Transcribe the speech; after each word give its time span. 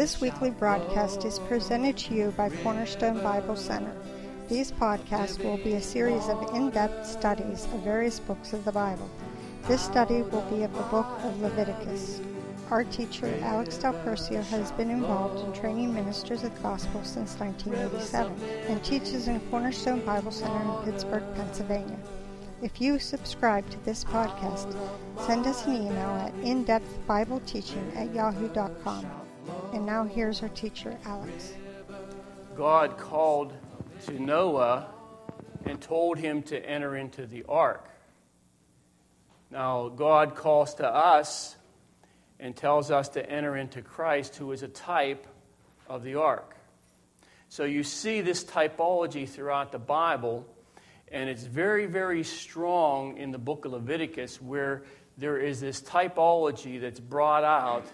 This 0.00 0.18
weekly 0.18 0.48
broadcast 0.48 1.26
is 1.26 1.38
presented 1.40 1.94
to 1.98 2.14
you 2.14 2.30
by 2.34 2.48
Cornerstone 2.48 3.22
Bible 3.22 3.54
Center. 3.54 3.94
These 4.48 4.72
podcasts 4.72 5.44
will 5.44 5.58
be 5.58 5.74
a 5.74 5.82
series 5.82 6.26
of 6.26 6.54
in 6.54 6.70
depth 6.70 7.06
studies 7.06 7.66
of 7.66 7.80
various 7.80 8.18
books 8.18 8.54
of 8.54 8.64
the 8.64 8.72
Bible. 8.72 9.10
This 9.68 9.82
study 9.82 10.22
will 10.22 10.40
be 10.48 10.62
of 10.62 10.72
the 10.72 10.84
book 10.84 11.06
of 11.22 11.42
Leviticus. 11.42 12.22
Our 12.70 12.84
teacher, 12.84 13.26
Alex 13.42 13.76
Del 13.76 13.92
Percio, 13.92 14.42
has 14.44 14.72
been 14.72 14.88
involved 14.88 15.44
in 15.44 15.60
training 15.60 15.92
ministers 15.92 16.44
of 16.44 16.54
the 16.54 16.60
gospel 16.62 17.04
since 17.04 17.38
1987 17.38 18.32
and 18.70 18.82
teaches 18.82 19.28
in 19.28 19.38
Cornerstone 19.50 20.00
Bible 20.06 20.32
Center 20.32 20.62
in 20.62 20.82
Pittsburgh, 20.90 21.24
Pennsylvania. 21.34 21.98
If 22.62 22.80
you 22.80 22.98
subscribe 22.98 23.68
to 23.68 23.84
this 23.84 24.02
podcast, 24.02 24.74
send 25.26 25.46
us 25.46 25.66
an 25.66 25.74
email 25.74 26.08
at 26.16 26.34
indepthbibleteaching 26.36 27.96
at 27.96 28.14
yahoo.com. 28.14 29.19
And 29.72 29.86
now 29.86 30.04
here's 30.04 30.42
our 30.42 30.48
teacher, 30.48 30.98
Alex. 31.04 31.52
God 32.56 32.98
called 32.98 33.52
to 34.06 34.18
Noah 34.20 34.88
and 35.64 35.80
told 35.80 36.18
him 36.18 36.42
to 36.44 36.58
enter 36.58 36.96
into 36.96 37.26
the 37.26 37.44
ark. 37.48 37.88
Now, 39.50 39.88
God 39.88 40.34
calls 40.34 40.74
to 40.74 40.88
us 40.88 41.56
and 42.38 42.56
tells 42.56 42.90
us 42.90 43.10
to 43.10 43.30
enter 43.30 43.56
into 43.56 43.82
Christ, 43.82 44.36
who 44.36 44.50
is 44.52 44.62
a 44.62 44.68
type 44.68 45.26
of 45.88 46.02
the 46.02 46.16
ark. 46.16 46.56
So 47.48 47.64
you 47.64 47.82
see 47.82 48.20
this 48.20 48.44
typology 48.44 49.28
throughout 49.28 49.72
the 49.72 49.78
Bible, 49.78 50.46
and 51.08 51.28
it's 51.28 51.44
very, 51.44 51.86
very 51.86 52.22
strong 52.22 53.16
in 53.18 53.30
the 53.30 53.38
book 53.38 53.64
of 53.64 53.72
Leviticus, 53.72 54.40
where 54.40 54.82
there 55.18 55.38
is 55.38 55.60
this 55.60 55.80
typology 55.80 56.80
that's 56.80 57.00
brought 57.00 57.44
out, 57.44 57.86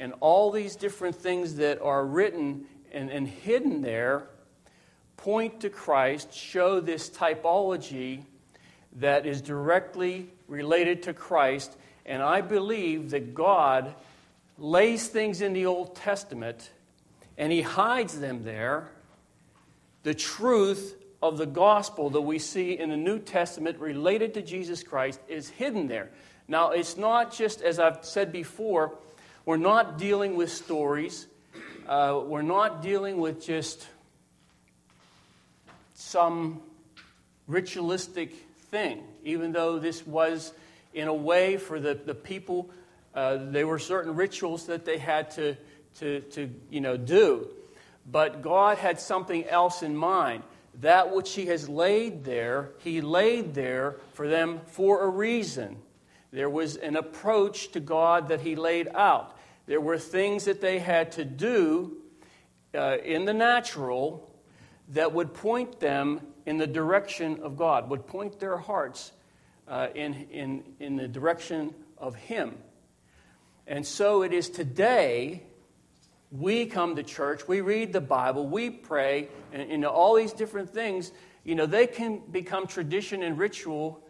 and 0.00 0.14
all 0.18 0.50
these 0.50 0.74
different 0.74 1.14
things 1.14 1.56
that 1.56 1.80
are 1.80 2.04
written 2.04 2.64
and, 2.90 3.10
and 3.10 3.28
hidden 3.28 3.82
there 3.82 4.24
point 5.16 5.60
to 5.60 5.70
Christ, 5.70 6.32
show 6.34 6.80
this 6.80 7.08
typology 7.10 8.22
that 8.96 9.26
is 9.26 9.40
directly 9.40 10.28
related 10.48 11.04
to 11.04 11.12
Christ 11.12 11.76
and 12.06 12.22
I 12.22 12.40
believe 12.40 13.10
that 13.10 13.34
God 13.34 13.94
lays 14.58 15.06
things 15.06 15.42
in 15.42 15.52
the 15.52 15.66
Old 15.66 15.94
Testament 15.94 16.70
and 17.38 17.52
He 17.52 17.62
hides 17.62 18.18
them 18.18 18.42
there. 18.42 18.88
The 20.02 20.14
truth 20.14 20.96
of 21.22 21.38
the 21.38 21.46
gospel 21.46 22.10
that 22.10 22.20
we 22.22 22.38
see 22.38 22.78
in 22.78 22.90
the 22.90 22.96
New 22.96 23.18
Testament 23.18 23.78
related 23.78 24.34
to 24.34 24.42
Jesus 24.42 24.82
Christ 24.82 25.20
is 25.28 25.50
hidden 25.50 25.86
there. 25.86 26.10
Now, 26.48 26.70
it's 26.70 26.96
not 26.96 27.32
just, 27.32 27.62
as 27.62 27.78
I've 27.78 28.04
said 28.04 28.32
before, 28.32 28.98
we're 29.50 29.56
not 29.56 29.98
dealing 29.98 30.36
with 30.36 30.48
stories. 30.48 31.26
Uh, 31.88 32.20
we're 32.24 32.40
not 32.40 32.82
dealing 32.82 33.18
with 33.18 33.44
just 33.44 33.84
some 35.92 36.62
ritualistic 37.48 38.32
thing, 38.70 39.02
even 39.24 39.50
though 39.50 39.80
this 39.80 40.06
was 40.06 40.52
in 40.94 41.08
a 41.08 41.12
way 41.12 41.56
for 41.56 41.80
the, 41.80 41.94
the 41.94 42.14
people. 42.14 42.70
Uh, 43.12 43.38
there 43.40 43.66
were 43.66 43.80
certain 43.80 44.14
rituals 44.14 44.66
that 44.66 44.84
they 44.84 44.98
had 44.98 45.32
to, 45.32 45.56
to, 45.98 46.20
to 46.20 46.48
you 46.70 46.80
know, 46.80 46.96
do. 46.96 47.48
But 48.08 48.42
God 48.42 48.78
had 48.78 49.00
something 49.00 49.44
else 49.46 49.82
in 49.82 49.96
mind. 49.96 50.44
That 50.80 51.12
which 51.12 51.34
He 51.34 51.46
has 51.46 51.68
laid 51.68 52.22
there, 52.22 52.70
He 52.84 53.00
laid 53.00 53.54
there 53.54 53.96
for 54.12 54.28
them 54.28 54.60
for 54.66 55.02
a 55.02 55.08
reason. 55.08 55.76
There 56.30 56.48
was 56.48 56.76
an 56.76 56.94
approach 56.94 57.72
to 57.72 57.80
God 57.80 58.28
that 58.28 58.42
He 58.42 58.54
laid 58.54 58.86
out. 58.94 59.38
There 59.70 59.80
were 59.80 59.98
things 59.98 60.46
that 60.46 60.60
they 60.60 60.80
had 60.80 61.12
to 61.12 61.24
do 61.24 61.98
uh, 62.74 62.96
in 63.04 63.24
the 63.24 63.32
natural 63.32 64.28
that 64.88 65.12
would 65.12 65.32
point 65.32 65.78
them 65.78 66.22
in 66.44 66.58
the 66.58 66.66
direction 66.66 67.38
of 67.44 67.56
God, 67.56 67.88
would 67.88 68.04
point 68.08 68.40
their 68.40 68.56
hearts 68.56 69.12
uh, 69.68 69.86
in, 69.94 70.26
in, 70.32 70.64
in 70.80 70.96
the 70.96 71.06
direction 71.06 71.72
of 71.96 72.16
Him. 72.16 72.58
And 73.68 73.86
so 73.86 74.24
it 74.24 74.32
is 74.32 74.50
today 74.50 75.44
we 76.32 76.66
come 76.66 76.96
to 76.96 77.04
church, 77.04 77.46
we 77.46 77.60
read 77.60 77.92
the 77.92 78.00
Bible, 78.00 78.48
we 78.48 78.70
pray, 78.70 79.28
and 79.52 79.70
you 79.70 79.78
know, 79.78 79.90
all 79.90 80.16
these 80.16 80.32
different 80.32 80.70
things, 80.70 81.12
you 81.44 81.54
know, 81.54 81.66
they 81.66 81.86
can 81.86 82.22
become 82.32 82.66
tradition 82.66 83.22
and 83.22 83.38
ritual 83.38 84.04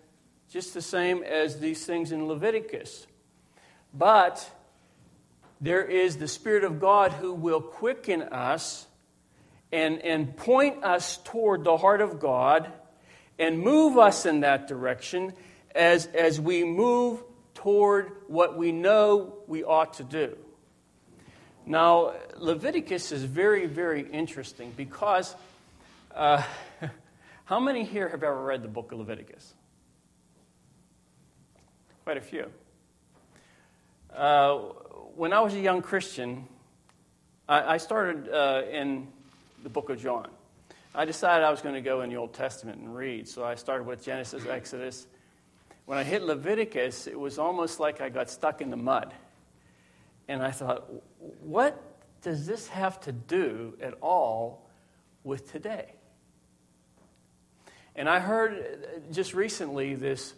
just 0.51 0.73
the 0.73 0.81
same 0.81 1.23
as 1.23 1.61
these 1.61 1.85
things 1.85 2.13
in 2.13 2.27
Leviticus. 2.27 3.07
But 3.93 4.51
there 5.61 5.85
is 5.85 6.17
the 6.17 6.29
Spirit 6.29 6.65
of 6.65 6.81
God 6.81 7.13
who 7.13 7.35
will 7.35 7.61
quicken 7.61 8.23
us 8.23 8.87
and, 9.73 10.01
and 10.01 10.37
point 10.37 10.83
us 10.85 11.19
toward 11.19 11.65
the 11.65 11.77
heart 11.77 12.01
of 12.01 12.19
God 12.19 12.73
and 13.39 13.59
move 13.59 13.99
us 13.99 14.27
in 14.27 14.41
that 14.41 14.69
direction 14.69 15.33
as, 15.75 16.07
as 16.07 16.41
we 16.41 16.65
move 16.65 17.23
toward 17.55 18.11
what 18.27 18.57
we 18.57 18.73
know 18.73 19.35
we 19.47 19.63
ought 19.63 19.95
to 19.95 20.05
do. 20.05 20.37
Now, 21.67 22.15
Leviticus 22.37 23.13
is 23.13 23.23
very, 23.23 23.67
very 23.67 24.03
interesting 24.11 24.73
because 24.77 25.35
uh, 26.15 26.43
how 27.45 27.61
many 27.61 27.85
here 27.85 28.09
have 28.09 28.23
ever 28.23 28.43
read 28.43 28.63
the 28.63 28.69
book 28.69 28.93
of 28.93 28.99
Leviticus? 28.99 29.55
Quite 32.05 32.17
a 32.17 32.23
few. 32.23 32.51
Uh, 34.15 34.61
when 35.17 35.33
I 35.33 35.41
was 35.41 35.55
a 35.55 35.61
young 35.61 35.83
Christian, 35.83 36.47
I, 37.49 37.75
I 37.75 37.77
started 37.79 38.29
uh, 38.29 38.63
in 38.71 39.09
the 39.63 39.69
book 39.69 39.91
of 39.91 40.01
John. 40.01 40.29
I 40.95 41.05
decided 41.05 41.45
I 41.45 41.51
was 41.51 41.61
going 41.61 41.75
to 41.75 41.81
go 41.81 42.03
in 42.03 42.11
the 42.11 42.17
Old 42.17 42.35
Testament 42.35 42.81
and 42.81 42.95
read, 42.95 43.29
so 43.29 43.45
I 43.45 43.55
started 43.55 43.87
with 43.87 44.05
Genesis, 44.05 44.45
Exodus, 44.47 45.07
when 45.87 45.99
I 45.99 46.05
hit 46.05 46.23
Leviticus, 46.23 47.09
it 47.09 47.19
was 47.19 47.39
almost 47.39 47.81
like 47.81 48.01
I 48.01 48.11
got 48.11 48.31
stuck 48.31 48.61
in 48.61 48.71
the 48.71 48.77
mud. 48.77 49.13
And 50.29 50.41
I 50.41 50.53
thought, 50.53 50.89
what 51.43 51.83
does 52.23 52.47
this 52.47 52.69
have 52.69 53.01
to 53.01 53.13
do 53.13 53.77
at 53.83 53.95
all 54.01 54.65
with 55.25 55.51
today? 55.51 55.95
And 57.97 58.09
I 58.09 58.21
heard 58.21 59.03
just 59.11 59.35
recently 59.35 59.97
this, 59.97 60.33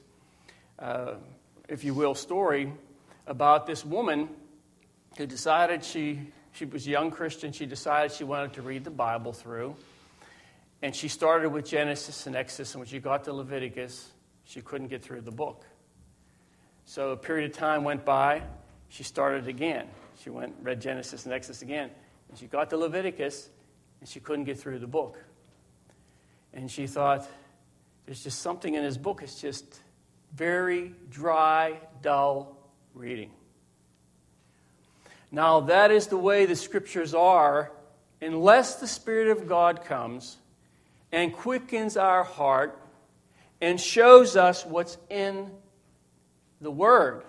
uh, 0.79 1.15
if 1.69 1.85
you 1.85 1.93
will, 1.93 2.15
story 2.15 2.73
about 3.27 3.67
this 3.67 3.85
woman 3.85 4.31
who 5.17 5.27
decided 5.27 5.85
she, 5.85 6.33
she 6.53 6.65
was 6.65 6.87
a 6.87 6.91
young 6.91 7.11
Christian. 7.11 7.53
She 7.53 7.67
decided 7.67 8.13
she 8.13 8.25
wanted 8.25 8.55
to 8.55 8.63
read 8.63 8.85
the 8.85 8.91
Bible 8.91 9.33
through. 9.33 9.77
And 10.83 10.95
she 10.95 11.09
started 11.09 11.51
with 11.51 11.67
Genesis 11.67 12.27
and 12.27 12.35
Exodus. 12.35 12.75
And 12.75 12.81
when 12.81 12.89
she 12.89 12.99
got 12.99 13.25
to 13.25 13.33
Leviticus, 13.33 14.11
she 14.45 14.61
couldn't 14.61 14.89
get 14.89 15.03
through 15.03 15.21
the 15.21 15.31
book. 15.31 15.65
So 16.85 17.11
a 17.11 17.17
period 17.17 17.51
of 17.51 17.57
time 17.57 17.85
went 17.85 18.05
by. 18.05 18.43
She 18.89 19.05
started 19.05 19.49
again. 19.49 19.89
She 20.23 20.31
went 20.31 20.55
read 20.63 20.81
Genesis 20.81 21.25
and 21.25 21.33
Exodus 21.33 21.63
again, 21.63 21.91
and 22.29 22.39
she 22.39 22.47
got 22.47 22.71
to 22.71 22.77
Leviticus, 22.77 23.49
and 24.01 24.09
she 24.09 24.21
couldn't 24.21 24.45
get 24.45 24.59
through 24.59 24.79
the 24.79 24.87
book. 24.87 25.19
And 26.53 26.71
she 26.71 26.87
thought, 26.87 27.27
"There's 28.05 28.23
just 28.23 28.41
something 28.41 28.75
in 28.75 28.83
this 28.83 28.97
book. 28.97 29.23
It's 29.23 29.41
just 29.41 29.81
very 30.33 30.95
dry, 31.09 31.81
dull 32.03 32.57
reading." 32.95 33.31
Now 35.35 35.61
that 35.61 35.91
is 35.91 36.09
the 36.09 36.19
way 36.19 36.45
the 36.45 36.55
scriptures 36.55 37.15
are, 37.15 37.73
unless 38.21 38.77
the 38.77 38.87
Spirit 38.87 39.29
of 39.29 39.49
God 39.49 39.85
comes 39.85 40.37
and 41.11 41.33
quickens 41.33 41.97
our 41.97 42.23
heart 42.23 42.79
and 43.61 43.81
shows 43.81 44.37
us 44.37 44.67
what's 44.67 44.99
in 45.09 45.51
the 46.61 46.71
Word. 46.71 47.23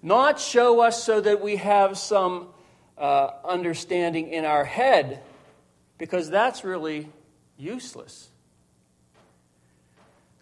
Not 0.00 0.40
show 0.40 0.80
us 0.80 1.04
so 1.04 1.20
that 1.20 1.42
we 1.42 1.56
have 1.56 1.98
some 1.98 2.48
uh, 2.96 3.30
understanding 3.44 4.32
in 4.32 4.44
our 4.44 4.64
head, 4.64 5.22
because 5.98 6.30
that's 6.30 6.64
really 6.64 7.08
useless. 7.56 8.28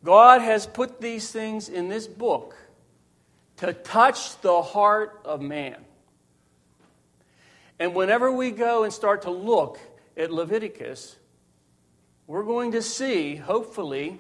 God 0.05 0.41
has 0.41 0.67
put 0.67 1.01
these 1.01 1.31
things 1.31 1.69
in 1.69 1.89
this 1.89 2.07
book 2.07 2.57
to 3.59 3.73
touch 3.73 4.41
the 4.41 4.63
heart 4.63 5.21
of 5.25 5.43
man. 5.43 5.77
And 7.81 7.95
whenever 7.95 8.31
we 8.31 8.51
go 8.51 8.85
and 8.85 8.93
start 8.93 9.23
to 9.23 9.31
look 9.31 9.81
at 10.15 10.31
Leviticus, 10.31 11.17
we're 12.27 12.45
going 12.45 12.73
to 12.73 12.83
see, 12.83 13.37
hopefully, 13.37 14.19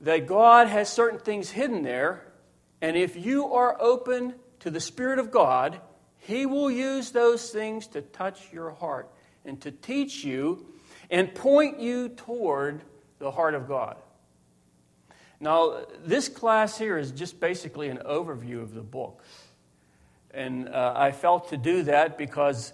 that 0.00 0.26
God 0.26 0.66
has 0.66 0.88
certain 0.88 1.20
things 1.20 1.50
hidden 1.50 1.84
there, 1.84 2.26
and 2.80 2.96
if 2.96 3.16
you 3.16 3.54
are 3.54 3.80
open 3.80 4.34
to 4.58 4.70
the 4.70 4.80
Spirit 4.80 5.20
of 5.20 5.30
God, 5.30 5.80
He 6.18 6.44
will 6.44 6.68
use 6.68 7.12
those 7.12 7.48
things 7.50 7.86
to 7.88 8.02
touch 8.02 8.52
your 8.52 8.72
heart 8.72 9.08
and 9.44 9.60
to 9.60 9.70
teach 9.70 10.24
you 10.24 10.66
and 11.10 11.32
point 11.32 11.78
you 11.78 12.08
toward 12.08 12.82
the 13.20 13.30
heart 13.30 13.54
of 13.54 13.68
God. 13.68 13.96
Now, 15.38 15.84
this 16.04 16.28
class 16.28 16.76
here 16.76 16.98
is 16.98 17.12
just 17.12 17.38
basically 17.38 17.88
an 17.88 17.98
overview 17.98 18.62
of 18.62 18.74
the 18.74 18.82
book. 18.82 19.22
And 20.34 20.68
uh, 20.68 20.94
I 20.96 21.12
felt 21.12 21.50
to 21.50 21.56
do 21.56 21.82
that 21.84 22.16
because 22.16 22.72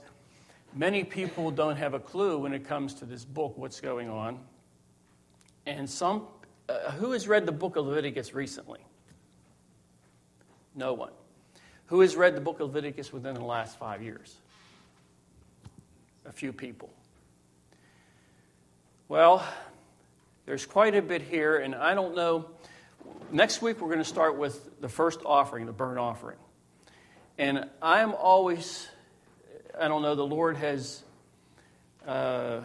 many 0.75 1.02
people 1.05 1.50
don't 1.50 1.76
have 1.76 1.94
a 1.94 1.99
clue 1.99 2.38
when 2.38 2.52
it 2.52 2.66
comes 2.66 2.94
to 2.94 3.05
this 3.05 3.25
book 3.25 3.56
what's 3.56 3.81
going 3.81 4.08
on. 4.08 4.38
And 5.66 5.88
some, 5.88 6.26
uh, 6.69 6.93
who 6.93 7.12
has 7.12 7.26
read 7.26 7.46
the 7.46 7.52
book 7.52 7.76
of 7.76 7.87
Leviticus 7.87 8.32
recently? 8.32 8.81
No 10.75 10.93
one. 10.94 11.12
Who 11.87 12.00
has 12.00 12.16
read 12.16 12.37
the 12.37 12.40
book 12.40 12.60
of 12.60 12.75
Leviticus 12.75 13.12
within 13.12 13.34
the 13.34 13.44
last 13.44 13.78
five 13.78 14.02
years? 14.02 14.37
A 16.26 16.32
few 16.32 16.52
people. 16.52 16.90
Well, 19.08 19.44
there's 20.46 20.66
quite 20.66 20.94
a 20.94 21.02
bit 21.02 21.22
here, 21.22 21.56
and 21.56 21.75
I 21.75 21.94
don't 21.94 22.14
know. 22.14 22.50
Next 23.32 23.62
week, 23.62 23.81
we're 23.81 23.88
going 23.88 23.99
to 23.99 24.05
start 24.05 24.37
with 24.37 24.81
the 24.81 24.88
first 24.88 25.20
offering, 25.25 25.66
the 25.66 25.72
burnt 25.72 25.99
offering. 25.99 26.37
And 27.38 27.70
I'm 27.81 28.14
always, 28.14 28.88
I 29.81 29.87
don't 29.87 30.02
know, 30.02 30.17
the 30.17 30.26
Lord 30.26 30.56
has 30.56 31.05
uh, 32.05 32.62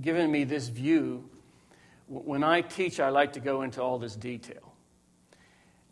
given 0.00 0.32
me 0.32 0.44
this 0.44 0.68
view. 0.68 1.28
When 2.08 2.42
I 2.42 2.62
teach, 2.62 2.98
I 2.98 3.10
like 3.10 3.34
to 3.34 3.40
go 3.40 3.60
into 3.60 3.82
all 3.82 3.98
this 3.98 4.16
detail. 4.16 4.72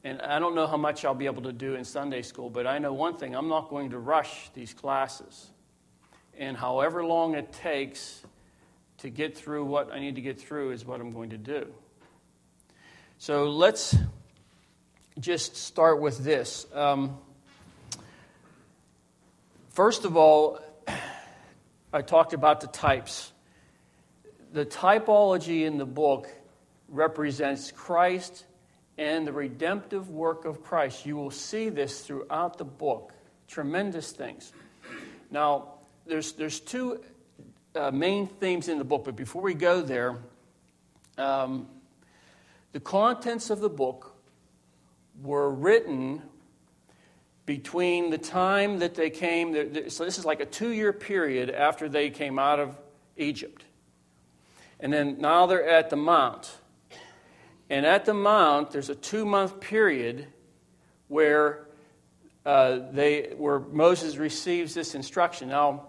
And 0.05 0.23
I 0.23 0.38
don't 0.38 0.55
know 0.55 0.67
how 0.67 0.79
much 0.79 1.05
I'll 1.05 1.14
be 1.14 1.26
able 1.26 1.43
to 1.43 1.52
do 1.52 1.75
in 1.75 1.84
Sunday 1.84 2.23
school, 2.23 2.49
but 2.49 2.67
I 2.67 2.78
know 2.78 2.94
one 2.94 3.17
thing 3.19 3.37
I'm 3.37 3.49
not 3.49 3.69
going 3.69 3.90
to 3.90 3.99
rush 3.99 4.50
these 4.55 4.73
classes. 4.73 5.50
And 6.38 6.56
however 6.56 7.05
long 7.05 7.35
it 7.35 7.52
takes 7.52 8.23
to 8.99 9.11
get 9.11 9.37
through 9.37 9.67
what 9.67 9.93
I 9.93 10.00
need 10.00 10.14
to 10.14 10.23
get 10.23 10.40
through 10.40 10.70
is 10.70 10.85
what 10.85 10.99
I'm 10.99 11.12
going 11.12 11.31
to 11.31 11.38
do. 11.38 11.67
So 13.19 13.50
let's 13.50 13.94
just 15.19 15.56
start 15.56 16.00
with 16.00 16.19
this. 16.19 16.67
Um, 16.73 17.19
first 19.70 20.05
of 20.05 20.17
all, 20.17 20.59
I 21.93 22.03
talked 22.03 22.32
about 22.32 22.61
the 22.61 22.67
types. 22.69 23.32
The 24.53 24.64
typology 24.64 25.64
in 25.67 25.79
the 25.79 25.87
book 25.87 26.29
represents 26.88 27.70
Christ 27.70 28.44
and 28.97 29.26
the 29.26 29.32
redemptive 29.32 30.11
work 30.11 30.44
of 30.44 30.62
Christ. 30.62 31.05
You 31.05 31.17
will 31.17 31.31
see 31.31 31.69
this 31.69 32.00
throughout 32.00 32.59
the 32.59 32.64
book. 32.64 33.12
Tremendous 33.49 34.12
things. 34.12 34.53
Now, 35.31 35.75
there's, 36.06 36.32
there's 36.32 36.61
two 36.61 37.03
uh, 37.75 37.91
main 37.91 38.26
themes 38.26 38.69
in 38.69 38.79
the 38.79 38.85
book, 38.85 39.05
but 39.05 39.17
before 39.17 39.43
we 39.43 39.55
go 39.55 39.82
there, 39.82 40.19
um, 41.19 41.69
the 42.73 42.81
contents 42.81 43.50
of 43.50 43.61
the 43.61 43.70
book 43.70 44.12
were 45.23 45.51
written 45.51 46.23
between 47.47 48.11
the 48.11 48.19
time 48.19 48.79
that 48.81 48.95
they 48.95 49.11
came, 49.11 49.55
so 49.89 50.05
this 50.05 50.19
is 50.19 50.25
like 50.25 50.41
a 50.41 50.47
two 50.47 50.71
year 50.71 50.93
period 50.93 51.51
after 51.51 51.89
they 51.89 52.11
came 52.11 52.39
out 52.39 52.61
of 52.61 52.77
Egypt. 53.17 53.65
And 54.81 54.93
then 54.93 55.21
now 55.21 55.47
they're 55.47 55.69
at 55.69 55.91
the 55.91 55.97
Mount. 55.97 56.51
And 57.71 57.87
at 57.87 58.05
the 58.05 58.15
Mount, 58.15 58.71
there's 58.71 58.91
a 58.91 58.95
two 58.95 59.25
month 59.25 59.61
period 59.61 60.27
where, 61.09 61.67
uh, 62.45 62.81
they, 62.93 63.35
where 63.37 63.61
Moses 63.61 64.17
receives 64.17 64.75
this 64.75 64.95
instruction. 64.95 65.49
Now, 65.49 65.87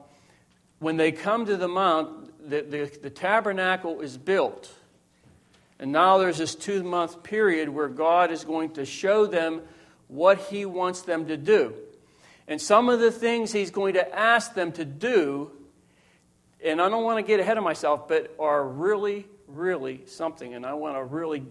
when 0.80 0.98
they 0.98 1.12
come 1.12 1.46
to 1.46 1.58
the 1.58 1.68
Mount, 1.68 2.50
the, 2.50 2.62
the, 2.62 3.00
the 3.02 3.10
tabernacle 3.10 4.02
is 4.02 4.18
built. 4.18 4.72
And 5.80 5.92
now 5.92 6.18
there's 6.18 6.38
this 6.38 6.56
two 6.56 6.84
month 6.84 7.24
period 7.24 7.70
where 7.70 7.90
God 7.90 8.32
is 8.32 8.44
going 8.44 8.72
to 8.72 8.86
show 8.86 9.26
them 9.26 9.62
what 10.08 10.38
He 10.38 10.66
wants 10.66 11.02
them 11.02 11.28
to 11.28 11.38
do. 11.38 11.74
And 12.48 12.62
some 12.62 12.90
of 12.90 13.00
the 13.00 13.12
things 13.12 13.52
He's 13.52 13.72
going 13.72 13.96
to 13.96 14.16
ask 14.16 14.54
them 14.54 14.72
to 14.74 14.86
do, 14.86 15.52
and 16.64 16.82
I 16.82 16.90
don't 16.90 17.04
want 17.04 17.18
to 17.18 17.24
get 17.24 17.40
ahead 17.40 17.58
of 17.58 17.64
myself, 17.64 18.08
but 18.08 18.34
are 18.40 18.68
really, 18.68 19.26
really 19.48 20.02
something. 20.06 20.54
And 20.54 20.66
I 20.66 20.74
want 20.74 20.96
to 20.96 21.04
really 21.04 21.44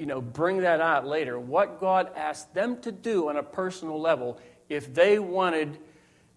you 0.00 0.06
know, 0.06 0.22
bring 0.22 0.62
that 0.62 0.80
out 0.80 1.06
later. 1.06 1.38
What 1.38 1.78
God 1.78 2.10
asked 2.16 2.54
them 2.54 2.80
to 2.80 2.90
do 2.90 3.28
on 3.28 3.36
a 3.36 3.42
personal 3.42 4.00
level 4.00 4.38
if 4.70 4.94
they 4.94 5.18
wanted 5.18 5.76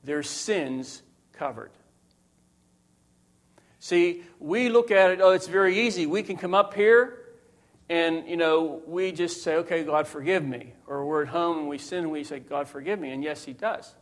their 0.04 0.22
sins 0.22 1.02
covered. 1.32 1.72
See, 3.80 4.24
we 4.40 4.68
look 4.68 4.92
at 4.92 5.12
it, 5.12 5.22
oh, 5.22 5.32
it's 5.32 5.48
very 5.48 5.88
easy. 5.88 6.06
We 6.06 6.24
can 6.24 6.36
come 6.36 6.54
up 6.54 6.74
here 6.74 7.23
and, 7.90 8.28
you 8.28 8.38
know, 8.38 8.82
we 8.88 9.12
just 9.12 9.44
say, 9.44 9.56
okay, 9.58 9.84
God, 9.84 10.08
forgive 10.08 10.46
me. 10.46 10.74
Or 10.88 11.06
we're 11.06 11.24
at 11.24 11.28
home 11.28 11.60
and 11.60 11.68
we 11.68 11.78
sin 11.78 12.00
and 12.00 12.12
we 12.12 12.24
say, 12.24 12.40
God, 12.40 12.68
forgive 12.68 13.00
me. 13.00 13.12
And 13.12 13.24
yes, 13.24 13.44
He 13.44 13.54
does. 13.54 13.94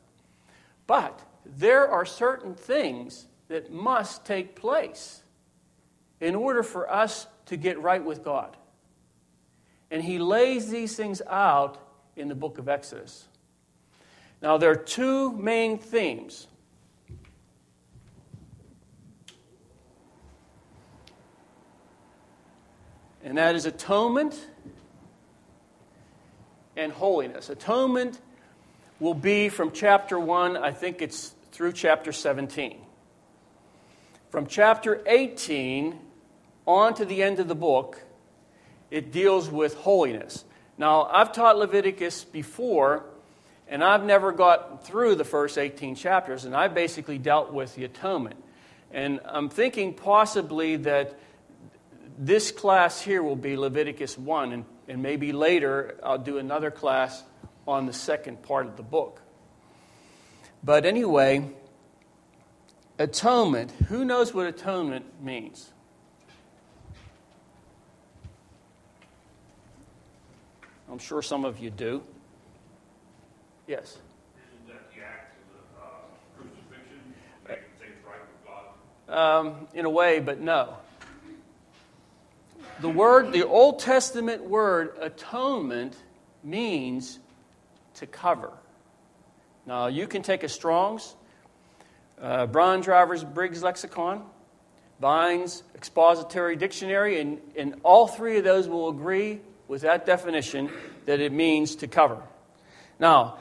But 0.87 1.21
there 1.45 1.87
are 1.87 2.05
certain 2.05 2.53
things 2.53 3.27
that 3.47 3.71
must 3.71 4.25
take 4.25 4.55
place 4.55 5.23
in 6.19 6.35
order 6.35 6.63
for 6.63 6.91
us 6.91 7.27
to 7.47 7.57
get 7.57 7.81
right 7.81 8.03
with 8.03 8.23
God. 8.23 8.55
And 9.89 10.01
he 10.01 10.19
lays 10.19 10.69
these 10.69 10.95
things 10.95 11.21
out 11.27 11.77
in 12.15 12.29
the 12.29 12.35
book 12.35 12.57
of 12.57 12.69
Exodus. 12.69 13.27
Now, 14.41 14.57
there 14.57 14.71
are 14.71 14.75
two 14.75 15.33
main 15.33 15.77
themes. 15.77 16.47
And 23.23 23.37
that 23.37 23.55
is 23.55 23.65
atonement 23.65 24.47
and 26.75 26.91
holiness. 26.91 27.49
Atonement 27.49 28.19
will 28.99 29.13
be 29.13 29.49
from 29.49 29.71
chapter 29.71 30.19
1, 30.19 30.57
I 30.57 30.71
think 30.71 31.01
it's 31.01 31.33
through 31.51 31.73
chapter 31.73 32.11
17. 32.11 32.79
From 34.29 34.47
chapter 34.47 35.01
18 35.05 35.99
on 36.65 36.93
to 36.95 37.05
the 37.05 37.21
end 37.21 37.39
of 37.39 37.47
the 37.47 37.55
book, 37.55 38.01
it 38.89 39.11
deals 39.11 39.49
with 39.49 39.75
holiness. 39.75 40.45
Now, 40.77 41.03
I've 41.03 41.31
taught 41.31 41.57
Leviticus 41.57 42.23
before, 42.23 43.03
and 43.67 43.83
I've 43.83 44.03
never 44.03 44.31
got 44.31 44.85
through 44.85 45.15
the 45.15 45.23
first 45.23 45.57
18 45.57 45.95
chapters, 45.95 46.45
and 46.45 46.55
I 46.55 46.67
basically 46.67 47.17
dealt 47.17 47.51
with 47.53 47.75
the 47.75 47.83
atonement. 47.83 48.41
And 48.91 49.19
I'm 49.25 49.49
thinking 49.49 49.93
possibly 49.93 50.75
that 50.77 51.17
this 52.17 52.51
class 52.51 53.01
here 53.01 53.23
will 53.23 53.35
be 53.35 53.57
Leviticus 53.57 54.17
1, 54.17 54.51
and, 54.51 54.65
and 54.87 55.01
maybe 55.01 55.31
later 55.31 55.99
I'll 56.03 56.17
do 56.17 56.37
another 56.37 56.71
class 56.71 57.23
on 57.67 57.85
the 57.85 57.93
second 57.93 58.41
part 58.41 58.65
of 58.65 58.77
the 58.77 58.83
book. 58.83 59.21
But 60.63 60.85
anyway, 60.85 61.49
atonement. 62.99 63.71
Who 63.89 64.05
knows 64.05 64.33
what 64.33 64.45
atonement 64.45 65.05
means? 65.21 65.71
I'm 70.91 70.99
sure 70.99 71.21
some 71.21 71.45
of 71.45 71.59
you 71.59 71.69
do. 71.69 72.03
Yes. 73.65 73.97
Isn't 74.35 74.67
that 74.67 74.93
the 74.93 75.01
act 75.01 75.37
of 75.55 76.37
crucifixion, 76.37 77.13
making 77.47 77.63
things 77.79 77.95
right 78.05 78.19
with 78.19 79.07
God? 79.07 79.47
Um, 79.47 79.67
in 79.73 79.85
a 79.85 79.89
way, 79.89 80.19
but 80.19 80.41
no. 80.41 80.75
The 82.81 82.89
word, 82.89 83.31
the 83.31 83.45
Old 83.45 83.77
Testament 83.77 84.43
word 84.43 84.95
atonement 84.99 85.95
means 86.43 87.19
to 87.95 88.07
cover. 88.07 88.51
Now, 89.67 89.85
you 89.85 90.07
can 90.07 90.23
take 90.23 90.41
a 90.41 90.49
Strong's, 90.49 91.15
uh, 92.19 92.47
Driver's 92.47 93.23
Briggs 93.23 93.61
Lexicon, 93.61 94.23
Vine's 94.99 95.61
Expository 95.75 96.55
Dictionary, 96.55 97.21
and, 97.21 97.39
and 97.55 97.75
all 97.83 98.07
three 98.07 98.39
of 98.39 98.43
those 98.43 98.67
will 98.67 98.89
agree 98.89 99.41
with 99.67 99.83
that 99.83 100.07
definition 100.07 100.71
that 101.05 101.19
it 101.19 101.31
means 101.31 101.75
to 101.75 101.87
cover. 101.87 102.17
Now, 102.99 103.37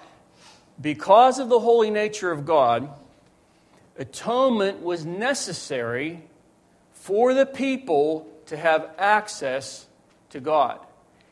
because 0.78 1.38
of 1.38 1.48
the 1.48 1.60
holy 1.60 1.88
nature 1.88 2.30
of 2.30 2.44
God, 2.44 2.90
atonement 3.96 4.82
was 4.82 5.06
necessary 5.06 6.24
for 6.92 7.32
the 7.32 7.46
people 7.46 8.26
to 8.50 8.56
have 8.56 8.90
access 8.98 9.86
to 10.30 10.40
God. 10.40 10.80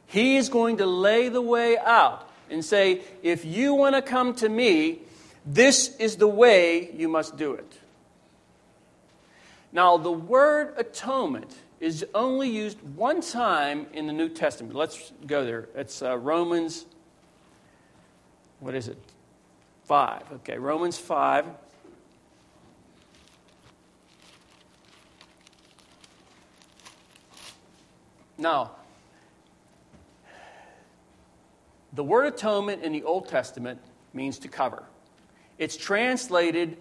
He 0.06 0.36
is 0.36 0.48
going 0.48 0.76
to 0.76 0.86
lay 0.86 1.28
the 1.28 1.42
way 1.42 1.76
out 1.76 2.30
and 2.48 2.64
say, 2.64 3.02
if 3.24 3.44
you 3.44 3.74
want 3.74 3.96
to 3.96 4.02
come 4.02 4.36
to 4.36 4.48
me, 4.48 5.00
this 5.44 5.96
is 5.96 6.16
the 6.16 6.28
way 6.28 6.92
you 6.92 7.08
must 7.08 7.36
do 7.36 7.54
it. 7.54 7.78
Now, 9.72 9.96
the 9.96 10.12
word 10.12 10.74
atonement 10.76 11.56
is 11.80 12.06
only 12.14 12.48
used 12.50 12.80
one 12.94 13.20
time 13.20 13.88
in 13.92 14.06
the 14.06 14.12
New 14.12 14.28
Testament. 14.28 14.76
Let's 14.76 15.12
go 15.26 15.44
there. 15.44 15.68
It's 15.74 16.00
uh, 16.02 16.16
Romans, 16.16 16.86
what 18.60 18.76
is 18.76 18.86
it? 18.86 18.98
5. 19.86 20.22
Okay, 20.34 20.56
Romans 20.56 20.98
5. 20.98 21.46
Now, 28.38 28.70
The 31.92 32.04
word 32.04 32.26
atonement 32.26 32.82
in 32.82 32.92
the 32.92 33.02
Old 33.02 33.28
Testament 33.28 33.80
means 34.12 34.38
to 34.40 34.48
cover. 34.48 34.84
It's 35.56 35.76
translated 35.76 36.76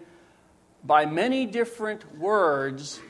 by 0.84 1.06
many 1.06 1.46
different 1.46 2.18
words, 2.18 3.00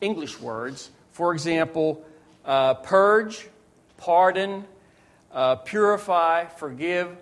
English 0.00 0.40
words. 0.40 0.90
For 1.12 1.32
example, 1.32 2.04
uh, 2.44 2.74
purge, 2.74 3.48
pardon, 3.98 4.64
uh, 5.30 5.56
purify, 5.56 6.46
forgive, 6.46 7.16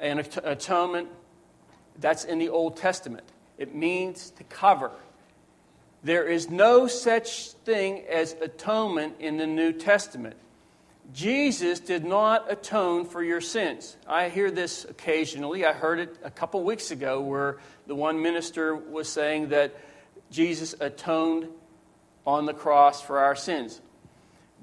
and 0.00 0.20
at- 0.20 0.46
atonement. 0.46 1.08
That's 1.98 2.24
in 2.24 2.38
the 2.38 2.48
Old 2.48 2.76
Testament. 2.76 3.24
It 3.58 3.74
means 3.74 4.30
to 4.30 4.44
cover. 4.44 4.92
There 6.02 6.26
is 6.26 6.50
no 6.50 6.86
such 6.88 7.52
thing 7.64 8.04
as 8.08 8.34
atonement 8.40 9.16
in 9.20 9.36
the 9.36 9.46
New 9.46 9.72
Testament. 9.72 10.36
Jesus 11.12 11.78
did 11.78 12.04
not 12.04 12.50
atone 12.50 13.04
for 13.04 13.22
your 13.22 13.40
sins. 13.40 13.96
I 14.06 14.28
hear 14.28 14.50
this 14.50 14.84
occasionally. 14.84 15.64
I 15.64 15.72
heard 15.72 15.98
it 16.00 16.16
a 16.24 16.30
couple 16.30 16.64
weeks 16.64 16.90
ago 16.90 17.20
where 17.20 17.58
the 17.86 17.94
one 17.94 18.22
minister 18.22 18.74
was 18.74 19.08
saying 19.08 19.50
that 19.50 19.76
Jesus 20.30 20.74
atoned 20.80 21.48
on 22.26 22.46
the 22.46 22.54
cross 22.54 23.02
for 23.02 23.18
our 23.18 23.36
sins. 23.36 23.80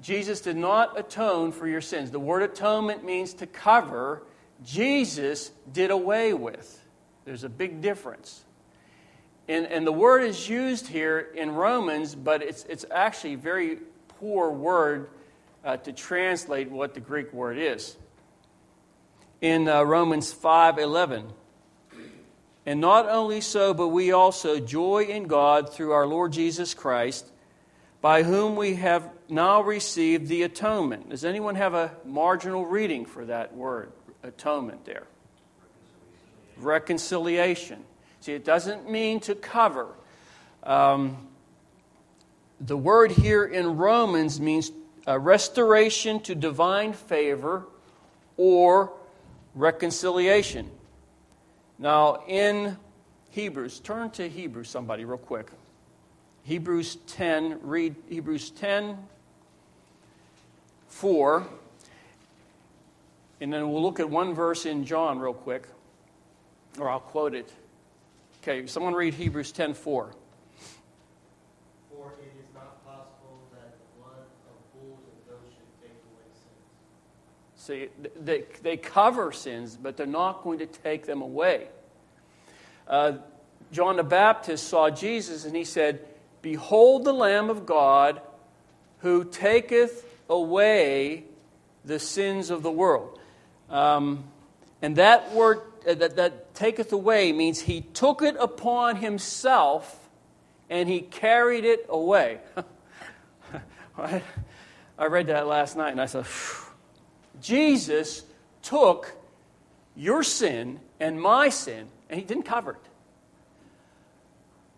Jesus 0.02 0.40
did 0.40 0.56
not 0.56 0.98
atone 0.98 1.52
for 1.52 1.68
your 1.68 1.80
sins. 1.80 2.10
The 2.10 2.20
word 2.20 2.42
atonement 2.42 3.04
means 3.04 3.34
to 3.34 3.46
cover. 3.46 4.22
Jesus 4.64 5.52
did 5.72 5.90
away 5.90 6.32
with. 6.34 6.82
There's 7.24 7.44
a 7.44 7.48
big 7.48 7.80
difference. 7.80 8.44
And, 9.50 9.66
and 9.66 9.84
the 9.84 9.90
word 9.90 10.22
is 10.22 10.48
used 10.48 10.86
here 10.86 11.18
in 11.18 11.50
Romans, 11.50 12.14
but 12.14 12.40
it's, 12.40 12.64
it's 12.68 12.84
actually 12.88 13.34
a 13.34 13.38
very 13.38 13.78
poor 14.20 14.48
word 14.48 15.10
uh, 15.64 15.76
to 15.78 15.92
translate 15.92 16.70
what 16.70 16.94
the 16.94 17.00
Greek 17.00 17.32
word 17.32 17.58
is. 17.58 17.96
In 19.40 19.68
uh, 19.68 19.82
Romans 19.82 20.32
5:11, 20.32 21.32
and 22.64 22.80
not 22.80 23.08
only 23.08 23.40
so, 23.40 23.74
but 23.74 23.88
we 23.88 24.12
also 24.12 24.60
joy 24.60 25.06
in 25.06 25.24
God 25.24 25.74
through 25.74 25.90
our 25.90 26.06
Lord 26.06 26.30
Jesus 26.30 26.72
Christ, 26.72 27.26
by 28.00 28.22
whom 28.22 28.54
we 28.54 28.76
have 28.76 29.10
now 29.28 29.62
received 29.62 30.28
the 30.28 30.44
atonement. 30.44 31.10
Does 31.10 31.24
anyone 31.24 31.56
have 31.56 31.74
a 31.74 31.90
marginal 32.04 32.66
reading 32.66 33.04
for 33.04 33.24
that 33.24 33.52
word, 33.56 33.90
atonement 34.22 34.84
there? 34.84 35.08
Reconciliation. 36.56 37.84
See, 38.20 38.34
it 38.34 38.44
doesn't 38.44 38.90
mean 38.90 39.20
to 39.20 39.34
cover. 39.34 39.88
Um, 40.62 41.28
the 42.60 42.76
word 42.76 43.12
here 43.12 43.44
in 43.44 43.78
Romans 43.78 44.40
means 44.40 44.72
a 45.06 45.18
restoration 45.18 46.20
to 46.20 46.34
divine 46.34 46.92
favor 46.92 47.64
or 48.36 48.92
reconciliation. 49.54 50.70
Now, 51.78 52.22
in 52.28 52.76
Hebrews, 53.30 53.80
turn 53.80 54.10
to 54.10 54.28
Hebrews, 54.28 54.68
somebody, 54.68 55.06
real 55.06 55.16
quick. 55.16 55.48
Hebrews 56.44 56.96
10, 57.06 57.60
read 57.62 57.94
Hebrews 58.08 58.50
10, 58.50 58.98
4. 60.88 61.46
And 63.40 63.52
then 63.52 63.70
we'll 63.70 63.82
look 63.82 64.00
at 64.00 64.10
one 64.10 64.34
verse 64.34 64.66
in 64.66 64.84
John, 64.84 65.18
real 65.18 65.32
quick, 65.32 65.66
or 66.78 66.90
I'll 66.90 67.00
quote 67.00 67.34
it. 67.34 67.50
Okay, 68.42 68.66
someone 68.66 68.94
read 68.94 69.12
Hebrews 69.12 69.52
10, 69.52 69.74
4. 69.74 70.14
For 71.90 72.12
it 72.22 72.32
is 72.38 72.46
not 72.54 72.82
possible 72.86 73.42
that 73.52 73.76
the 73.76 74.00
blood 74.00 74.24
of 74.48 74.80
bulls 74.80 75.00
and 75.04 75.28
goats 75.28 75.54
should 75.54 75.82
take 75.82 75.92
away 76.10 76.24
sins. 76.32 78.06
See, 78.06 78.14
they, 78.18 78.44
they 78.62 78.78
cover 78.78 79.30
sins, 79.30 79.76
but 79.76 79.98
they're 79.98 80.06
not 80.06 80.42
going 80.42 80.60
to 80.60 80.66
take 80.66 81.04
them 81.04 81.20
away. 81.20 81.68
Uh, 82.88 83.18
John 83.72 83.96
the 83.96 84.04
Baptist 84.04 84.68
saw 84.68 84.88
Jesus 84.88 85.44
and 85.44 85.54
he 85.54 85.64
said, 85.64 86.00
Behold 86.40 87.04
the 87.04 87.12
Lamb 87.12 87.50
of 87.50 87.66
God 87.66 88.22
who 89.00 89.24
taketh 89.24 90.02
away 90.30 91.24
the 91.84 91.98
sins 91.98 92.48
of 92.48 92.62
the 92.62 92.70
world. 92.70 93.18
Um, 93.68 94.24
and 94.80 94.96
that 94.96 95.34
word 95.34 95.60
Uh, 95.86 95.94
that, 95.94 96.16
that 96.16 96.54
taketh 96.54 96.92
away 96.92 97.32
means 97.32 97.60
he 97.60 97.80
took 97.80 98.22
it 98.22 98.36
upon 98.38 98.96
himself 98.96 100.08
and 100.68 100.88
he 100.88 101.00
carried 101.00 101.64
it 101.64 101.86
away. 101.88 102.38
I, 103.98 104.22
read 104.98 105.26
that 105.26 105.46
last 105.46 105.76
night 105.76 105.90
and 105.90 106.00
I 106.00 106.06
said. 106.06 106.26
Jesus 107.40 108.24
took 108.62 109.12
your 109.96 110.22
sin 110.22 110.80
and 111.00 111.20
my 111.20 111.48
sin 111.48 111.88
and 112.08 112.20
he 112.20 112.24
didn't 112.24 112.44
cover 112.44 112.72
it. 112.72 112.90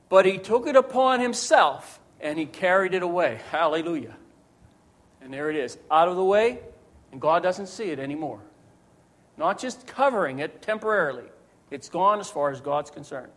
But 0.09 0.27
he 0.27 0.39
took 0.39 0.67
it 0.67 0.77
upon 0.77 1.21
himself 1.21 2.01
and 2.21 2.39
he 2.39 2.47
carried 2.47 2.95
it 2.95 3.03
away. 3.03 3.41
Hallelujah. 3.51 4.17
And 5.21 5.33
there 5.33 5.51
it 5.51 5.57
is, 5.57 5.79
out 5.91 6.09
of 6.09 6.17
the 6.17 6.25
way, 6.25 6.59
and 7.13 7.21
God 7.21 7.43
doesn't 7.43 7.69
see 7.69 7.91
it 7.91 7.99
anymore. 7.99 8.41
Not 9.43 9.59
just 9.59 9.89
covering 9.89 10.39
it 10.39 10.63
temporarily, 10.63 11.25
it's 11.69 11.89
gone 11.89 12.21
as 12.21 12.31
far 12.31 12.53
as 12.53 12.61
God's 12.61 12.93
concerned. 12.93 13.33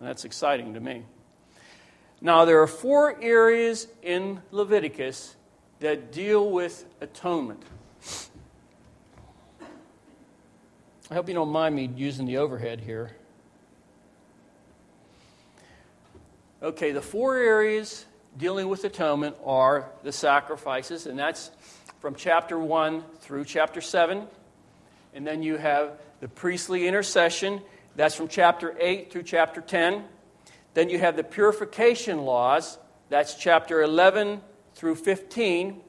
And 0.00 0.08
that's 0.08 0.24
exciting 0.24 0.72
to 0.72 0.80
me. 0.80 1.02
Now, 2.22 2.46
there 2.46 2.62
are 2.62 2.66
four 2.66 3.20
areas 3.20 3.88
in 4.02 4.40
Leviticus 4.50 5.36
that 5.80 6.12
deal 6.12 6.50
with 6.50 6.86
atonement. 7.02 7.62
I 11.10 11.14
hope 11.14 11.28
you 11.28 11.34
don't 11.34 11.52
mind 11.52 11.76
me 11.76 11.90
using 11.94 12.24
the 12.24 12.38
overhead 12.38 12.80
here. 12.80 13.10
Okay, 16.62 16.92
the 16.92 17.02
four 17.02 17.36
areas 17.36 18.06
dealing 18.38 18.70
with 18.70 18.82
atonement 18.82 19.36
are 19.44 19.90
the 20.04 20.12
sacrifices, 20.12 21.04
and 21.04 21.18
that's 21.18 21.50
from 22.00 22.14
chapter 22.14 22.58
1 22.58 23.02
through 23.20 23.44
chapter 23.44 23.82
7. 23.82 24.26
And 25.14 25.26
then 25.26 25.42
you 25.42 25.56
have 25.56 25.98
the 26.20 26.28
priestly 26.28 26.86
intercession, 26.86 27.62
that's 27.96 28.14
from 28.14 28.28
chapter 28.28 28.76
8 28.78 29.10
through 29.10 29.24
chapter 29.24 29.60
10. 29.60 30.04
Then 30.74 30.88
you 30.88 30.98
have 30.98 31.16
the 31.16 31.24
purification 31.24 32.24
laws, 32.24 32.78
that's 33.08 33.34
chapter 33.34 33.82
11 33.82 34.40
through 34.74 34.94
15. 34.96 35.80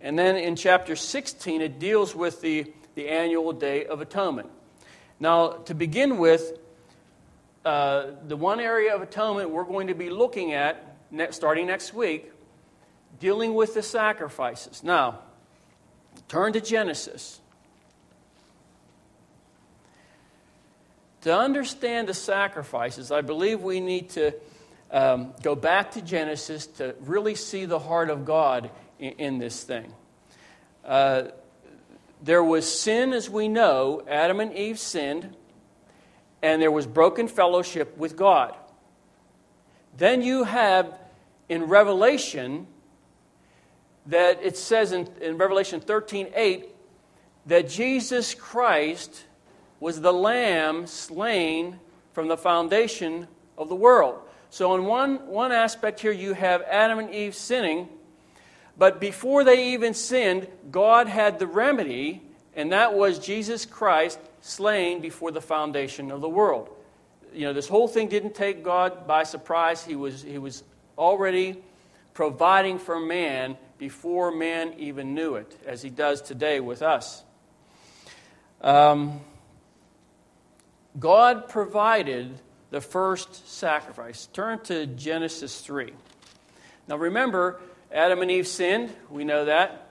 And 0.00 0.18
then 0.18 0.36
in 0.36 0.56
chapter 0.56 0.96
16, 0.96 1.60
it 1.60 1.78
deals 1.78 2.14
with 2.14 2.40
the, 2.40 2.72
the 2.94 3.08
annual 3.08 3.52
Day 3.52 3.86
of 3.86 4.00
Atonement. 4.00 4.48
Now, 5.20 5.48
to 5.48 5.74
begin 5.74 6.18
with, 6.18 6.58
uh, 7.64 8.12
the 8.26 8.36
one 8.36 8.60
area 8.60 8.94
of 8.94 9.02
atonement 9.02 9.50
we're 9.50 9.64
going 9.64 9.88
to 9.88 9.94
be 9.94 10.10
looking 10.10 10.52
at 10.52 10.96
ne- 11.10 11.30
starting 11.32 11.66
next 11.66 11.92
week, 11.92 12.30
dealing 13.20 13.54
with 13.54 13.74
the 13.74 13.82
sacrifices. 13.82 14.82
Now, 14.82 15.18
turn 16.28 16.52
to 16.52 16.60
Genesis. 16.60 17.40
To 21.22 21.36
understand 21.36 22.08
the 22.08 22.14
sacrifices, 22.14 23.10
I 23.10 23.22
believe 23.22 23.60
we 23.60 23.80
need 23.80 24.10
to 24.10 24.34
um, 24.90 25.34
go 25.42 25.54
back 25.54 25.92
to 25.92 26.02
Genesis 26.02 26.66
to 26.78 26.94
really 27.00 27.34
see 27.34 27.64
the 27.64 27.78
heart 27.78 28.10
of 28.10 28.24
God 28.24 28.70
in, 28.98 29.12
in 29.12 29.38
this 29.38 29.62
thing. 29.64 29.92
Uh, 30.84 31.24
there 32.22 32.42
was 32.42 32.72
sin, 32.72 33.12
as 33.12 33.28
we 33.28 33.48
know. 33.48 34.02
Adam 34.08 34.40
and 34.40 34.52
Eve 34.52 34.78
sinned, 34.78 35.36
and 36.42 36.62
there 36.62 36.70
was 36.70 36.86
broken 36.86 37.28
fellowship 37.28 37.96
with 37.96 38.16
God. 38.16 38.54
Then 39.96 40.22
you 40.22 40.44
have 40.44 40.96
in 41.48 41.64
Revelation 41.64 42.66
that 44.06 44.42
it 44.42 44.56
says 44.56 44.92
in, 44.92 45.08
in 45.20 45.36
Revelation 45.36 45.80
13 45.80 46.28
8 46.34 46.68
that 47.46 47.68
Jesus 47.68 48.34
Christ 48.34 49.24
was 49.80 50.00
the 50.00 50.12
lamb 50.12 50.86
slain 50.86 51.78
from 52.12 52.28
the 52.28 52.36
foundation 52.36 53.28
of 53.56 53.68
the 53.68 53.74
world. 53.74 54.20
So, 54.50 54.74
in 54.74 54.86
one, 54.86 55.26
one 55.26 55.52
aspect 55.52 56.00
here, 56.00 56.12
you 56.12 56.32
have 56.32 56.62
Adam 56.62 56.98
and 56.98 57.10
Eve 57.14 57.34
sinning, 57.34 57.88
but 58.78 59.00
before 59.00 59.44
they 59.44 59.72
even 59.72 59.92
sinned, 59.92 60.48
God 60.70 61.06
had 61.06 61.38
the 61.38 61.46
remedy, 61.46 62.22
and 62.56 62.72
that 62.72 62.94
was 62.94 63.18
Jesus 63.18 63.66
Christ 63.66 64.18
slain 64.40 65.00
before 65.00 65.32
the 65.32 65.40
foundation 65.40 66.10
of 66.10 66.20
the 66.20 66.28
world. 66.28 66.70
You 67.34 67.46
know, 67.46 67.52
this 67.52 67.68
whole 67.68 67.88
thing 67.88 68.08
didn't 68.08 68.34
take 68.34 68.64
God 68.64 69.06
by 69.06 69.24
surprise. 69.24 69.84
He 69.84 69.96
was, 69.96 70.22
he 70.22 70.38
was 70.38 70.64
already 70.96 71.62
providing 72.14 72.78
for 72.78 72.98
man 72.98 73.56
before 73.76 74.32
man 74.32 74.74
even 74.78 75.14
knew 75.14 75.34
it, 75.34 75.56
as 75.66 75.82
he 75.82 75.90
does 75.90 76.22
today 76.22 76.58
with 76.58 76.82
us. 76.82 77.22
Um, 78.60 79.20
God 80.98 81.48
provided 81.48 82.40
the 82.70 82.80
first 82.80 83.48
sacrifice. 83.48 84.26
Turn 84.32 84.60
to 84.64 84.86
Genesis 84.86 85.60
3. 85.60 85.92
Now 86.86 86.96
remember, 86.96 87.60
Adam 87.92 88.22
and 88.22 88.30
Eve 88.30 88.46
sinned. 88.46 88.94
We 89.10 89.24
know 89.24 89.46
that. 89.46 89.84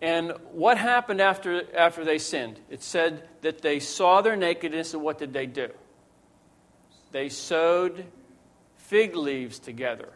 And 0.00 0.32
what 0.52 0.76
happened 0.76 1.20
after, 1.20 1.64
after 1.76 2.04
they 2.04 2.18
sinned? 2.18 2.60
It 2.68 2.82
said 2.82 3.26
that 3.40 3.62
they 3.62 3.80
saw 3.80 4.20
their 4.20 4.36
nakedness, 4.36 4.92
and 4.92 5.02
what 5.02 5.18
did 5.18 5.32
they 5.32 5.46
do? 5.46 5.70
They 7.12 7.28
sewed 7.28 8.04
fig 8.76 9.16
leaves 9.16 9.58
together. 9.58 10.10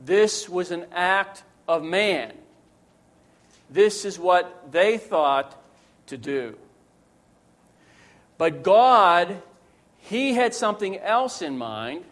This 0.00 0.48
was 0.48 0.70
an 0.70 0.86
act 0.92 1.42
of 1.66 1.82
man. 1.82 2.32
This 3.70 4.04
is 4.04 4.18
what 4.18 4.72
they 4.72 4.98
thought 4.98 5.58
to 6.08 6.18
do. 6.18 6.58
But 8.38 8.62
God, 8.62 9.42
He 9.98 10.34
had 10.34 10.54
something 10.54 10.98
else 10.98 11.42
in 11.42 11.56
mind, 11.58 12.04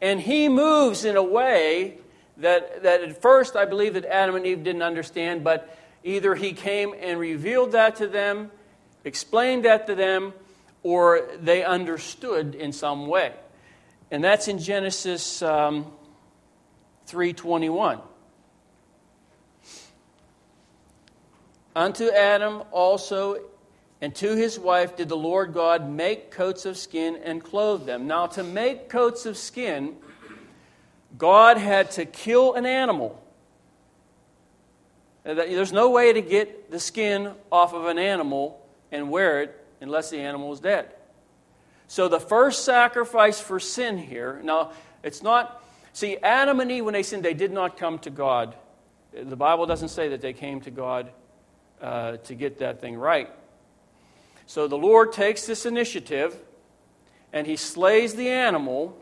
and 0.00 0.20
He 0.20 0.48
moves 0.48 1.04
in 1.04 1.16
a 1.16 1.22
way 1.22 1.98
that, 2.38 2.82
that 2.82 3.02
at 3.02 3.20
first 3.20 3.56
I 3.56 3.64
believe 3.64 3.94
that 3.94 4.04
Adam 4.04 4.34
and 4.34 4.46
Eve 4.46 4.64
didn't 4.64 4.82
understand, 4.82 5.44
but 5.44 5.76
either 6.04 6.34
He 6.34 6.52
came 6.52 6.94
and 6.98 7.18
revealed 7.18 7.72
that 7.72 7.96
to 7.96 8.06
them, 8.06 8.50
explained 9.04 9.64
that 9.64 9.86
to 9.86 9.94
them, 9.94 10.32
or 10.82 11.28
they 11.40 11.64
understood 11.64 12.54
in 12.54 12.72
some 12.72 13.06
way. 13.06 13.32
And 14.10 14.22
that's 14.22 14.48
in 14.48 14.58
Genesis 14.58 15.42
um, 15.42 15.86
3:21. 17.06 18.00
Unto 21.74 22.10
Adam 22.10 22.62
also 22.70 23.38
and 24.02 24.12
to 24.16 24.34
his 24.34 24.58
wife 24.58 24.96
did 24.96 25.08
the 25.08 25.16
Lord 25.16 25.54
God 25.54 25.88
make 25.88 26.32
coats 26.32 26.66
of 26.66 26.76
skin 26.76 27.20
and 27.22 27.42
clothe 27.42 27.86
them. 27.86 28.08
Now, 28.08 28.26
to 28.26 28.42
make 28.42 28.88
coats 28.88 29.26
of 29.26 29.36
skin, 29.36 29.94
God 31.16 31.56
had 31.56 31.92
to 31.92 32.04
kill 32.04 32.54
an 32.54 32.66
animal. 32.66 33.22
There's 35.22 35.72
no 35.72 35.90
way 35.90 36.12
to 36.12 36.20
get 36.20 36.68
the 36.68 36.80
skin 36.80 37.30
off 37.52 37.74
of 37.74 37.86
an 37.86 37.96
animal 37.96 38.60
and 38.90 39.08
wear 39.08 39.40
it 39.42 39.64
unless 39.80 40.10
the 40.10 40.18
animal 40.18 40.52
is 40.52 40.58
dead. 40.58 40.90
So, 41.86 42.08
the 42.08 42.18
first 42.18 42.64
sacrifice 42.64 43.38
for 43.38 43.60
sin 43.60 43.98
here, 43.98 44.40
now, 44.42 44.72
it's 45.04 45.22
not, 45.22 45.62
see, 45.92 46.16
Adam 46.16 46.58
and 46.58 46.72
Eve, 46.72 46.86
when 46.86 46.94
they 46.94 47.04
sinned, 47.04 47.24
they 47.24 47.34
did 47.34 47.52
not 47.52 47.76
come 47.76 48.00
to 48.00 48.10
God. 48.10 48.56
The 49.12 49.36
Bible 49.36 49.66
doesn't 49.66 49.90
say 49.90 50.08
that 50.08 50.20
they 50.20 50.32
came 50.32 50.60
to 50.62 50.72
God 50.72 51.12
uh, 51.80 52.16
to 52.16 52.34
get 52.34 52.58
that 52.58 52.80
thing 52.80 52.96
right. 52.96 53.30
So 54.46 54.66
the 54.66 54.78
Lord 54.78 55.12
takes 55.12 55.46
this 55.46 55.66
initiative 55.66 56.36
and 57.32 57.46
he 57.46 57.56
slays 57.56 58.14
the 58.14 58.28
animal 58.28 58.98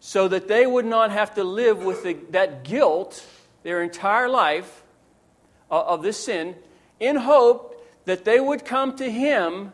so 0.00 0.28
that 0.28 0.48
they 0.48 0.66
would 0.66 0.84
not 0.84 1.10
have 1.10 1.34
to 1.34 1.44
live 1.44 1.84
with 1.84 2.02
the, 2.02 2.14
that 2.30 2.64
guilt 2.64 3.24
their 3.62 3.82
entire 3.82 4.28
life 4.28 4.82
of, 5.70 5.86
of 5.86 6.02
this 6.02 6.24
sin 6.24 6.56
in 6.98 7.16
hope 7.16 7.68
that 8.04 8.24
they 8.24 8.40
would 8.40 8.64
come 8.64 8.96
to 8.96 9.10
him 9.10 9.72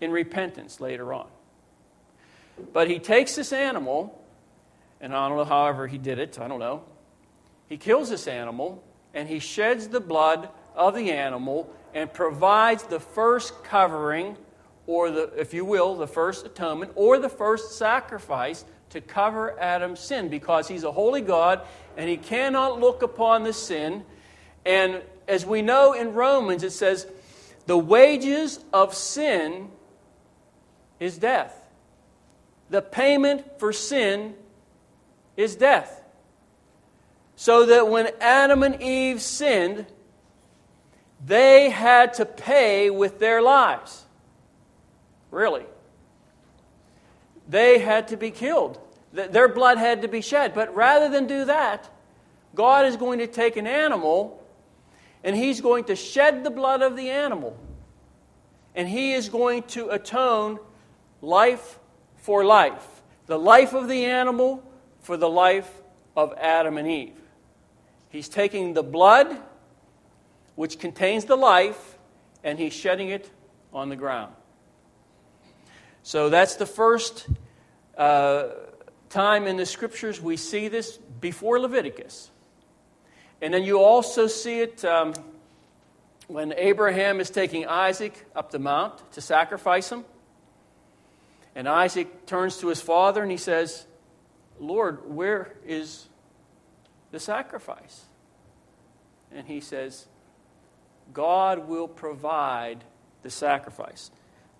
in 0.00 0.10
repentance 0.10 0.80
later 0.80 1.12
on. 1.12 1.26
But 2.72 2.90
he 2.90 2.98
takes 2.98 3.36
this 3.36 3.52
animal, 3.52 4.22
and 5.00 5.14
I 5.14 5.28
don't 5.28 5.38
know 5.38 5.44
however 5.44 5.86
he 5.86 5.98
did 5.98 6.18
it, 6.18 6.38
I 6.38 6.48
don't 6.48 6.58
know. 6.60 6.82
He 7.68 7.76
kills 7.76 8.10
this 8.10 8.26
animal 8.28 8.82
and 9.14 9.28
he 9.28 9.38
sheds 9.38 9.88
the 9.88 10.00
blood 10.00 10.48
of 10.74 10.94
the 10.94 11.12
animal 11.12 11.72
and 11.94 12.12
provides 12.12 12.84
the 12.84 13.00
first 13.00 13.62
covering, 13.64 14.36
or 14.86 15.10
the, 15.10 15.32
if 15.38 15.52
you 15.54 15.64
will, 15.64 15.96
the 15.96 16.06
first 16.06 16.46
atonement, 16.46 16.92
or 16.94 17.18
the 17.18 17.28
first 17.28 17.78
sacrifice 17.78 18.64
to 18.90 19.00
cover 19.00 19.58
Adam's 19.58 20.00
sin 20.00 20.28
because 20.28 20.68
he's 20.68 20.84
a 20.84 20.92
holy 20.92 21.20
God 21.20 21.62
and 21.96 22.08
he 22.08 22.16
cannot 22.16 22.80
look 22.80 23.02
upon 23.02 23.42
the 23.42 23.52
sin. 23.52 24.04
And 24.64 25.02
as 25.28 25.46
we 25.46 25.62
know 25.62 25.92
in 25.92 26.14
Romans, 26.14 26.62
it 26.62 26.72
says, 26.72 27.06
the 27.66 27.78
wages 27.78 28.58
of 28.72 28.94
sin 28.94 29.70
is 30.98 31.18
death. 31.18 31.58
The 32.70 32.82
payment 32.82 33.58
for 33.58 33.72
sin 33.72 34.34
is 35.36 35.56
death. 35.56 36.02
So 37.36 37.66
that 37.66 37.88
when 37.88 38.08
Adam 38.20 38.62
and 38.62 38.80
Eve 38.82 39.20
sinned, 39.20 39.86
they 41.24 41.70
had 41.70 42.14
to 42.14 42.26
pay 42.26 42.90
with 42.90 43.18
their 43.18 43.40
lives. 43.40 44.04
Really. 45.30 45.64
They 47.48 47.78
had 47.78 48.08
to 48.08 48.16
be 48.16 48.30
killed. 48.30 48.78
Their 49.12 49.48
blood 49.48 49.78
had 49.78 50.02
to 50.02 50.08
be 50.08 50.20
shed. 50.20 50.54
But 50.54 50.74
rather 50.74 51.08
than 51.08 51.26
do 51.26 51.44
that, 51.44 51.88
God 52.54 52.86
is 52.86 52.96
going 52.96 53.18
to 53.18 53.26
take 53.26 53.56
an 53.56 53.66
animal 53.66 54.42
and 55.24 55.36
He's 55.36 55.60
going 55.60 55.84
to 55.84 55.96
shed 55.96 56.44
the 56.44 56.50
blood 56.50 56.82
of 56.82 56.96
the 56.96 57.10
animal. 57.10 57.56
And 58.74 58.88
He 58.88 59.12
is 59.12 59.28
going 59.28 59.62
to 59.64 59.90
atone 59.90 60.58
life 61.20 61.78
for 62.16 62.44
life. 62.44 63.02
The 63.26 63.38
life 63.38 63.74
of 63.74 63.88
the 63.88 64.06
animal 64.06 64.62
for 65.00 65.16
the 65.16 65.28
life 65.28 65.70
of 66.16 66.34
Adam 66.38 66.78
and 66.78 66.88
Eve. 66.88 67.16
He's 68.08 68.28
taking 68.28 68.74
the 68.74 68.82
blood, 68.82 69.36
which 70.54 70.78
contains 70.78 71.24
the 71.24 71.36
life, 71.36 71.98
and 72.44 72.58
he's 72.58 72.72
shedding 72.72 73.08
it 73.08 73.30
on 73.72 73.88
the 73.88 73.96
ground. 73.96 74.34
So 76.02 76.28
that's 76.28 76.56
the 76.56 76.66
first 76.66 77.28
uh, 77.96 78.48
time 79.08 79.46
in 79.46 79.56
the 79.56 79.66
scriptures 79.66 80.20
we 80.20 80.36
see 80.36 80.68
this 80.68 80.98
before 81.20 81.60
Leviticus. 81.60 82.30
And 83.40 83.52
then 83.54 83.62
you 83.62 83.80
also 83.80 84.26
see 84.26 84.60
it 84.60 84.84
um, 84.84 85.14
when 86.28 86.52
Abraham 86.56 87.20
is 87.20 87.30
taking 87.30 87.66
Isaac 87.66 88.26
up 88.34 88.50
the 88.50 88.58
mount 88.58 89.12
to 89.12 89.20
sacrifice 89.20 89.90
him. 89.90 90.04
And 91.54 91.68
Isaac 91.68 92.26
turns 92.26 92.58
to 92.58 92.68
his 92.68 92.80
father 92.80 93.22
and 93.22 93.30
he 93.30 93.36
says, 93.36 93.86
Lord, 94.58 95.12
where 95.12 95.54
is 95.66 96.06
the 97.10 97.20
sacrifice. 97.20 98.04
And 99.30 99.46
he 99.46 99.60
says, 99.60 100.06
God 101.12 101.68
will 101.68 101.88
provide 101.88 102.84
the 103.22 103.30
sacrifice. 103.30 104.10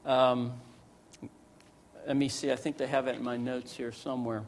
Um, 0.04 0.52
let 2.06 2.16
me 2.16 2.28
see, 2.28 2.50
I 2.50 2.56
think 2.56 2.76
they 2.76 2.86
have 2.86 3.06
it 3.06 3.16
in 3.16 3.22
my 3.22 3.36
notes 3.36 3.74
here 3.74 3.92
somewhere. 3.92 4.44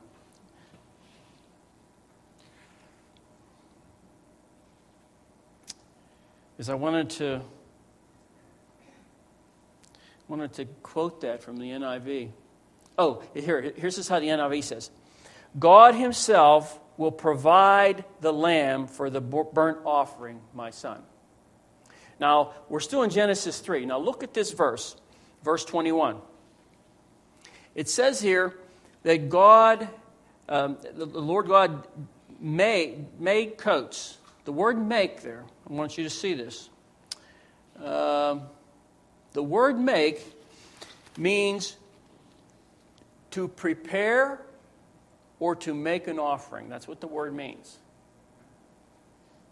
Is 6.58 6.68
I 6.68 6.74
wanted 6.74 7.10
to 7.10 7.42
wanted 10.28 10.52
to 10.54 10.64
quote 10.82 11.20
that 11.20 11.42
from 11.42 11.58
the 11.58 11.70
NIV. 11.70 12.30
Oh, 12.96 13.22
here, 13.34 13.72
here's 13.76 13.96
just 13.96 14.08
how 14.08 14.20
the 14.20 14.28
NIV 14.28 14.62
says. 14.62 14.90
God 15.58 15.94
Himself 15.94 16.80
will 16.96 17.12
provide 17.12 18.04
the 18.20 18.32
lamb 18.32 18.86
for 18.86 19.10
the 19.10 19.20
burnt 19.20 19.78
offering, 19.84 20.40
my 20.54 20.70
son. 20.70 21.02
Now, 22.20 22.54
we're 22.68 22.80
still 22.80 23.02
in 23.02 23.10
Genesis 23.10 23.60
3. 23.60 23.86
Now, 23.86 23.98
look 23.98 24.22
at 24.22 24.34
this 24.34 24.52
verse, 24.52 24.96
verse 25.42 25.64
21. 25.64 26.18
It 27.74 27.88
says 27.88 28.20
here 28.20 28.54
that 29.02 29.28
God, 29.28 29.88
um, 30.48 30.78
the 30.94 31.06
Lord 31.06 31.48
God, 31.48 31.86
made, 32.40 33.20
made 33.20 33.58
coats. 33.58 34.18
The 34.44 34.52
word 34.52 34.78
make 34.78 35.22
there, 35.22 35.44
I 35.68 35.72
want 35.72 35.98
you 35.98 36.04
to 36.04 36.10
see 36.10 36.34
this. 36.34 36.68
Uh, 37.82 38.38
the 39.32 39.42
word 39.42 39.78
make 39.78 40.22
means 41.16 41.76
to 43.32 43.48
prepare 43.48 44.40
or 45.40 45.56
to 45.56 45.74
make 45.74 46.06
an 46.06 46.18
offering. 46.18 46.68
That's 46.68 46.86
what 46.86 47.00
the 47.00 47.08
word 47.08 47.34
means. 47.34 47.78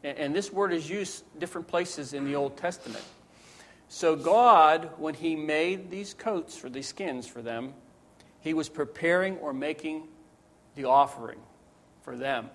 And, 0.05 0.35
this 0.35 0.53
word 0.53 0.73
is 0.73 0.91
used 0.91 1.25
different 1.39 1.69
places 1.69 2.13
in 2.13 2.25
the 2.25 2.35
Old 2.35 2.57
Testament. 2.57 3.05
So, 3.89 4.17
God, 4.17 4.91
when 4.99 5.15
He 5.15 5.37
made 5.37 5.91
these 5.91 6.15
coats 6.15 6.57
for 6.57 6.69
these 6.69 6.89
skins 6.89 7.27
for 7.27 7.43
them, 7.43 7.75
He 8.41 8.55
was 8.55 8.69
preparing 8.69 9.39
or 9.39 9.53
making 9.53 10.09
the 10.75 10.87
offering 10.87 11.39
for 12.03 12.17
them. 12.17 12.51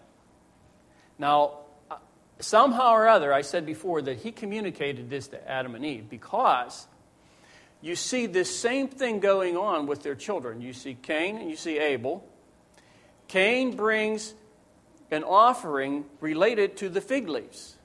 Now, 1.18 1.60
uh, 1.90 1.98
somehow 2.40 2.92
or 2.92 3.08
other, 3.08 3.34
I 3.34 3.42
said 3.42 3.66
before 3.66 4.02
that 4.02 4.18
He 4.18 4.32
communicated 4.32 5.10
this 5.10 5.28
to 5.30 5.50
Adam 5.50 5.76
and 5.76 5.86
Eve 5.86 6.10
because 6.10 6.88
you 7.82 7.96
see 7.96 8.26
this 8.26 8.60
same 8.60 8.88
thing 8.88 9.20
going 9.20 9.56
on 9.56 9.86
with 9.86 10.04
their 10.04 10.16
children. 10.16 10.62
You 10.62 10.74
see 10.74 10.98
Cain 11.02 11.38
and 11.38 11.50
you 11.50 11.56
see 11.56 11.78
Abel. 11.78 12.28
Cain 13.28 13.76
brings 13.76 14.34
an 15.12 15.24
offering 15.24 16.06
related 16.20 16.78
to 16.78 16.89
the 16.89 17.02
fig 17.02 17.30
leaves, 17.30 17.78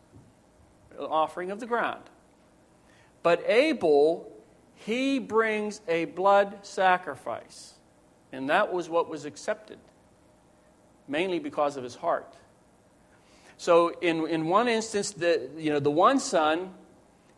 an 0.99 1.05
offering 1.05 1.51
of 1.51 1.61
the 1.61 1.67
ground. 1.67 2.03
But 3.23 3.49
Abel, 3.49 4.33
he 4.75 5.19
brings 5.19 5.81
a 5.87 6.07
blood 6.07 6.59
sacrifice. 6.63 7.75
And 8.33 8.49
that 8.49 8.73
was 8.73 8.89
what 8.89 9.09
was 9.09 9.25
accepted, 9.25 9.79
mainly 11.07 11.39
because 11.39 11.77
of 11.77 11.85
his 11.85 11.95
heart. 11.95 12.35
So 13.59 13.91
in, 14.01 14.27
in 14.27 14.47
one 14.47 14.69
instance, 14.69 15.11
the, 15.11 15.51
you 15.57 15.71
know, 15.71 15.79
the 15.79 15.91
one 15.91 16.19
son, 16.19 16.73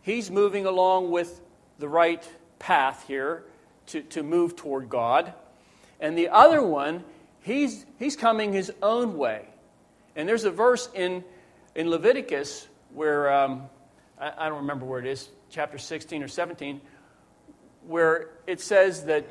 he's 0.02 0.30
moving 0.30 0.66
along 0.66 1.10
with 1.10 1.40
the 1.78 1.88
right 1.88 2.26
path 2.58 3.04
here 3.08 3.44
to, 3.86 4.02
to 4.02 4.22
move 4.22 4.56
toward 4.56 4.88
God. 4.88 5.34
And 6.00 6.16
the 6.16 6.28
other 6.28 6.62
one, 6.62 7.04
he's, 7.40 7.84
he's 7.98 8.16
coming 8.16 8.52
his 8.52 8.72
own 8.82 9.18
way. 9.18 9.48
And 10.16 10.28
there's 10.28 10.44
a 10.44 10.50
verse 10.50 10.88
in, 10.94 11.24
in 11.74 11.90
Leviticus 11.90 12.68
where, 12.92 13.32
um, 13.32 13.64
I, 14.18 14.32
I 14.38 14.48
don't 14.48 14.58
remember 14.58 14.86
where 14.86 15.00
it 15.00 15.06
is, 15.06 15.28
chapter 15.50 15.78
16 15.78 16.22
or 16.22 16.28
17, 16.28 16.80
where 17.86 18.30
it 18.46 18.60
says 18.60 19.04
that 19.06 19.26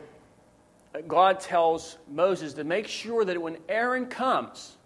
God 1.07 1.39
tells 1.39 1.97
Moses 2.11 2.53
to 2.53 2.63
make 2.63 2.87
sure 2.87 3.25
that 3.25 3.41
when 3.41 3.57
Aaron 3.67 4.05
comes, 4.05 4.77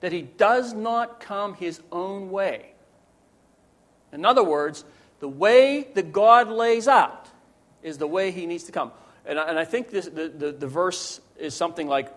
that 0.00 0.12
he 0.12 0.22
does 0.22 0.74
not 0.74 1.20
come 1.20 1.54
his 1.54 1.80
own 1.90 2.30
way. 2.30 2.72
In 4.12 4.24
other 4.24 4.44
words, 4.44 4.84
the 5.20 5.28
way 5.28 5.88
that 5.94 6.12
God 6.12 6.48
lays 6.48 6.88
out 6.88 7.28
is 7.82 7.98
the 7.98 8.06
way 8.06 8.30
he 8.30 8.46
needs 8.46 8.64
to 8.64 8.72
come. 8.72 8.92
And 9.24 9.38
I, 9.38 9.48
and 9.48 9.58
I 9.58 9.64
think 9.64 9.90
this, 9.90 10.06
the, 10.06 10.28
the, 10.28 10.52
the, 10.52 10.66
verse 10.66 11.20
is 11.38 11.54
something 11.54 11.86
like 11.86 12.12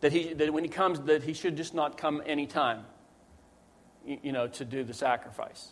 that, 0.00 0.12
he, 0.12 0.32
that 0.34 0.52
when 0.52 0.64
he 0.64 0.70
comes, 0.70 1.00
that 1.00 1.22
he 1.22 1.32
should 1.32 1.56
just 1.56 1.74
not 1.74 1.96
come 1.96 2.22
anytime, 2.26 2.84
you, 4.06 4.18
you 4.22 4.32
know, 4.32 4.48
to 4.48 4.64
do 4.64 4.84
the 4.84 4.94
sacrifice. 4.94 5.68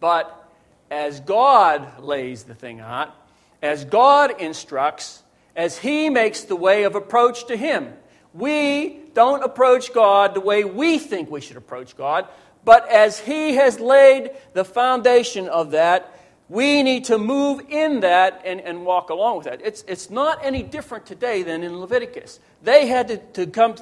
But 0.00 0.50
as 0.90 1.20
God 1.20 2.00
lays 2.02 2.44
the 2.44 2.54
thing 2.54 2.80
out, 2.80 3.14
as 3.62 3.84
God 3.84 4.40
instructs, 4.40 5.22
as 5.56 5.78
He 5.78 6.10
makes 6.10 6.42
the 6.42 6.54
way 6.54 6.84
of 6.84 6.94
approach 6.94 7.46
to 7.46 7.56
Him. 7.56 7.94
We 8.34 9.00
don't 9.14 9.42
approach 9.42 9.92
God 9.94 10.34
the 10.34 10.40
way 10.40 10.64
we 10.64 10.98
think 10.98 11.30
we 11.30 11.40
should 11.40 11.56
approach 11.56 11.96
God, 11.96 12.28
but 12.64 12.86
as 12.88 13.18
He 13.18 13.54
has 13.54 13.80
laid 13.80 14.30
the 14.52 14.64
foundation 14.64 15.48
of 15.48 15.70
that, 15.70 16.15
we 16.48 16.82
need 16.82 17.04
to 17.06 17.18
move 17.18 17.60
in 17.68 18.00
that 18.00 18.42
and, 18.44 18.60
and 18.60 18.84
walk 18.84 19.10
along 19.10 19.38
with 19.38 19.46
that. 19.46 19.60
It's, 19.64 19.84
it's 19.88 20.10
not 20.10 20.44
any 20.44 20.62
different 20.62 21.06
today 21.06 21.42
than 21.42 21.62
in 21.62 21.78
Leviticus. 21.78 22.38
They 22.62 22.86
had 22.86 23.08
to, 23.08 23.16
to 23.16 23.46
come 23.46 23.74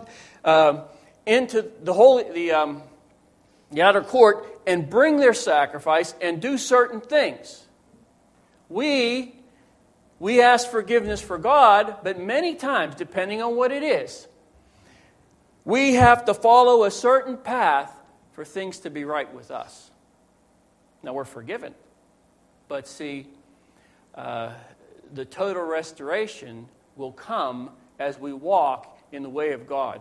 uh, 0.45 0.83
into 1.27 1.71
the 1.83 1.93
holy, 1.93 2.25
the, 2.33 2.53
um, 2.53 2.83
the 3.71 3.83
outer 3.83 4.03
court 4.03 4.47
and 4.67 4.89
bring 4.89 5.19
their 5.19 5.35
sacrifice 5.35 6.15
and 6.21 6.41
do 6.41 6.57
certain 6.57 7.01
things. 7.01 7.63
We 8.69 9.35
we 10.19 10.41
ask 10.41 10.71
forgiveness 10.71 11.21
for 11.21 11.39
God, 11.39 11.99
but 12.03 12.19
many 12.19 12.55
times, 12.55 12.95
depending 12.95 13.43
on 13.43 13.57
what 13.57 13.73
it 13.73 13.83
is, 13.83 14.27
we 15.65 15.95
have 15.95 16.25
to 16.27 16.35
follow 16.35 16.85
a 16.85 16.91
certain 16.91 17.37
path 17.37 17.95
for 18.33 18.45
things 18.45 18.79
to 18.81 18.91
be 18.91 19.05
right 19.05 19.33
with 19.35 19.51
us. 19.51 19.91
Now, 21.03 21.13
we're 21.13 21.25
forgiven. 21.25 21.75
But 22.69 22.89
see, 22.89 23.27
uh, 24.15 24.53
the 25.13 25.25
total 25.25 25.63
restoration 25.63 26.69
will 26.97 27.13
come 27.13 27.71
as 27.99 28.19
we 28.19 28.33
walk 28.33 28.99
in 29.13 29.23
the 29.23 29.29
way 29.29 29.53
of 29.53 29.67
God, 29.67 30.01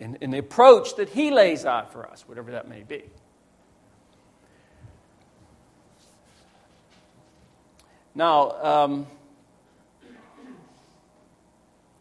in, 0.00 0.16
in 0.20 0.30
the 0.30 0.38
approach 0.38 0.96
that 0.96 1.10
He 1.10 1.30
lays 1.30 1.64
out 1.64 1.92
for 1.92 2.08
us, 2.08 2.24
whatever 2.28 2.52
that 2.52 2.68
may 2.68 2.82
be. 2.82 3.02
Now, 8.14 8.50
um, 8.62 9.06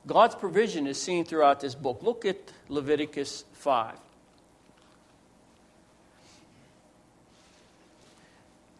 God's 0.06 0.36
provision 0.36 0.88
is 0.88 1.02
seen 1.02 1.24
throughout 1.24 1.62
this 1.62 1.74
book. 1.74 2.00
Look 2.02 2.26
at 2.26 2.52
Leviticus 2.68 3.46
5. 3.54 3.96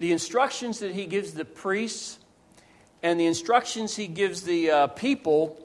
The 0.02 0.12
instructions 0.12 0.80
that 0.80 0.96
he 0.96 1.06
gives 1.06 1.34
the 1.36 1.46
priests 1.46 2.18
and 3.04 3.20
the 3.20 3.28
instructions 3.28 3.96
he 3.96 4.08
gives 4.08 4.42
the 4.42 4.72
uh, 4.72 4.88
people 4.88 5.64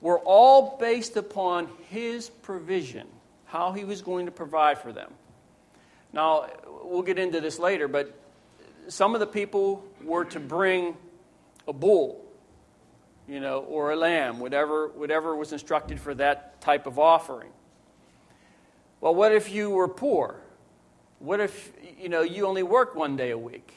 were 0.00 0.20
all 0.20 0.76
based 0.78 1.16
upon 1.16 1.68
his 1.88 2.30
provision, 2.30 3.08
how 3.46 3.72
he 3.72 3.84
was 3.84 4.02
going 4.02 4.26
to 4.26 4.30
provide 4.30 4.78
for 4.78 4.92
them. 4.92 5.12
Now, 6.12 6.46
we'll 6.84 7.02
get 7.02 7.18
into 7.18 7.40
this 7.40 7.58
later, 7.58 7.88
but 7.88 8.16
some 8.86 9.14
of 9.14 9.20
the 9.20 9.26
people 9.26 9.84
were 10.00 10.26
to 10.26 10.38
bring 10.38 10.96
a 11.66 11.72
bull 11.72 12.24
you 13.26 13.40
know, 13.40 13.58
or 13.58 13.90
a 13.90 13.96
lamb, 13.96 14.38
whatever, 14.38 14.86
whatever 14.90 15.34
was 15.34 15.52
instructed 15.52 15.98
for 15.98 16.14
that 16.14 16.60
type 16.60 16.86
of 16.86 17.00
offering. 17.00 17.50
Well, 19.00 19.16
what 19.16 19.32
if 19.32 19.50
you 19.50 19.70
were 19.70 19.88
poor? 19.88 20.36
What 21.18 21.40
if, 21.40 21.72
you 21.98 22.08
know, 22.08 22.22
you 22.22 22.46
only 22.46 22.62
work 22.62 22.94
one 22.94 23.16
day 23.16 23.30
a 23.30 23.38
week? 23.38 23.74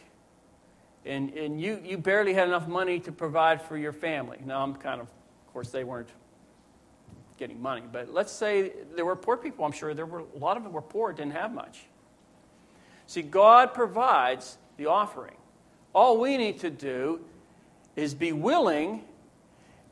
And, 1.06 1.32
and 1.32 1.62
you, 1.62 1.82
you 1.84 1.97
barely 1.97 2.34
had 2.34 2.47
enough 2.47 2.67
money 2.67 2.99
to 3.02 3.12
provide 3.12 3.62
for 3.62 3.78
your 3.78 3.93
family. 3.93 4.38
Now, 4.45 4.62
I'm 4.62 4.75
kind 4.75 4.99
of, 4.99 5.08
of 5.08 5.54
course, 5.54 5.69
they 5.69 5.84
weren't 5.84 6.10
getting 7.38 7.62
money, 7.62 7.84
but 7.89 8.13
let's 8.13 8.34
say 8.34 8.73
there 8.95 9.06
were 9.06 9.15
poor 9.15 9.38
people. 9.38 9.63
I'm 9.63 9.71
sure 9.71 9.93
there 9.93 10.06
were 10.06 10.19
a 10.19 10.38
lot 10.38 10.58
of 10.58 10.63
them 10.63 10.73
were 10.73 10.82
poor, 10.82 11.13
didn't 11.13 11.32
have 11.32 11.54
much. 11.54 11.86
See, 13.08 13.21
God 13.21 13.73
provides 13.73 14.58
the 14.75 14.88
offering. 14.88 15.38
All 15.93 16.19
we 16.19 16.38
need 16.38 16.60
to 16.60 16.69
do 16.69 17.21
is 17.95 18.13
be 18.13 18.34
willing 18.34 19.04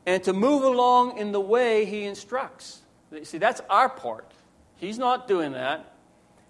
and 0.06 0.22
to 0.24 0.32
move 0.32 0.62
along 0.62 1.18
in 1.18 1.32
the 1.32 1.40
way 1.40 1.84
he 1.84 2.04
instructs. 2.04 2.82
See, 3.22 3.38
that's 3.38 3.60
our 3.68 3.88
part. 3.88 4.30
He's 4.76 4.98
not 4.98 5.26
doing 5.26 5.52
that. 5.52 5.87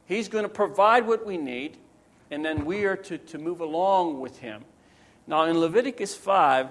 He's 0.08 0.28
going 0.28 0.44
to 0.44 0.48
provide 0.48 1.06
what 1.06 1.26
we 1.26 1.36
need, 1.36 1.76
and 2.30 2.42
then 2.42 2.64
we 2.64 2.86
are 2.86 2.96
to, 2.96 3.18
to 3.18 3.38
move 3.38 3.60
along 3.60 4.20
with 4.20 4.38
him. 4.38 4.64
Now, 5.26 5.44
in 5.44 5.58
Leviticus 5.58 6.16
5, 6.16 6.68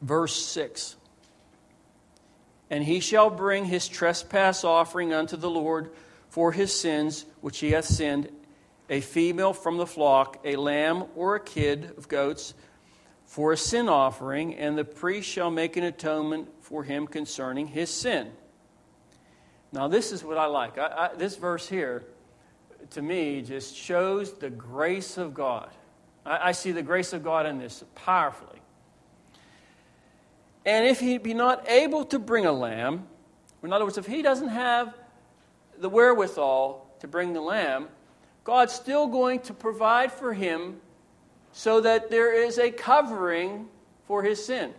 verse 0.00 0.34
6 0.46 0.96
And 2.70 2.84
he 2.84 3.00
shall 3.00 3.28
bring 3.28 3.66
his 3.66 3.86
trespass 3.86 4.64
offering 4.64 5.12
unto 5.12 5.36
the 5.36 5.50
Lord 5.50 5.90
for 6.30 6.50
his 6.50 6.72
sins 6.72 7.26
which 7.42 7.58
he 7.58 7.72
hath 7.72 7.84
sinned, 7.84 8.30
a 8.88 9.02
female 9.02 9.52
from 9.52 9.76
the 9.76 9.86
flock, 9.86 10.40
a 10.44 10.56
lamb 10.56 11.04
or 11.14 11.36
a 11.36 11.40
kid 11.40 11.92
of 11.98 12.08
goats 12.08 12.54
for 13.26 13.52
a 13.52 13.58
sin 13.58 13.90
offering, 13.90 14.54
and 14.54 14.78
the 14.78 14.84
priest 14.84 15.28
shall 15.28 15.50
make 15.50 15.76
an 15.76 15.84
atonement 15.84 16.48
for 16.62 16.82
him 16.82 17.06
concerning 17.06 17.66
his 17.66 17.90
sin. 17.90 18.32
Now, 19.74 19.88
this 19.88 20.12
is 20.12 20.22
what 20.22 20.38
I 20.38 20.46
like. 20.46 20.78
I, 20.78 21.10
I, 21.12 21.16
this 21.16 21.34
verse 21.34 21.68
here, 21.68 22.04
to 22.90 23.02
me, 23.02 23.42
just 23.42 23.74
shows 23.74 24.32
the 24.32 24.48
grace 24.48 25.18
of 25.18 25.34
God. 25.34 25.68
I, 26.24 26.50
I 26.50 26.52
see 26.52 26.70
the 26.70 26.82
grace 26.82 27.12
of 27.12 27.24
God 27.24 27.44
in 27.44 27.58
this 27.58 27.82
powerfully. 27.96 28.60
And 30.64 30.86
if 30.86 31.00
he 31.00 31.18
be 31.18 31.34
not 31.34 31.68
able 31.68 32.04
to 32.06 32.20
bring 32.20 32.46
a 32.46 32.52
lamb, 32.52 33.08
in 33.64 33.72
other 33.72 33.84
words, 33.84 33.98
if 33.98 34.06
he 34.06 34.22
doesn't 34.22 34.50
have 34.50 34.94
the 35.76 35.88
wherewithal 35.88 36.88
to 37.00 37.08
bring 37.08 37.32
the 37.32 37.40
lamb, 37.40 37.88
God's 38.44 38.72
still 38.72 39.08
going 39.08 39.40
to 39.40 39.52
provide 39.52 40.12
for 40.12 40.32
him 40.32 40.76
so 41.50 41.80
that 41.80 42.10
there 42.10 42.32
is 42.32 42.58
a 42.58 42.70
covering 42.70 43.66
for 44.06 44.22
his 44.22 44.44
sin. 44.44 44.72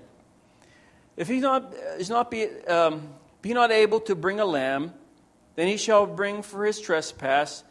If 1.18 1.28
he's 1.28 1.42
not, 1.42 1.74
is 1.98 2.10
not 2.10 2.32
be, 2.32 2.48
um, 2.68 3.10
be 3.46 3.54
not 3.54 3.72
able 3.72 4.00
to 4.00 4.16
bring 4.16 4.40
a 4.40 4.46
lamb, 4.46 4.92
then 5.54 5.68
he 5.68 5.78
shall 5.78 6.08
bring 6.08 6.42
for 6.42 6.66
his 6.66 6.82
trespass, 6.82 7.64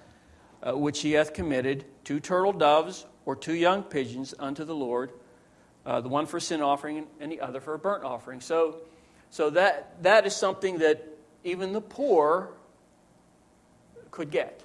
uh, 0.63 0.79
which 0.79 1.01
he 1.01 1.15
hath 1.15 1.35
committed, 1.35 1.85
two 2.05 2.21
turtle 2.21 2.53
doves 2.53 3.05
or 3.27 3.35
two 3.35 3.57
young 3.57 3.83
pigeons 3.83 4.35
unto 4.39 4.65
the 4.65 4.73
Lord, 4.73 5.11
uh, 5.85 6.01
the 6.01 6.09
one 6.09 6.27
for 6.27 6.39
sin 6.39 6.63
offering 6.63 7.09
and 7.19 7.33
the 7.33 7.41
other 7.41 7.61
for 7.61 7.75
a 7.75 7.79
burnt 7.81 8.05
offering. 8.05 8.41
So, 8.41 8.77
so 9.31 9.51
that, 9.51 10.01
that 10.05 10.25
is 10.25 10.37
something 10.37 10.79
that 10.79 11.09
even 11.43 11.73
the 11.73 11.81
poor 11.81 12.51
could 14.13 14.31
get. 14.31 14.63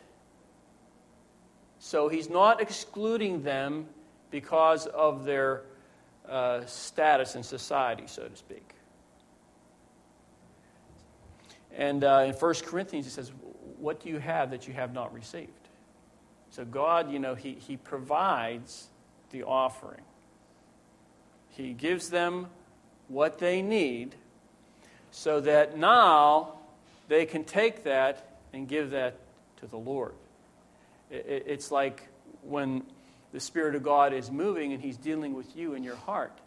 So 1.79 2.07
he's 2.07 2.29
not 2.29 2.61
excluding 2.61 3.41
them 3.41 3.87
because 4.29 4.85
of 4.85 5.25
their 5.25 5.63
uh, 6.29 6.67
status 6.67 7.35
in 7.35 7.41
society, 7.41 8.03
so 8.05 8.27
to 8.27 8.35
speak. 8.35 8.75
And 11.75 12.03
uh, 12.03 12.25
in 12.27 12.33
1 12.33 12.53
Corinthians, 12.65 13.05
he 13.05 13.11
says, 13.11 13.31
What 13.77 14.01
do 14.01 14.09
you 14.09 14.19
have 14.19 14.51
that 14.51 14.67
you 14.67 14.73
have 14.73 14.93
not 14.93 15.13
received? 15.13 15.51
So, 16.51 16.65
God, 16.65 17.11
you 17.11 17.19
know, 17.19 17.35
he, 17.35 17.53
he 17.53 17.77
provides 17.77 18.87
the 19.31 19.43
offering, 19.43 20.01
He 21.49 21.73
gives 21.73 22.09
them 22.09 22.47
what 23.07 23.39
they 23.39 23.61
need 23.61 24.15
so 25.11 25.41
that 25.41 25.77
now 25.77 26.53
they 27.07 27.25
can 27.25 27.43
take 27.43 27.83
that 27.83 28.37
and 28.53 28.67
give 28.67 28.91
that 28.91 29.15
to 29.57 29.67
the 29.67 29.77
Lord. 29.77 30.13
It's 31.09 31.71
like 31.71 32.07
when 32.43 32.83
the 33.33 33.39
Spirit 33.39 33.75
of 33.75 33.83
God 33.83 34.13
is 34.13 34.31
moving 34.31 34.73
and 34.73 34.81
He's 34.81 34.97
dealing 34.97 35.33
with 35.33 35.55
you 35.55 35.73
in 35.73 35.83
your 35.83 35.95
heart. 35.95 36.37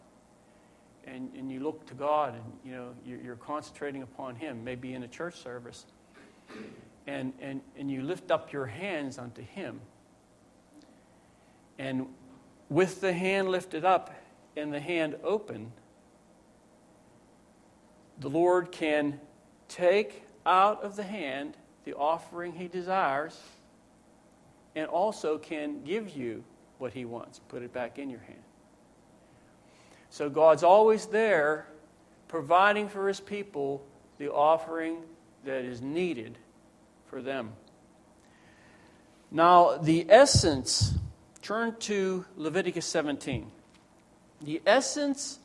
And, 1.05 1.29
and 1.37 1.51
you 1.51 1.59
look 1.59 1.85
to 1.87 1.93
God 1.93 2.35
and 2.35 2.43
you 2.63 2.71
know 2.71 2.89
you're, 3.05 3.19
you're 3.21 3.35
concentrating 3.35 4.01
upon 4.01 4.35
Him, 4.35 4.63
maybe 4.63 4.93
in 4.93 5.03
a 5.03 5.07
church 5.07 5.35
service, 5.35 5.85
and, 7.07 7.33
and, 7.39 7.61
and 7.77 7.91
you 7.91 8.01
lift 8.01 8.31
up 8.31 8.51
your 8.51 8.65
hands 8.65 9.17
unto 9.17 9.41
Him. 9.41 9.81
And 11.77 12.07
with 12.69 13.01
the 13.01 13.13
hand 13.13 13.49
lifted 13.49 13.83
up 13.83 14.13
and 14.55 14.73
the 14.73 14.79
hand 14.79 15.15
open, 15.23 15.71
the 18.19 18.29
Lord 18.29 18.71
can 18.71 19.19
take 19.67 20.23
out 20.45 20.83
of 20.83 20.95
the 20.95 21.03
hand 21.03 21.57
the 21.83 21.93
offering 21.93 22.53
He 22.53 22.67
desires 22.67 23.37
and 24.75 24.87
also 24.87 25.37
can 25.37 25.83
give 25.83 26.15
you 26.15 26.43
what 26.77 26.93
He 26.93 27.05
wants. 27.05 27.39
Put 27.47 27.63
it 27.63 27.73
back 27.73 27.99
in 27.99 28.09
your 28.09 28.21
hand. 28.21 28.42
So 30.13 30.29
God's 30.29 30.61
always 30.61 31.07
there 31.07 31.65
providing 32.27 32.87
for 32.87 33.07
his 33.07 33.19
people 33.19 33.83
the 34.19 34.31
offering 34.31 34.97
that 35.43 35.65
is 35.65 35.81
needed 35.81 36.37
for 37.07 37.19
them. 37.19 37.53
Now, 39.31 39.77
the 39.77 40.05
essence, 40.07 40.93
turn 41.41 41.77
to 41.79 42.25
Leviticus 42.37 42.85
17. 42.85 43.49
The 44.43 44.61
essence 44.67 45.39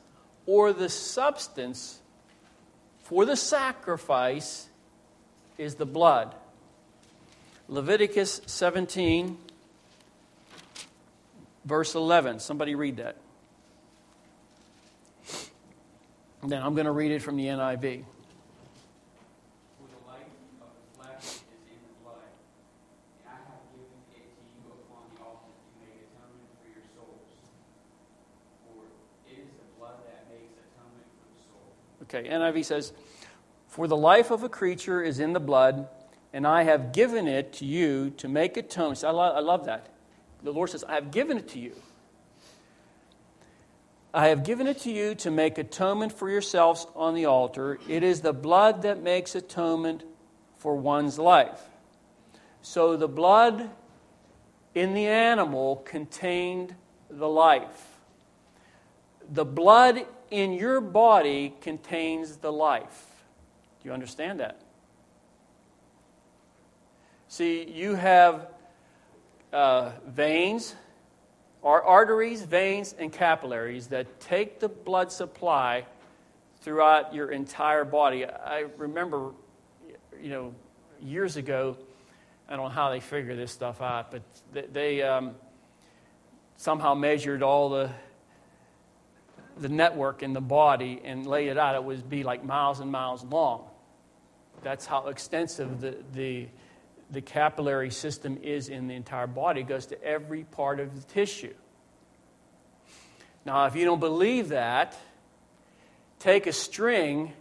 or 0.45 0.71
the 0.71 0.87
substance 0.87 1.99
for 2.99 3.25
the 3.25 3.35
sacrifice 3.35 4.69
is 5.57 5.75
the 5.75 5.87
blood. 5.87 6.35
Leviticus 7.67 8.41
17, 8.45 9.35
verse 11.65 11.95
11. 11.95 12.37
Somebody 12.37 12.75
read 12.75 12.97
that. 12.97 13.15
Then 16.43 16.61
I'm 16.63 16.73
going 16.73 16.85
to 16.85 16.91
read 16.91 17.11
it 17.11 17.21
from 17.21 17.35
the 17.35 17.45
NIV. 17.45 17.81
For 17.81 17.87
the 19.87 19.97
life 20.07 20.21
of 20.61 20.67
the 20.71 20.97
flesh 20.97 21.19
is 21.19 21.43
in 21.67 21.81
the 21.83 21.91
blood, 22.01 22.31
and 23.19 23.27
I 23.27 23.35
have 23.35 23.59
given 23.75 23.99
it 24.07 24.07
to 24.07 24.15
you 24.55 24.71
upon 24.71 25.03
the 25.15 25.19
altar 25.21 25.51
to 25.51 25.75
make 25.83 25.99
atonement 26.07 26.47
for 26.61 26.67
your 26.71 26.85
souls. 26.95 27.27
For 28.63 28.87
it 29.29 29.35
is 29.37 29.51
the 29.51 29.67
blood 29.77 29.99
that 30.07 30.31
makes 30.31 30.55
atonement 30.55 31.11
for 31.19 31.27
the 31.27 31.35
soul. 31.43 31.75
Okay, 32.03 32.23
NIV 32.29 32.63
says, 32.65 32.93
For 33.67 33.85
the 33.87 33.97
life 33.97 34.31
of 34.31 34.43
a 34.43 34.49
creature 34.49 35.03
is 35.03 35.19
in 35.19 35.33
the 35.33 35.41
blood, 35.41 35.89
and 36.31 36.47
I 36.47 36.63
have 36.63 36.93
given 36.93 37.27
it 37.27 37.51
to 37.53 37.65
you 37.65 38.11
to 38.11 38.29
make 38.29 38.55
atonement. 38.55 39.03
I, 39.03 39.09
lo- 39.11 39.33
I 39.35 39.41
love 39.41 39.65
that. 39.65 39.89
The 40.41 40.53
Lord 40.53 40.69
says, 40.69 40.85
I 40.85 40.95
have 40.95 41.11
given 41.11 41.37
it 41.37 41.49
to 41.49 41.59
you. 41.59 41.75
I 44.13 44.29
have 44.29 44.43
given 44.43 44.65
it 44.65 44.79
to 44.79 44.91
you 44.91 45.13
to 45.15 45.29
make 45.29 45.57
atonement 45.57 46.11
for 46.13 46.29
yourselves 46.29 46.87
on 46.95 47.13
the 47.13 47.25
altar. 47.25 47.79
It 47.87 48.01
is 48.01 48.21
the 48.21 48.33
blood 48.33 48.81
that 48.81 49.03
makes 49.03 49.35
atonement 49.35 50.03
for 50.57 50.75
one's 50.75 51.19
life. 51.19 51.61
So 52.61 52.97
the 52.97 53.07
blood 53.07 53.69
in 54.73 54.93
the 54.93 55.05
animal 55.05 55.77
contained 55.77 56.75
the 57.09 57.27
life. 57.27 57.87
The 59.31 59.45
blood 59.45 60.05
in 60.31 60.53
your 60.53 60.81
body 60.81 61.53
contains 61.61 62.37
the 62.37 62.51
life. 62.51 63.05
Do 63.81 63.89
you 63.89 63.93
understand 63.93 64.39
that? 64.39 64.59
See, 67.27 67.69
you 67.69 67.93
have 67.93 68.47
uh, 69.53 69.91
veins 70.07 70.75
are 71.63 71.83
arteries, 71.83 72.43
veins, 72.43 72.95
and 72.97 73.11
capillaries 73.11 73.87
that 73.87 74.19
take 74.19 74.59
the 74.59 74.69
blood 74.69 75.11
supply 75.11 75.85
throughout 76.61 77.13
your 77.13 77.31
entire 77.31 77.85
body. 77.85 78.25
I 78.25 78.65
remember, 78.77 79.31
you 80.21 80.29
know, 80.29 80.53
years 81.01 81.37
ago, 81.37 81.77
I 82.47 82.55
don't 82.55 82.65
know 82.65 82.69
how 82.69 82.89
they 82.89 82.99
figure 82.99 83.35
this 83.35 83.51
stuff 83.51 83.81
out, 83.81 84.11
but 84.11 84.23
they, 84.73 85.01
um, 85.01 85.35
somehow 86.59 86.93
measured 86.93 87.41
all 87.41 87.69
the 87.69 87.89
the 89.59 89.69
network 89.69 90.23
in 90.23 90.33
the 90.33 90.41
body 90.41 91.01
and 91.03 91.27
laid 91.27 91.49
it 91.49 91.57
out. 91.57 91.75
It 91.75 91.83
would 91.83 92.09
be 92.09 92.23
like 92.23 92.43
miles 92.43 92.79
and 92.79 92.91
miles 92.91 93.23
long. 93.25 93.65
That's 94.63 94.85
how 94.85 95.07
extensive 95.07 95.81
the, 95.81 95.97
the 96.13 96.47
the 97.09 97.21
capillary 97.21 97.89
system 97.89 98.37
is 98.41 98.69
in 98.69 98.87
the 98.87 98.95
entire 98.95 99.27
body. 99.27 99.61
It 99.61 99.67
goes 99.67 99.87
to 99.87 100.03
every 100.03 100.43
part 100.43 100.79
of 100.79 100.95
the 100.95 101.13
tissue. 101.13 101.53
Now, 103.45 103.65
if 103.65 103.75
you 103.75 103.85
don't 103.85 103.99
believe 103.99 104.49
that, 104.49 104.95
take 106.19 106.45
a 106.45 106.53
string 106.53 107.33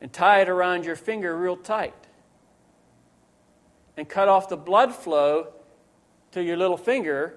and 0.00 0.12
tie 0.12 0.42
it 0.42 0.48
around 0.48 0.84
your 0.84 0.96
finger 0.96 1.36
real 1.36 1.56
tight 1.56 1.94
and 3.96 4.08
cut 4.08 4.28
off 4.28 4.48
the 4.48 4.56
blood 4.56 4.94
flow 4.94 5.48
to 6.32 6.42
your 6.42 6.56
little 6.56 6.76
finger 6.76 7.34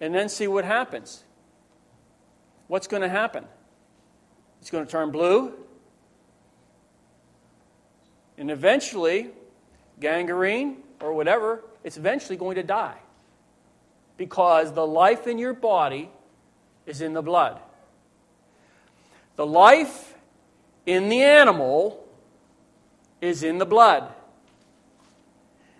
and 0.00 0.14
then 0.14 0.28
see 0.28 0.46
what 0.46 0.64
happens. 0.64 1.24
What's 2.68 2.86
going 2.86 3.02
to 3.02 3.08
happen? 3.08 3.44
It's 4.60 4.70
going 4.70 4.84
to 4.84 4.90
turn 4.90 5.10
blue. 5.10 5.54
And 8.38 8.50
eventually, 8.50 9.30
gangrene, 9.98 10.76
or 11.00 11.14
whatever, 11.14 11.64
it's 11.82 11.96
eventually 11.96 12.36
going 12.36 12.56
to 12.56 12.62
die. 12.62 12.98
Because 14.16 14.72
the 14.72 14.86
life 14.86 15.26
in 15.26 15.38
your 15.38 15.54
body 15.54 16.10
is 16.86 17.00
in 17.00 17.14
the 17.14 17.22
blood. 17.22 17.60
The 19.36 19.46
life 19.46 20.14
in 20.84 21.08
the 21.08 21.22
animal 21.22 22.06
is 23.20 23.42
in 23.42 23.58
the 23.58 23.66
blood. 23.66 24.12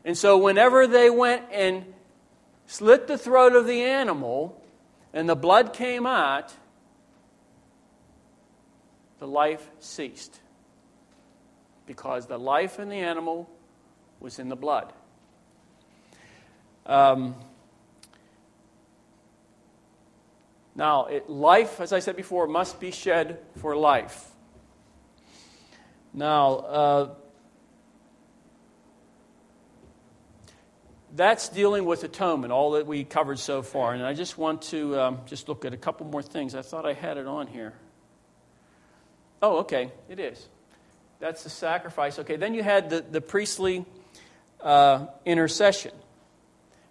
And 0.04 0.16
so, 0.16 0.38
whenever 0.38 0.86
they 0.86 1.10
went 1.10 1.44
and 1.52 1.84
slit 2.66 3.06
the 3.06 3.18
throat 3.18 3.54
of 3.54 3.66
the 3.66 3.82
animal 3.82 4.62
and 5.12 5.28
the 5.28 5.36
blood 5.36 5.74
came 5.74 6.06
out, 6.06 6.54
the 9.18 9.26
life 9.26 9.68
ceased. 9.78 10.40
Because 11.86 12.26
the 12.26 12.38
life 12.38 12.78
in 12.78 12.88
the 12.88 13.00
animal 13.00 13.50
was 14.20 14.38
in 14.38 14.48
the 14.48 14.56
blood. 14.56 14.92
Um, 16.90 17.36
now, 20.74 21.04
it, 21.06 21.30
life, 21.30 21.80
as 21.80 21.92
I 21.92 22.00
said 22.00 22.16
before, 22.16 22.48
must 22.48 22.80
be 22.80 22.90
shed 22.90 23.38
for 23.58 23.76
life. 23.76 24.26
Now, 26.12 26.54
uh, 26.56 27.14
that's 31.14 31.48
dealing 31.48 31.84
with 31.84 32.02
atonement, 32.02 32.52
all 32.52 32.72
that 32.72 32.88
we 32.88 33.04
covered 33.04 33.38
so 33.38 33.62
far. 33.62 33.94
And 33.94 34.02
I 34.02 34.12
just 34.12 34.36
want 34.36 34.62
to 34.62 34.98
um, 35.00 35.20
just 35.26 35.48
look 35.48 35.64
at 35.64 35.72
a 35.72 35.76
couple 35.76 36.06
more 36.06 36.22
things. 36.22 36.56
I 36.56 36.62
thought 36.62 36.84
I 36.84 36.94
had 36.94 37.18
it 37.18 37.28
on 37.28 37.46
here. 37.46 37.72
Oh, 39.40 39.58
okay, 39.58 39.92
it 40.08 40.18
is. 40.18 40.48
That's 41.20 41.44
the 41.44 41.50
sacrifice. 41.50 42.18
Okay, 42.18 42.34
then 42.34 42.52
you 42.52 42.64
had 42.64 42.90
the, 42.90 43.00
the 43.00 43.20
priestly 43.20 43.86
uh, 44.60 45.06
intercession. 45.24 45.92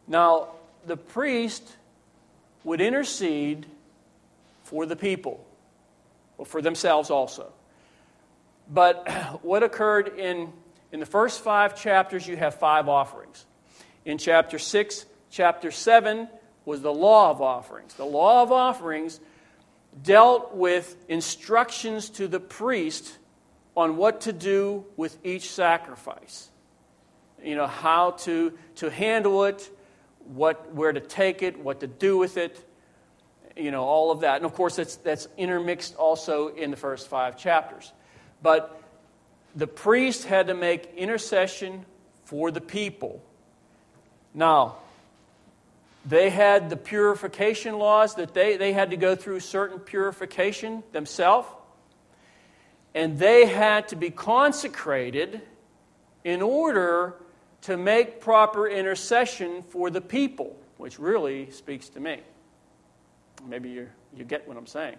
Now, 0.09 0.49
the 0.85 0.97
priest 0.97 1.63
would 2.63 2.81
intercede 2.81 3.67
for 4.63 4.85
the 4.85 4.95
people, 4.95 5.45
or 6.37 6.45
for 6.45 6.61
themselves 6.61 7.09
also. 7.09 7.53
But 8.69 9.09
what 9.43 9.63
occurred 9.63 10.19
in, 10.19 10.51
in 10.91 10.99
the 10.99 11.05
first 11.05 11.41
five 11.41 11.79
chapters, 11.79 12.27
you 12.27 12.35
have 12.35 12.55
five 12.55 12.89
offerings. 12.89 13.45
In 14.03 14.17
chapter 14.17 14.59
6, 14.59 15.05
chapter 15.29 15.71
7 15.71 16.27
was 16.65 16.81
the 16.81 16.93
law 16.93 17.29
of 17.29 17.41
offerings. 17.41 17.93
The 17.93 18.05
law 18.05 18.41
of 18.41 18.51
offerings 18.51 19.19
dealt 20.03 20.55
with 20.55 20.95
instructions 21.07 22.09
to 22.11 22.27
the 22.27 22.39
priest 22.39 23.17
on 23.75 23.97
what 23.97 24.21
to 24.21 24.33
do 24.33 24.85
with 24.97 25.17
each 25.23 25.51
sacrifice. 25.51 26.49
You 27.43 27.55
know, 27.55 27.67
how 27.67 28.11
to, 28.11 28.53
to 28.77 28.89
handle 28.89 29.45
it, 29.45 29.69
what, 30.29 30.73
where 30.73 30.93
to 30.93 30.99
take 30.99 31.41
it, 31.41 31.59
what 31.59 31.79
to 31.79 31.87
do 31.87 32.17
with 32.17 32.37
it, 32.37 32.65
you 33.57 33.71
know, 33.71 33.83
all 33.83 34.11
of 34.11 34.21
that. 34.21 34.37
And 34.37 34.45
of 34.45 34.53
course, 34.53 34.75
that's, 34.75 34.95
that's 34.97 35.27
intermixed 35.37 35.95
also 35.95 36.49
in 36.49 36.71
the 36.71 36.77
first 36.77 37.07
five 37.07 37.37
chapters. 37.37 37.91
But 38.41 38.81
the 39.55 39.67
priest 39.67 40.25
had 40.25 40.47
to 40.47 40.53
make 40.53 40.93
intercession 40.95 41.85
for 42.25 42.51
the 42.51 42.61
people. 42.61 43.23
Now, 44.33 44.77
they 46.05 46.29
had 46.29 46.69
the 46.69 46.77
purification 46.77 47.77
laws 47.77 48.15
that 48.15 48.33
they, 48.33 48.55
they 48.55 48.71
had 48.71 48.91
to 48.91 48.97
go 48.97 49.15
through 49.15 49.41
certain 49.41 49.79
purification 49.79 50.83
themselves. 50.91 51.47
And 52.93 53.19
they 53.19 53.45
had 53.45 53.89
to 53.89 53.95
be 53.95 54.09
consecrated 54.09 55.41
in 56.23 56.41
order 56.41 57.15
to 57.61 57.77
make 57.77 58.21
proper 58.21 58.67
intercession 58.67 59.63
for 59.63 59.89
the 59.89 60.01
people, 60.01 60.55
which 60.77 60.99
really 60.99 61.51
speaks 61.51 61.89
to 61.89 61.99
me. 61.99 62.21
Maybe 63.47 63.69
you 63.69 63.89
you 64.15 64.23
get 64.25 64.47
what 64.47 64.57
I'm 64.57 64.67
saying. 64.67 64.95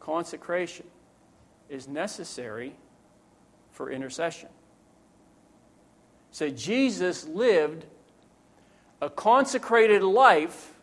consecration 0.00 0.86
is 1.68 1.88
necessary 1.88 2.74
for 3.72 3.90
intercession. 3.90 4.48
So 6.30 6.48
Jesus 6.50 7.26
lived 7.26 7.86
a 9.00 9.10
consecrated 9.10 10.02
life, 10.02 10.74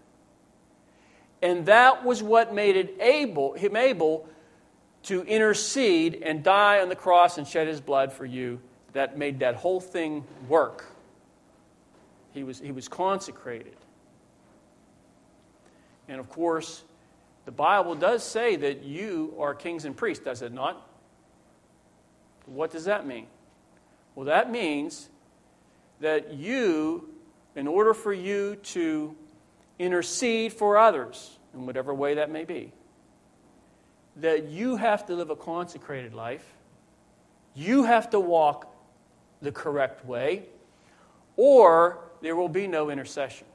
and 1.41 1.65
that 1.67 2.03
was 2.03 2.21
what 2.21 2.53
made 2.53 2.75
it 2.75 2.97
able, 2.99 3.53
him 3.53 3.75
able 3.75 4.27
to 5.03 5.23
intercede 5.23 6.21
and 6.23 6.43
die 6.43 6.79
on 6.79 6.89
the 6.89 6.95
cross 6.95 7.38
and 7.38 7.47
shed 7.47 7.67
his 7.67 7.81
blood 7.81 8.12
for 8.12 8.25
you. 8.25 8.59
That 8.93 9.17
made 9.17 9.39
that 9.39 9.56
whole 9.56 9.79
thing 9.79 10.23
work. 10.47 10.86
He 12.34 12.43
was, 12.43 12.60
he 12.60 12.71
was 12.71 12.88
consecrated. 12.88 13.75
And 16.08 16.19
of 16.19 16.29
course, 16.29 16.84
the 17.45 17.51
Bible 17.51 17.95
does 17.95 18.23
say 18.23 18.56
that 18.56 18.84
you 18.84 19.34
are 19.39 19.53
kings 19.53 19.86
and 19.86 19.95
priests, 19.95 20.23
does 20.23 20.41
it 20.41 20.53
not? 20.53 20.88
What 22.45 22.71
does 22.71 22.86
that 22.86 23.06
mean? 23.06 23.27
Well, 24.15 24.25
that 24.25 24.51
means 24.51 25.10
that 25.99 26.34
you, 26.34 27.10
in 27.56 27.67
order 27.67 27.93
for 27.93 28.13
you 28.13 28.58
to 28.58 29.15
intercede 29.79 30.53
for 30.53 30.77
others, 30.77 31.38
in 31.53 31.65
whatever 31.65 31.93
way 31.93 32.15
that 32.15 32.29
may 32.29 32.43
be, 32.43 32.71
that 34.17 34.49
you 34.49 34.75
have 34.75 35.06
to 35.08 35.15
live 35.15 35.29
a 35.29 35.36
consecrated 35.36 36.13
life, 36.13 36.45
you 37.56 37.84
have 37.84 38.10
to 38.12 38.19
walk 38.19 38.72
the 39.43 39.51
correct 39.51 40.06
way, 40.06 40.43
or 41.36 41.99
there 42.21 42.36
will 42.36 42.49
be 42.49 42.65
no 42.67 42.89
intercession. 42.89 43.45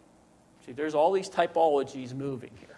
See, 0.67 0.73
there's 0.73 0.95
all 0.95 1.13
these 1.13 1.31
typologies 1.31 2.15
moving 2.15 2.51
here. 2.61 2.77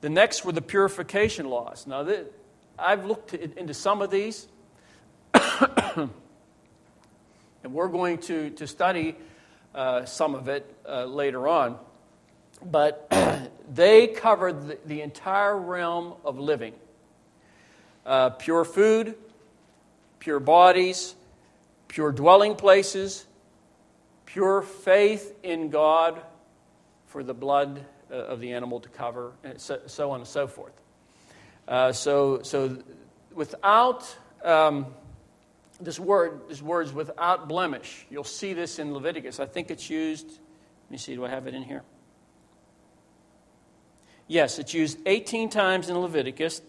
The 0.00 0.08
next 0.08 0.44
were 0.44 0.52
the 0.52 0.62
purification 0.62 1.48
laws. 1.48 1.86
Now, 1.86 2.06
I've 2.78 3.04
looked 3.04 3.34
into 3.34 3.74
some 3.74 4.02
of 4.02 4.10
these, 4.10 4.48
and 5.34 6.10
we're 7.64 7.88
going 7.88 8.18
to, 8.18 8.50
to 8.50 8.66
study 8.66 9.16
uh, 9.74 10.04
some 10.04 10.34
of 10.34 10.48
it 10.48 10.72
uh, 10.88 11.04
later 11.04 11.48
on. 11.48 11.78
But 12.64 13.10
they 13.72 14.08
covered 14.08 14.68
the, 14.68 14.78
the, 14.86 15.00
entire 15.02 15.56
realm 15.56 16.14
of 16.24 16.38
living 16.38 16.74
uh, 18.06 18.30
pure 18.30 18.64
food, 18.64 19.16
pure 20.18 20.40
bodies, 20.40 21.14
pure 21.94 22.10
dwelling 22.10 22.56
places, 22.56 23.24
pure 24.26 24.62
faith 24.62 25.32
in 25.44 25.70
God 25.70 26.20
for 27.06 27.22
the 27.22 27.32
blood 27.32 27.84
uh, 28.10 28.14
of 28.14 28.40
the 28.40 28.52
animal 28.52 28.80
to 28.80 28.88
cover, 28.88 29.30
and 29.44 29.60
so, 29.60 30.10
on 30.10 30.18
and 30.18 30.26
so 30.26 30.48
forth. 30.48 30.72
Uh, 31.68 31.92
so, 31.92 32.42
so 32.42 32.78
without 33.32 34.12
um, 34.42 34.86
this 35.80 36.00
word, 36.00 36.40
this 36.48 36.60
word's 36.60 36.92
without 36.92 37.46
blemish. 37.46 38.06
You'll 38.10 38.24
see 38.24 38.54
this 38.54 38.80
in 38.80 38.92
Leviticus. 38.92 39.38
I 39.38 39.46
think 39.46 39.70
it's 39.70 39.88
used. 39.88 40.26
Let 40.26 40.90
me 40.90 40.98
see. 40.98 41.14
Do 41.14 41.24
I 41.24 41.28
have 41.28 41.46
it 41.46 41.54
in 41.54 41.62
here? 41.62 41.84
Yes, 44.26 44.58
it's 44.58 44.74
used 44.74 44.98
18 45.06 45.48
times 45.48 45.88
in 45.88 45.96
Leviticus. 45.96 46.60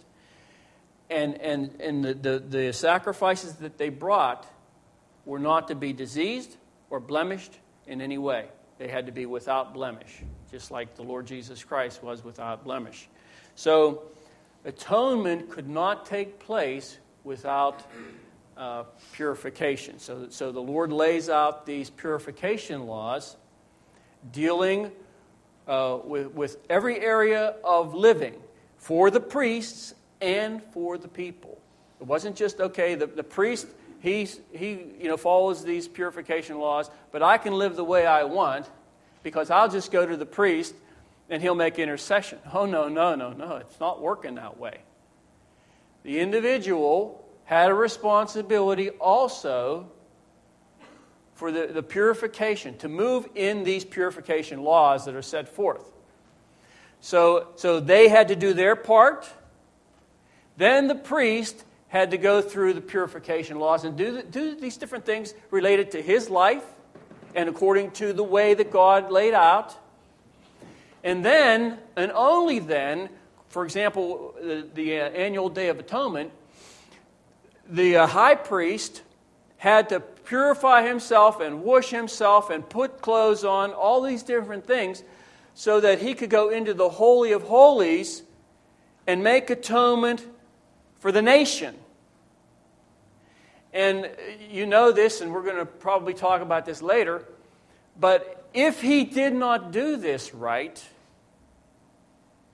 And, 1.10 1.42
and, 1.42 1.82
and 1.82 2.06
the, 2.06 2.14
the, 2.14 2.40
the 2.40 2.74
sacrifices 2.74 3.54
that 3.56 3.80
they 3.80 3.90
brought 3.90 4.52
were 5.26 5.40
not 5.40 5.68
to 5.68 5.76
be 5.76 5.94
diseased 5.94 6.58
or 6.90 7.00
blemished 7.00 7.60
in 7.88 8.02
any 8.02 8.18
way. 8.18 8.48
They 8.78 8.88
had 8.88 9.06
to 9.06 9.12
be 9.12 9.26
without 9.26 9.74
blemish, 9.74 10.22
just 10.52 10.72
like 10.72 10.96
the 10.96 11.04
Lord 11.04 11.26
Jesus 11.26 11.64
Christ 11.64 12.04
was 12.04 12.24
without 12.24 12.64
blemish. 12.64 13.08
So, 13.56 14.04
atonement 14.66 15.50
could 15.50 15.70
not 15.70 16.06
take 16.06 16.40
place 16.40 17.00
without 17.24 17.84
uh, 18.58 18.84
purification. 19.14 20.00
So, 20.00 20.28
so 20.30 20.52
the 20.52 20.62
Lord 20.62 20.92
lays 20.92 21.30
out 21.30 21.66
these 21.66 21.90
purification 21.90 22.86
laws 22.86 23.38
dealing 24.32 24.92
uh, 25.68 26.00
with, 26.04 26.32
with 26.34 26.58
every 26.70 27.00
area 27.00 27.56
of 27.64 27.94
living 27.94 28.36
for 28.78 29.10
the 29.10 29.20
priests 29.20 29.94
and 30.22 30.62
for 30.72 30.98
the 30.98 31.08
people. 31.08 31.60
It 32.00 32.08
wasn't 32.08 32.36
just, 32.36 32.60
okay, 32.60 32.96
the, 32.96 33.08
the 33.08 33.24
priest, 33.24 33.68
he's, 34.06 34.40
he 34.54 34.80
you 35.00 35.08
know, 35.08 35.18
follows 35.18 35.64
these 35.64 35.88
purification 35.88 36.60
laws, 36.60 36.90
but 37.12 37.24
I 37.24 37.38
can 37.38 37.54
live 37.54 37.76
the 37.76 37.84
way 37.84 38.06
I 38.06 38.24
want 38.24 38.70
because 39.24 39.50
I'll 39.50 39.70
just 39.70 39.92
go 39.92 40.06
to 40.06 40.16
the 40.16 40.26
priest 40.26 40.76
and 41.30 41.42
he'll 41.42 41.56
make 41.56 41.80
intercession. 41.80 42.38
Oh, 42.54 42.66
no, 42.66 42.88
no, 42.88 43.16
no, 43.16 43.32
no. 43.34 43.56
It's 43.56 43.80
not 43.80 44.02
working 44.02 44.36
that 44.36 44.60
way. 44.60 44.78
The 46.04 46.20
individual 46.20 47.28
had 47.46 47.72
a 47.72 47.74
responsibility 47.74 48.92
also 48.92 49.90
for 51.34 51.52
the, 51.52 51.68
the 51.68 51.84
purification, 51.84 52.78
to 52.78 52.88
move 52.88 53.28
in 53.36 53.64
these 53.64 53.84
purification 53.84 54.64
laws 54.64 55.06
that 55.06 55.16
are 55.16 55.22
set 55.22 55.50
forth. 55.50 55.92
So, 57.02 57.50
so 57.56 57.80
they 57.80 58.08
had 58.08 58.30
to 58.30 58.36
do 58.36 58.54
their 58.54 58.76
part. 58.76 59.30
Then 60.58 60.88
the 60.88 60.96
priest 60.96 61.66
had 61.96 62.12
to 62.12 62.18
go 62.18 62.42
through 62.42 62.74
the 62.74 62.82
purification 62.82 63.58
laws 63.58 63.86
and 63.86 63.98
do, 63.98 64.12
the, 64.12 64.24
do 64.24 64.54
these 64.54 64.76
different 64.76 65.06
things 65.06 65.34
related 65.50 65.92
to 65.92 66.02
his 66.02 66.30
life 66.30 66.66
and 67.34 67.48
according 67.48 67.90
to 67.90 68.12
the 68.12 68.22
way 68.22 68.54
that 68.54 68.70
God 68.70 69.12
laid 69.14 69.34
out. 69.34 69.74
And 71.06 71.24
then, 71.24 71.78
and 71.96 72.12
only 72.12 72.60
then, 72.60 73.08
for 73.48 73.64
example, 73.64 74.36
the, 74.42 74.68
the 74.74 75.00
uh, 75.00 75.10
annual 75.12 75.48
Day 75.48 75.70
of 75.70 75.80
Atonement, 75.80 76.34
the 77.70 77.96
uh, 77.96 78.08
high 78.08 78.36
priest 78.36 79.02
had 79.56 79.88
to 79.88 80.02
purify 80.02 80.86
himself 80.86 81.40
and 81.40 81.64
wash 81.64 81.92
himself 81.92 82.50
and 82.50 82.68
put 82.68 83.02
clothes 83.02 83.46
on, 83.46 83.72
all 83.72 84.02
these 84.02 84.22
different 84.22 84.68
things, 84.68 85.02
so 85.54 85.80
that 85.80 86.02
he 86.02 86.14
could 86.14 86.30
go 86.30 86.50
into 86.50 86.74
the 86.74 86.90
Holy 86.90 87.32
of 87.32 87.44
Holies 87.44 88.22
and 89.08 89.24
make 89.24 89.50
atonement 89.50 90.28
for 91.00 91.14
the 91.14 91.22
nation. 91.22 91.74
And 93.76 94.10
you 94.50 94.66
know 94.66 94.94
this, 94.94 95.20
and 95.20 95.34
we're 95.34 95.44
going 95.44 95.58
to 95.58 95.66
probably 95.66 96.14
talk 96.14 96.42
about 96.42 96.66
this 96.66 96.82
later, 96.82 97.26
but 98.00 98.50
if 98.54 98.82
he 98.82 99.04
did 99.04 99.34
not 99.34 99.74
do 99.74 99.98
this 99.98 100.34
right, 100.34 100.82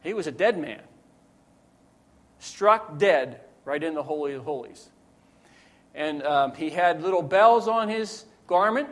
he 0.02 0.16
was 0.16 0.26
a 0.26 0.32
dead 0.32 0.58
man, 0.58 0.82
struck 2.40 2.98
dead 2.98 3.40
right 3.66 3.84
in 3.84 3.94
the 3.94 4.02
Holy 4.02 4.34
of 4.34 4.44
Holies. 4.44 4.90
And 5.94 6.24
um, 6.24 6.56
he 6.56 6.72
had 6.72 7.04
little 7.04 7.22
bells 7.22 7.68
on 7.68 7.88
his 7.88 8.26
garment. 8.48 8.90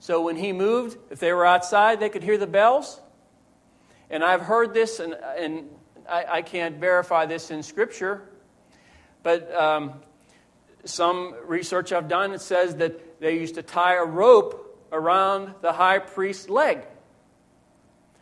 So 0.00 0.20
when 0.22 0.34
he 0.34 0.52
moved, 0.52 0.98
if 1.10 1.20
they 1.20 1.32
were 1.32 1.46
outside, 1.46 2.00
they 2.00 2.08
could 2.08 2.24
hear 2.24 2.38
the 2.38 2.46
bells. 2.48 3.00
And 4.10 4.24
I've 4.24 4.42
heard 4.42 4.74
this, 4.74 4.98
and, 4.98 5.14
and 5.38 5.68
I, 6.08 6.24
I 6.28 6.42
can't 6.42 6.78
verify 6.78 7.26
this 7.26 7.52
in 7.52 7.62
Scripture, 7.62 8.28
but 9.22 9.54
um, 9.54 9.92
some 10.84 11.34
research 11.46 11.92
I've 11.92 12.08
done 12.08 12.32
it 12.32 12.40
says 12.40 12.76
that 12.76 13.20
they 13.20 13.38
used 13.38 13.54
to 13.54 13.62
tie 13.62 13.94
a 13.94 14.04
rope 14.04 14.86
around 14.90 15.54
the 15.62 15.72
high 15.72 15.98
priest's 15.98 16.48
leg. 16.48 16.80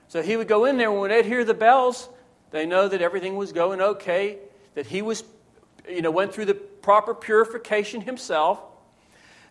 So 0.08 0.22
he 0.22 0.36
would 0.36 0.48
go 0.48 0.64
in 0.64 0.76
there, 0.76 0.90
and 0.90 1.00
when 1.00 1.10
they'd 1.10 1.24
hear 1.24 1.44
the 1.44 1.54
bells, 1.54 2.08
they 2.50 2.66
know 2.66 2.88
that 2.88 3.00
everything 3.00 3.36
was 3.36 3.52
going 3.52 3.80
okay, 3.80 4.38
that 4.74 4.86
he 4.86 5.02
was, 5.02 5.24
you 5.88 6.02
know, 6.02 6.10
went 6.10 6.34
through 6.34 6.46
the 6.46 6.54
proper 6.54 7.14
purification 7.14 8.00
himself, 8.00 8.60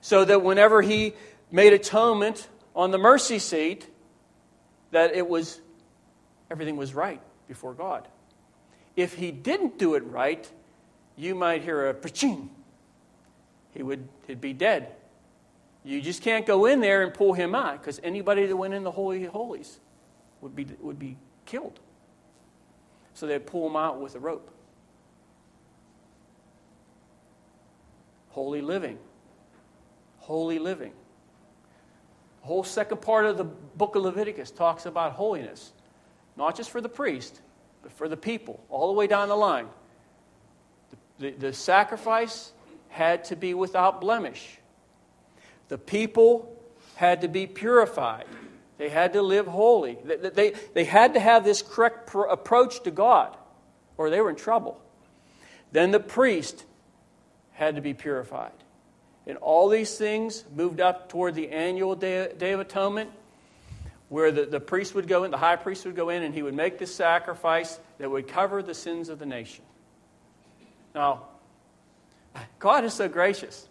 so 0.02 0.26
that 0.26 0.44
whenever 0.44 0.82
he 0.82 1.14
made 1.52 1.74
atonement 1.74 2.48
on 2.76 2.92
the 2.92 2.98
mercy 2.98 3.40
seat, 3.40 3.88
that 4.92 5.14
it 5.14 5.28
was 5.28 5.60
everything 6.52 6.78
was 6.78 6.94
right 6.94 7.22
before 7.48 7.74
God. 7.74 8.08
If 8.96 9.14
he 9.14 9.32
didn't 9.32 9.78
do 9.78 9.96
it 9.96 10.04
right, 10.06 10.50
you 11.16 11.36
might 11.36 11.64
hear 11.64 11.88
a 11.88 11.94
paching. 11.94 12.50
He 13.74 13.84
would 13.84 14.08
he'd 14.28 14.42
be 14.42 14.54
dead. 14.54 14.96
You 15.84 16.02
just 16.02 16.22
can't 16.22 16.46
go 16.46 16.66
in 16.66 16.82
there 16.82 17.04
and 17.04 17.14
pull 17.14 17.34
him 17.34 17.56
out 17.56 17.82
because 17.82 18.00
anybody 18.04 18.46
that 18.46 18.56
went 18.56 18.74
in 18.74 18.84
the 18.84 18.92
Holy 18.92 19.26
Holies 19.26 19.80
would 20.42 20.56
be, 20.56 20.66
would 20.80 21.00
be 21.00 21.18
killed. 21.46 21.80
So 23.14 23.28
they'd 23.28 23.46
pull 23.46 23.68
him 23.68 23.76
out 23.76 24.00
with 24.00 24.16
a 24.16 24.20
rope. 24.20 24.52
Holy 28.30 28.62
living. 28.62 28.98
Holy 30.20 30.60
living. 30.60 30.92
The 32.42 32.48
whole 32.48 32.64
second 32.64 33.02
part 33.02 33.26
of 33.26 33.38
the 33.38 33.44
book 33.44 33.96
of 33.96 34.04
Leviticus 34.04 34.52
talks 34.52 34.86
about 34.86 35.14
holiness, 35.14 35.74
not 36.38 36.56
just 36.56 36.70
for 36.70 36.82
the 36.82 36.90
priest, 36.90 37.42
but 37.82 37.92
for 37.92 38.08
the 38.08 38.18
people, 38.18 38.64
all 38.70 38.88
the 38.88 38.94
way 38.94 39.08
down 39.08 39.28
the 39.28 39.36
line. 39.36 39.68
The, 41.20 41.32
the, 41.32 41.38
the 41.38 41.54
sacrifice 41.54 42.54
had 42.90 43.26
to 43.26 43.36
be 43.36 43.54
without 43.54 44.02
blemish. 44.02 44.58
The 45.70 45.78
people 45.78 46.62
had 46.96 47.22
to 47.22 47.28
be 47.28 47.48
purified. 47.48 48.26
They 48.78 48.90
had 48.90 49.14
to 49.14 49.22
live 49.22 49.48
holy. 49.48 49.98
They, 50.04 50.18
they, 50.18 50.54
they 50.74 50.84
had 50.84 51.14
to 51.14 51.20
have 51.20 51.44
this 51.44 51.62
correct 51.62 52.14
approach 52.14 52.84
to 52.84 52.92
God. 52.92 53.36
or 54.00 54.10
they 54.10 54.22
were 54.22 54.30
in 54.30 54.38
trouble. 54.38 54.80
Then 55.74 55.92
the 55.92 56.00
priest 56.00 56.64
had 57.52 57.76
to 57.76 57.82
be 57.82 57.94
purified. 57.94 58.54
And 59.28 59.38
all 59.38 59.68
these 59.68 59.98
things 59.98 60.46
moved 60.56 60.80
up 60.80 61.10
toward 61.10 61.36
the 61.36 61.50
annual 61.50 61.96
Day, 61.96 62.32
Day 62.38 62.54
of 62.54 62.62
Atonement, 62.62 63.12
where 64.08 64.32
the, 64.32 64.46
the 64.46 64.62
priest 64.62 64.96
would 64.96 65.08
go 65.08 65.26
in, 65.26 65.32
the 65.32 65.38
high 65.38 65.58
priest 65.58 65.86
would 65.86 65.98
go 65.98 66.10
in, 66.10 66.24
and 66.24 66.34
he 66.34 66.42
would 66.42 66.54
make 66.54 66.80
this 66.80 66.96
sacrifice 66.96 67.78
that 67.98 68.10
would 68.10 68.28
cover 68.28 68.64
the 68.64 68.74
sins 68.74 69.10
of 69.10 69.20
the 69.20 69.26
nation. 69.26 69.66
Now, 70.96 71.26
God 72.60 72.84
is 72.86 72.94
so 72.94 73.08
gracious. 73.08 73.68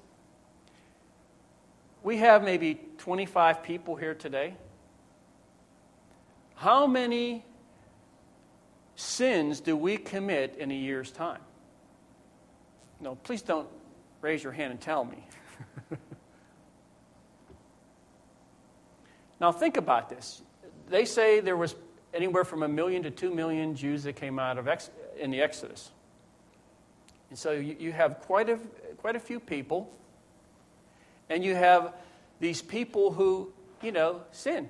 We 2.03 2.19
have 2.19 2.43
maybe 2.43 2.81
25 2.99 3.63
people 3.63 3.97
here 3.97 4.15
today. 4.15 4.55
How 6.55 6.87
many 6.87 7.45
sins 8.97 9.61
do 9.61 9.77
we 9.77 9.97
commit 9.97 10.57
in 10.59 10.71
a 10.71 10.75
year's 10.75 11.11
time? 11.11 11.41
No, 13.01 13.15
please 13.15 13.43
don't 13.43 13.69
raise 14.21 14.43
your 14.43 14.53
hand 14.53 14.73
and 14.73 14.81
tell 14.81 15.05
me. 15.05 15.25
now, 19.41 19.53
think 19.53 19.77
about 19.77 20.09
this. 20.09 20.43
They 20.89 21.05
say 21.05 21.41
there 21.41 21.57
was 21.57 21.77
anywhere 22.13 22.45
from 22.45 22.63
a 22.63 22.69
million 22.69 23.03
to 23.05 23.11
two 23.11 23.33
million 23.33 23.75
Jews 23.77 24.03
that 24.05 24.17
came 24.17 24.39
out 24.39 24.59
of 24.59 24.67
ex- 24.67 24.91
in 25.19 25.31
the 25.31 25.41
Exodus. 25.41 25.91
And 27.31 27.39
so 27.39 27.53
you, 27.53 27.77
you 27.79 27.93
have 27.93 28.21
quite 28.21 28.49
a, 28.49 28.59
quite 28.99 29.17
a 29.17 29.21
few 29.21 29.41
people, 29.41 29.93
and 31.29 31.45
you 31.45 31.55
have 31.55 31.95
these 32.41 32.63
people 32.63 33.13
who, 33.13 33.53
you 33.83 33.93
know, 33.93 34.23
sin. 34.33 34.69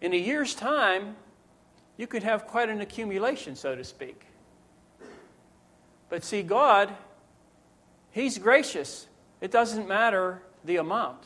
In 0.00 0.12
a 0.12 0.16
year's 0.16 0.54
time, 0.54 1.16
you 1.96 2.06
could 2.06 2.22
have 2.22 2.46
quite 2.46 2.68
an 2.68 2.80
accumulation, 2.80 3.56
so 3.56 3.74
to 3.74 3.84
speak. 3.84 4.22
But 6.08 6.24
see, 6.24 6.42
God, 6.42 6.94
He's 8.10 8.38
gracious. 8.38 9.06
It 9.40 9.50
doesn't 9.50 9.88
matter 9.88 10.42
the 10.64 10.76
amount, 10.76 11.22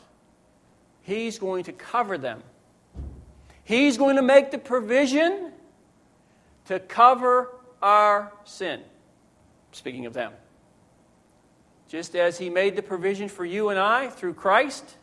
He's 1.01 1.39
going 1.39 1.65
to 1.65 1.73
cover 1.73 2.17
them. 2.17 2.43
He's 3.63 3.97
going 3.97 4.15
to 4.15 4.21
make 4.21 4.51
the 4.51 4.57
provision 4.57 5.51
to 6.65 6.79
cover 6.79 7.49
our 7.81 8.31
sin. 8.45 8.81
Speaking 9.71 10.05
of 10.05 10.13
them. 10.13 10.33
Just 11.87 12.15
as 12.15 12.37
He 12.37 12.49
made 12.49 12.75
the 12.75 12.81
provision 12.81 13.27
for 13.27 13.45
you 13.45 13.69
and 13.69 13.79
I 13.79 14.07
through 14.07 14.33
Christ 14.33 14.97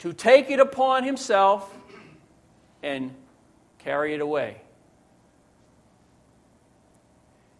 to 0.00 0.12
take 0.12 0.50
it 0.50 0.60
upon 0.60 1.04
Himself 1.04 1.74
and 2.82 3.14
carry 3.78 4.14
it 4.14 4.20
away. 4.20 4.60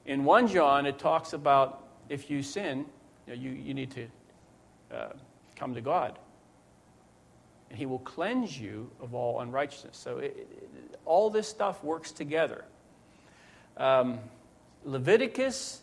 In 0.04 0.24
1 0.24 0.48
John, 0.48 0.86
it 0.86 0.98
talks 0.98 1.32
about 1.32 1.84
if 2.08 2.30
you 2.30 2.42
sin, 2.42 2.86
you, 3.26 3.34
know, 3.34 3.40
you, 3.40 3.50
you, 3.50 3.74
need 3.74 3.90
to 3.92 4.06
uh, 4.94 5.08
come 5.56 5.74
to 5.74 5.80
God. 5.80 6.18
And 7.70 7.78
He 7.78 7.86
will 7.86 7.98
cleanse 7.98 8.58
you 8.58 8.90
of 9.00 9.14
all 9.14 9.40
unrighteousness. 9.40 9.96
So 9.96 10.18
it, 10.18 10.36
it, 10.36 11.00
all 11.04 11.28
this 11.30 11.48
stuff 11.48 11.82
works 11.82 12.12
together. 12.12 12.64
Um, 13.76 14.20
Leviticus, 14.84 15.80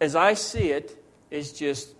as 0.00 0.14
I 0.14 0.34
see 0.34 0.70
it, 0.70 1.02
is 1.30 1.52
just 1.52 1.94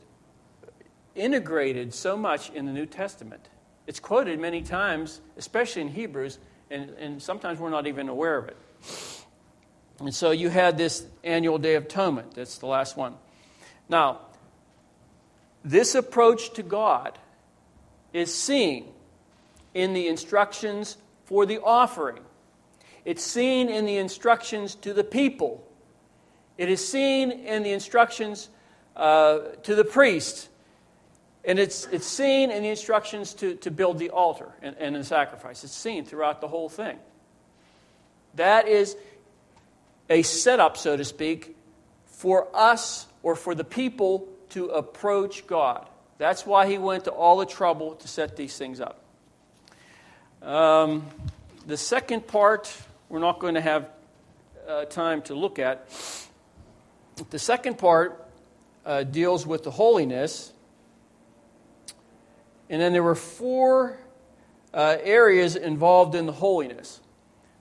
integrated 1.14 1.92
so 1.94 2.16
much 2.16 2.50
in 2.50 2.66
the 2.66 2.72
New 2.72 2.86
Testament. 2.86 3.48
It's 3.86 4.00
quoted 4.00 4.38
many 4.38 4.62
times, 4.62 5.20
especially 5.36 5.82
in 5.82 5.88
Hebrews, 5.88 6.38
and, 6.70 6.90
and 6.90 7.22
sometimes 7.22 7.58
we're 7.58 7.70
not 7.70 7.86
even 7.86 8.08
aware 8.08 8.36
of 8.36 8.48
it. 8.48 8.56
And 9.98 10.14
so 10.14 10.30
you 10.30 10.48
had 10.48 10.78
this 10.78 11.04
annual 11.24 11.58
Day 11.58 11.74
of 11.74 11.84
Atonement. 11.84 12.34
That's 12.34 12.58
the 12.58 12.66
last 12.66 12.96
one. 12.96 13.14
Now, 13.88 14.20
this 15.64 15.94
approach 15.94 16.52
to 16.54 16.62
God 16.62 17.18
is 18.12 18.34
seen 18.34 18.86
in 19.74 19.92
the 19.92 20.08
instructions 20.08 20.96
for 21.24 21.44
the 21.44 21.58
offering. 21.60 22.22
It's 23.04 23.22
seen 23.22 23.68
in 23.68 23.86
the 23.86 23.96
instructions 23.96 24.74
to 24.76 24.92
the 24.92 25.04
people. 25.04 25.66
It 26.58 26.68
is 26.68 26.86
seen 26.86 27.30
in 27.30 27.62
the 27.62 27.72
instructions 27.72 28.48
uh, 28.96 29.38
to 29.62 29.74
the 29.74 29.84
priest. 29.84 30.48
And 31.44 31.58
it's, 31.58 31.86
it's 31.86 32.06
seen 32.06 32.50
in 32.50 32.62
the 32.62 32.68
instructions 32.68 33.32
to, 33.34 33.54
to 33.56 33.70
build 33.70 33.98
the 33.98 34.10
altar 34.10 34.50
and, 34.60 34.76
and 34.78 34.94
the 34.94 35.04
sacrifice. 35.04 35.64
It's 35.64 35.72
seen 35.72 36.04
throughout 36.04 36.40
the 36.40 36.48
whole 36.48 36.68
thing. 36.68 36.98
That 38.34 38.68
is 38.68 38.96
a 40.10 40.22
setup, 40.22 40.76
so 40.76 40.96
to 40.96 41.04
speak, 41.04 41.56
for 42.06 42.48
us 42.54 43.06
or 43.22 43.34
for 43.34 43.54
the 43.54 43.64
people 43.64 44.28
to 44.50 44.66
approach 44.66 45.46
God. 45.46 45.88
That's 46.18 46.44
why 46.44 46.66
he 46.66 46.76
went 46.76 47.04
to 47.04 47.10
all 47.10 47.38
the 47.38 47.46
trouble 47.46 47.94
to 47.94 48.08
set 48.08 48.36
these 48.36 48.58
things 48.58 48.80
up. 48.80 49.02
Um, 50.42 51.06
the 51.66 51.76
second 51.76 52.26
part, 52.26 52.76
we're 53.10 53.18
not 53.18 53.40
going 53.40 53.54
to 53.54 53.60
have 53.60 53.90
uh, 54.68 54.84
time 54.84 55.20
to 55.22 55.34
look 55.34 55.58
at. 55.58 55.88
The 57.30 57.38
second 57.40 57.76
part 57.76 58.24
uh, 58.86 59.02
deals 59.02 59.44
with 59.44 59.64
the 59.64 59.70
holiness. 59.72 60.52
And 62.70 62.80
then 62.80 62.92
there 62.92 63.02
were 63.02 63.16
four 63.16 63.98
uh, 64.72 64.96
areas 65.02 65.56
involved 65.56 66.14
in 66.14 66.26
the 66.26 66.32
holiness. 66.32 67.00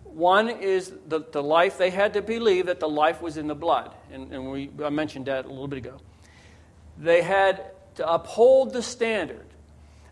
One 0.03 0.49
is 0.49 0.93
the, 1.07 1.21
the 1.31 1.41
life, 1.41 1.79
they 1.79 1.89
had 1.89 2.13
to 2.13 2.21
believe 2.21 2.67
that 2.67 2.79
the 2.79 2.89
life 2.89 3.19
was 3.19 3.35
in 3.35 3.47
the 3.47 3.55
blood. 3.55 3.91
And, 4.11 4.31
and 4.31 4.51
we, 4.51 4.69
I 4.83 4.89
mentioned 4.89 5.25
that 5.25 5.45
a 5.45 5.49
little 5.49 5.67
bit 5.67 5.79
ago. 5.79 5.97
They 6.99 7.23
had 7.23 7.71
to 7.95 8.07
uphold 8.07 8.71
the 8.71 8.83
standard. 8.83 9.47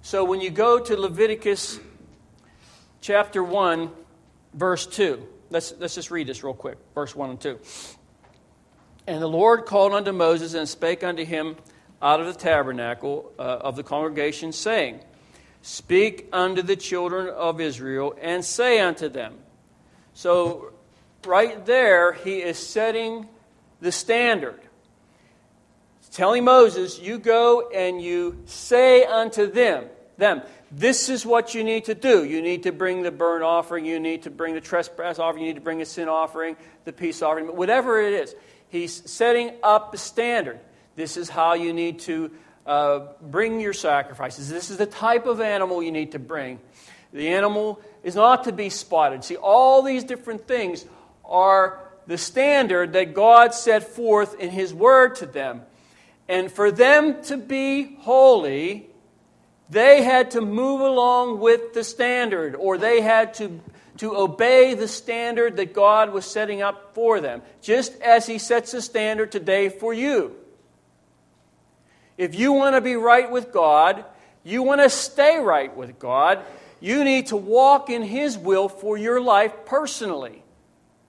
So 0.02 0.24
when 0.24 0.42
you 0.42 0.50
go 0.50 0.80
to 0.80 0.98
Leviticus 0.98 1.80
chapter 3.02 3.44
1, 3.44 3.92
verse 4.54 4.86
2, 4.88 5.26
let's, 5.50 5.74
let's 5.80 5.96
just 5.96 6.12
read 6.12 6.28
this 6.28 6.44
real 6.44 6.54
quick, 6.54 6.78
verse 6.96 7.16
1 7.16 7.30
and 7.30 7.42
2. 7.42 7.60
And 9.08 9.22
the 9.22 9.28
Lord 9.28 9.66
called 9.66 9.94
unto 9.94 10.12
Moses 10.12 10.54
and 10.54 10.68
spake 10.68 11.04
unto 11.04 11.24
him 11.24 11.56
out 12.02 12.20
of 12.20 12.28
the 12.28 12.34
tabernacle 12.34 13.32
uh, 13.40 13.42
of 13.42 13.76
the 13.76 13.84
congregation, 13.84 14.52
saying, 14.52 15.00
Speak 15.62 16.28
unto 16.32 16.62
the 16.62 16.76
children 16.76 17.28
of 17.28 17.60
Israel, 17.60 18.16
and 18.22 18.44
say 18.44 18.80
unto 18.80 19.10
them, 19.10 19.34
so, 20.18 20.74
right 21.28 21.64
there, 21.68 22.14
he 22.14 22.38
is 22.38 22.58
setting 22.58 23.28
the 23.82 23.92
standard. 23.92 24.60
telling 26.10 26.44
Moses, 26.44 27.00
you 27.00 27.20
go 27.20 27.70
and 27.70 28.02
you 28.02 28.42
say 28.46 29.04
unto 29.04 29.46
them, 29.46 29.86
them, 30.18 30.42
this 30.72 31.10
is 31.10 31.26
what 31.26 31.56
you 31.56 31.64
need 31.64 31.86
to 31.86 31.96
do. 31.96 32.24
You 32.24 32.42
need 32.42 32.64
to 32.64 32.72
bring 32.72 33.04
the 33.04 33.12
burnt 33.12 33.44
offering, 33.44 33.86
you 33.86 34.00
need 34.00 34.24
to 34.24 34.30
bring 34.30 34.54
the 34.54 34.62
trespass 34.62 35.20
offering, 35.20 35.44
you 35.44 35.50
need 35.50 35.60
to 35.60 35.62
bring 35.62 35.82
a 35.82 35.86
sin 35.86 36.10
offering, 36.10 36.58
the 36.86 36.94
peace 36.94 37.22
offering, 37.22 37.56
whatever 37.56 38.02
it 38.02 38.14
is. 38.14 38.36
He's 38.70 39.10
setting 39.10 39.52
up 39.64 39.92
the 39.92 39.98
standard. 39.98 40.60
This 40.96 41.16
is 41.16 41.30
how 41.30 41.54
you 41.54 41.74
need 41.74 42.00
to 42.00 42.32
uh, 42.66 43.00
bring 43.22 43.60
your 43.60 43.74
sacrifices. 43.74 44.50
This 44.50 44.70
is 44.70 44.78
the 44.78 44.86
type 44.86 45.26
of 45.26 45.40
animal 45.40 45.82
you 45.82 45.92
need 45.92 46.12
to 46.14 46.20
bring. 46.20 46.60
The 47.14 47.30
animal 47.30 47.80
is 48.04 48.16
not 48.16 48.44
to 48.46 48.52
be 48.52 48.70
spotted. 48.70 49.24
See, 49.24 49.38
all 49.38 49.82
these 49.82 50.04
different 50.04 50.48
things 50.48 50.86
are 51.24 51.80
the 52.08 52.18
standard 52.18 52.94
that 52.94 53.14
God 53.14 53.54
set 53.54 53.84
forth 53.84 54.40
in 54.40 54.50
His 54.50 54.74
Word 54.74 55.16
to 55.16 55.26
them. 55.26 55.62
And 56.28 56.52
for 56.52 56.72
them 56.72 57.24
to 57.24 57.38
be 57.38 57.96
holy, 58.00 58.90
they 59.70 60.04
had 60.04 60.32
to 60.32 60.42
move 60.42 60.82
along 60.82 61.40
with 61.40 61.74
the 61.74 61.84
standard, 61.84 62.56
or 62.56 62.78
they 62.78 63.02
had 63.02 63.34
to, 63.36 63.60
to 63.98 64.16
obey 64.16 64.74
the 64.74 64.88
standard 64.88 65.58
that 65.58 65.74
God 65.74 66.14
was 66.14 66.26
setting 66.26 66.62
up 66.62 66.94
for 66.94 67.20
them, 67.20 67.42
just 67.62 68.00
as 68.02 68.26
He 68.26 68.38
sets 68.38 68.74
a 68.74 68.82
standard 68.82 69.32
today 69.32 69.70
for 69.70 69.94
you. 69.94 70.36
If 72.18 72.34
you 72.34 72.54
want 72.54 72.76
to 72.76 72.82
be 72.82 72.96
right 72.96 73.30
with 73.30 73.52
God, 73.52 74.06
you 74.44 74.64
want 74.64 74.82
to 74.82 74.90
stay 74.90 75.38
right 75.38 75.76
with 75.76 76.00
God, 76.00 76.40
you 76.80 77.04
need 77.04 77.28
to 77.28 77.38
walk 77.38 77.90
in 77.90 78.02
His 78.02 78.38
will 78.38 78.70
for 78.70 78.98
your 78.98 79.20
life 79.20 79.54
personally. 79.66 80.44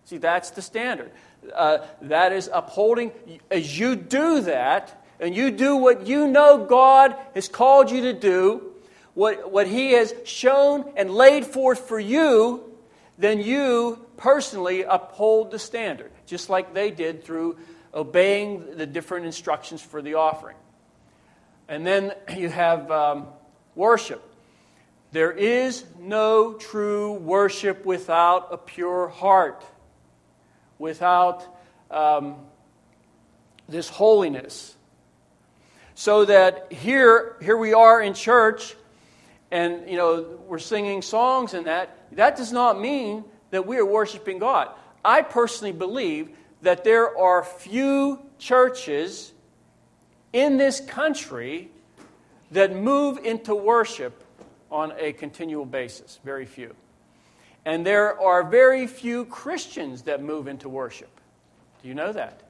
See, 0.04 0.18
that's 0.18 0.50
the 0.50 0.62
standard. 0.62 1.10
Uh, 1.54 1.78
that 2.02 2.32
is 2.32 2.50
upholding. 2.52 3.12
As 3.50 3.78
you 3.78 3.94
do 3.94 4.40
that, 4.42 4.97
and 5.20 5.34
you 5.34 5.50
do 5.50 5.76
what 5.76 6.06
you 6.06 6.26
know 6.26 6.64
God 6.64 7.16
has 7.34 7.48
called 7.48 7.90
you 7.90 8.02
to 8.02 8.12
do, 8.12 8.72
what, 9.14 9.50
what 9.50 9.66
He 9.66 9.92
has 9.92 10.14
shown 10.24 10.92
and 10.96 11.10
laid 11.10 11.44
forth 11.44 11.88
for 11.88 11.98
you, 11.98 12.64
then 13.18 13.40
you 13.40 14.04
personally 14.16 14.82
uphold 14.82 15.50
the 15.50 15.58
standard, 15.58 16.12
just 16.26 16.48
like 16.48 16.72
they 16.72 16.90
did 16.90 17.24
through 17.24 17.58
obeying 17.92 18.76
the 18.76 18.86
different 18.86 19.26
instructions 19.26 19.82
for 19.82 20.00
the 20.00 20.14
offering. 20.14 20.56
And 21.68 21.86
then 21.86 22.12
you 22.36 22.48
have 22.48 22.90
um, 22.90 23.26
worship. 23.74 24.22
There 25.10 25.32
is 25.32 25.84
no 25.98 26.52
true 26.52 27.14
worship 27.14 27.84
without 27.86 28.48
a 28.52 28.58
pure 28.58 29.08
heart, 29.08 29.64
without 30.78 31.44
um, 31.90 32.36
this 33.68 33.88
holiness. 33.88 34.76
So 35.98 36.24
that 36.26 36.72
here, 36.72 37.34
here 37.42 37.56
we 37.56 37.74
are 37.74 38.00
in 38.00 38.14
church, 38.14 38.76
and 39.50 39.90
you 39.90 39.96
know 39.96 40.38
we're 40.46 40.60
singing 40.60 41.02
songs 41.02 41.54
and 41.54 41.66
that. 41.66 42.06
That 42.12 42.36
does 42.36 42.52
not 42.52 42.80
mean 42.80 43.24
that 43.50 43.66
we 43.66 43.78
are 43.78 43.84
worshiping 43.84 44.38
God. 44.38 44.70
I 45.04 45.22
personally 45.22 45.72
believe 45.72 46.30
that 46.62 46.84
there 46.84 47.18
are 47.18 47.42
few 47.42 48.20
churches 48.38 49.32
in 50.32 50.56
this 50.56 50.78
country 50.78 51.68
that 52.52 52.76
move 52.76 53.18
into 53.24 53.56
worship 53.56 54.22
on 54.70 54.92
a 55.00 55.12
continual 55.12 55.66
basis. 55.66 56.20
Very 56.24 56.46
few. 56.46 56.76
And 57.64 57.84
there 57.84 58.16
are 58.20 58.44
very 58.44 58.86
few 58.86 59.24
Christians 59.24 60.02
that 60.02 60.22
move 60.22 60.46
into 60.46 60.68
worship. 60.68 61.10
Do 61.82 61.88
you 61.88 61.94
know 61.96 62.12
that? 62.12 62.47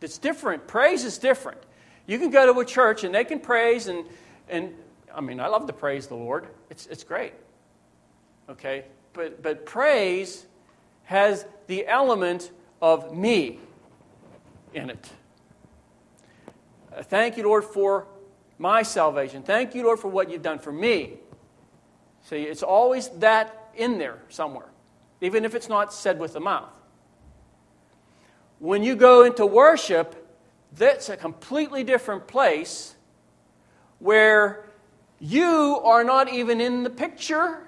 It's 0.00 0.18
different. 0.18 0.66
Praise 0.66 1.04
is 1.04 1.18
different. 1.18 1.58
You 2.06 2.18
can 2.18 2.30
go 2.30 2.52
to 2.52 2.58
a 2.58 2.64
church 2.64 3.04
and 3.04 3.14
they 3.14 3.24
can 3.24 3.40
praise, 3.40 3.86
and, 3.86 4.04
and 4.48 4.74
I 5.14 5.20
mean, 5.20 5.40
I 5.40 5.46
love 5.48 5.66
to 5.66 5.72
praise 5.72 6.06
the 6.06 6.16
Lord. 6.16 6.46
It's, 6.70 6.86
it's 6.86 7.04
great. 7.04 7.34
Okay? 8.48 8.84
But, 9.12 9.42
but 9.42 9.66
praise 9.66 10.46
has 11.04 11.44
the 11.66 11.86
element 11.86 12.50
of 12.80 13.16
me 13.16 13.58
in 14.72 14.90
it. 14.90 15.10
Uh, 16.96 17.02
thank 17.02 17.36
you, 17.36 17.44
Lord, 17.44 17.64
for 17.64 18.06
my 18.58 18.82
salvation. 18.82 19.42
Thank 19.42 19.74
you, 19.74 19.84
Lord, 19.84 19.98
for 19.98 20.08
what 20.08 20.30
you've 20.30 20.42
done 20.42 20.58
for 20.58 20.72
me. 20.72 21.14
See, 22.22 22.42
it's 22.42 22.62
always 22.62 23.08
that 23.18 23.70
in 23.76 23.98
there 23.98 24.18
somewhere, 24.28 24.68
even 25.20 25.44
if 25.44 25.54
it's 25.54 25.68
not 25.68 25.92
said 25.92 26.18
with 26.18 26.32
the 26.32 26.40
mouth. 26.40 26.70
When 28.60 28.82
you 28.82 28.94
go 28.94 29.24
into 29.24 29.46
worship, 29.46 30.14
that's 30.76 31.08
a 31.08 31.16
completely 31.16 31.82
different 31.82 32.28
place 32.28 32.94
where 33.98 34.66
you 35.18 35.80
are 35.82 36.04
not 36.04 36.32
even 36.32 36.60
in 36.60 36.82
the 36.82 36.90
picture. 36.90 37.66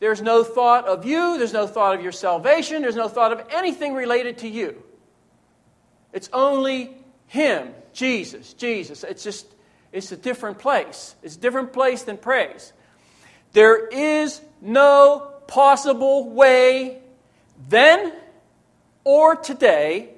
There's 0.00 0.20
no 0.20 0.42
thought 0.42 0.86
of 0.86 1.06
you, 1.06 1.38
there's 1.38 1.52
no 1.52 1.68
thought 1.68 1.94
of 1.94 2.02
your 2.02 2.12
salvation, 2.12 2.82
there's 2.82 2.96
no 2.96 3.08
thought 3.08 3.32
of 3.32 3.46
anything 3.50 3.94
related 3.94 4.38
to 4.38 4.48
you. 4.48 4.82
It's 6.12 6.28
only 6.32 6.96
Him, 7.28 7.72
Jesus, 7.92 8.54
Jesus. 8.54 9.04
It's 9.04 9.22
just, 9.22 9.46
it's 9.92 10.10
a 10.10 10.16
different 10.16 10.58
place. 10.58 11.14
It's 11.22 11.36
a 11.36 11.40
different 11.40 11.72
place 11.72 12.02
than 12.02 12.16
praise. 12.16 12.72
There 13.52 13.86
is 13.86 14.40
no 14.60 15.32
possible 15.46 16.28
way 16.30 16.98
then 17.68 18.12
or 19.08 19.34
today 19.34 20.10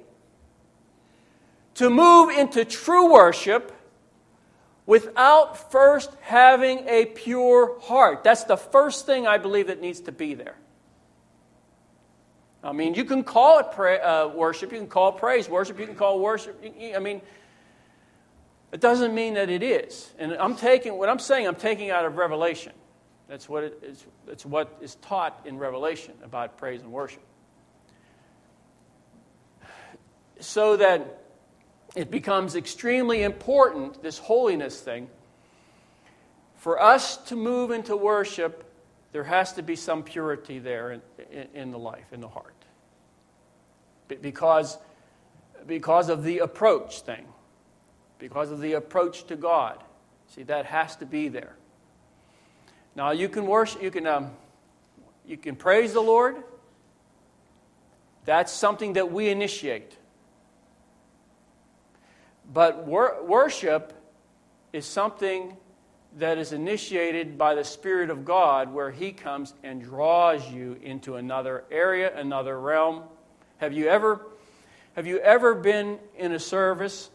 to 1.75 1.89
move 1.89 2.29
into 2.37 2.65
true 2.65 3.13
worship 3.13 3.71
without 4.85 5.71
first 5.71 6.11
having 6.19 6.79
a 6.89 7.05
pure 7.05 7.79
heart. 7.79 8.21
That's 8.25 8.43
the 8.43 8.57
first 8.57 9.05
thing 9.05 9.25
I 9.25 9.37
believe 9.37 9.67
that 9.67 9.79
needs 9.79 10.01
to 10.01 10.11
be 10.11 10.33
there. 10.33 10.57
I 12.61 12.73
mean, 12.73 12.93
you 12.93 13.05
can 13.05 13.23
call 13.23 13.59
it 13.59 13.67
pray, 13.71 14.01
uh, 14.01 14.27
worship, 14.27 14.73
you 14.73 14.79
can 14.79 14.87
call 14.87 15.13
praise 15.13 15.47
worship, 15.47 15.79
you 15.79 15.85
can 15.85 15.95
call 15.95 16.19
worship. 16.19 16.61
I 16.93 16.99
mean, 16.99 17.21
it 18.73 18.81
doesn't 18.81 19.15
mean 19.15 19.35
that 19.35 19.49
it 19.49 19.63
is. 19.63 20.11
And 20.19 20.33
I'm 20.33 20.57
taking 20.57 20.97
what 20.97 21.07
I'm 21.07 21.19
saying. 21.19 21.47
I'm 21.47 21.55
taking 21.55 21.91
out 21.91 22.03
of 22.03 22.17
Revelation. 22.17 22.73
That's 23.29 23.47
what 23.47 23.63
it 23.63 23.79
is. 23.81 24.05
That's 24.27 24.45
what 24.45 24.77
is 24.81 24.95
taught 24.95 25.39
in 25.45 25.57
Revelation 25.57 26.13
about 26.25 26.57
praise 26.57 26.81
and 26.81 26.91
worship. 26.91 27.23
So 30.41 30.75
that 30.77 31.23
it 31.95 32.11
becomes 32.11 32.55
extremely 32.55 33.23
important, 33.23 34.01
this 34.01 34.17
holiness 34.17 34.81
thing. 34.81 35.07
For 36.57 36.81
us 36.81 37.17
to 37.27 37.35
move 37.35 37.71
into 37.71 37.95
worship, 37.95 38.71
there 39.11 39.23
has 39.23 39.53
to 39.53 39.61
be 39.61 39.75
some 39.75 40.03
purity 40.03 40.59
there 40.59 40.91
in, 40.91 41.01
in, 41.31 41.47
in 41.53 41.71
the 41.71 41.79
life, 41.79 42.11
in 42.11 42.21
the 42.21 42.27
heart. 42.27 42.53
Because, 44.07 44.77
because 45.67 46.09
of 46.09 46.23
the 46.23 46.39
approach 46.39 47.01
thing, 47.01 47.25
because 48.19 48.51
of 48.51 48.61
the 48.61 48.73
approach 48.73 49.25
to 49.27 49.35
God. 49.35 49.83
See, 50.27 50.43
that 50.43 50.65
has 50.65 50.95
to 50.97 51.05
be 51.05 51.27
there. 51.27 51.55
Now, 52.95 53.11
you 53.11 53.29
can 53.29 53.47
worship, 53.47 53.81
you 53.81 53.91
can, 53.91 54.05
um, 54.05 54.31
you 55.25 55.37
can 55.37 55.55
praise 55.55 55.93
the 55.93 56.01
Lord. 56.01 56.37
That's 58.25 58.51
something 58.51 58.93
that 58.93 59.11
we 59.11 59.29
initiate. 59.29 59.97
But 62.53 62.85
wor- 62.85 63.23
worship 63.23 63.93
is 64.73 64.85
something 64.85 65.55
that 66.17 66.37
is 66.37 66.51
initiated 66.51 67.37
by 67.37 67.55
the 67.55 67.63
Spirit 67.63 68.09
of 68.09 68.25
God, 68.25 68.73
where 68.73 68.91
He 68.91 69.11
comes 69.13 69.53
and 69.63 69.81
draws 69.81 70.51
you 70.51 70.77
into 70.81 71.15
another 71.15 71.63
area, 71.71 72.17
another 72.17 72.59
realm. 72.59 73.03
Have 73.57 73.73
you 73.73 73.87
ever, 73.87 74.27
have 74.95 75.07
you 75.07 75.19
ever 75.19 75.55
been 75.55 75.99
in 76.17 76.33
a 76.33 76.39
service 76.39 77.09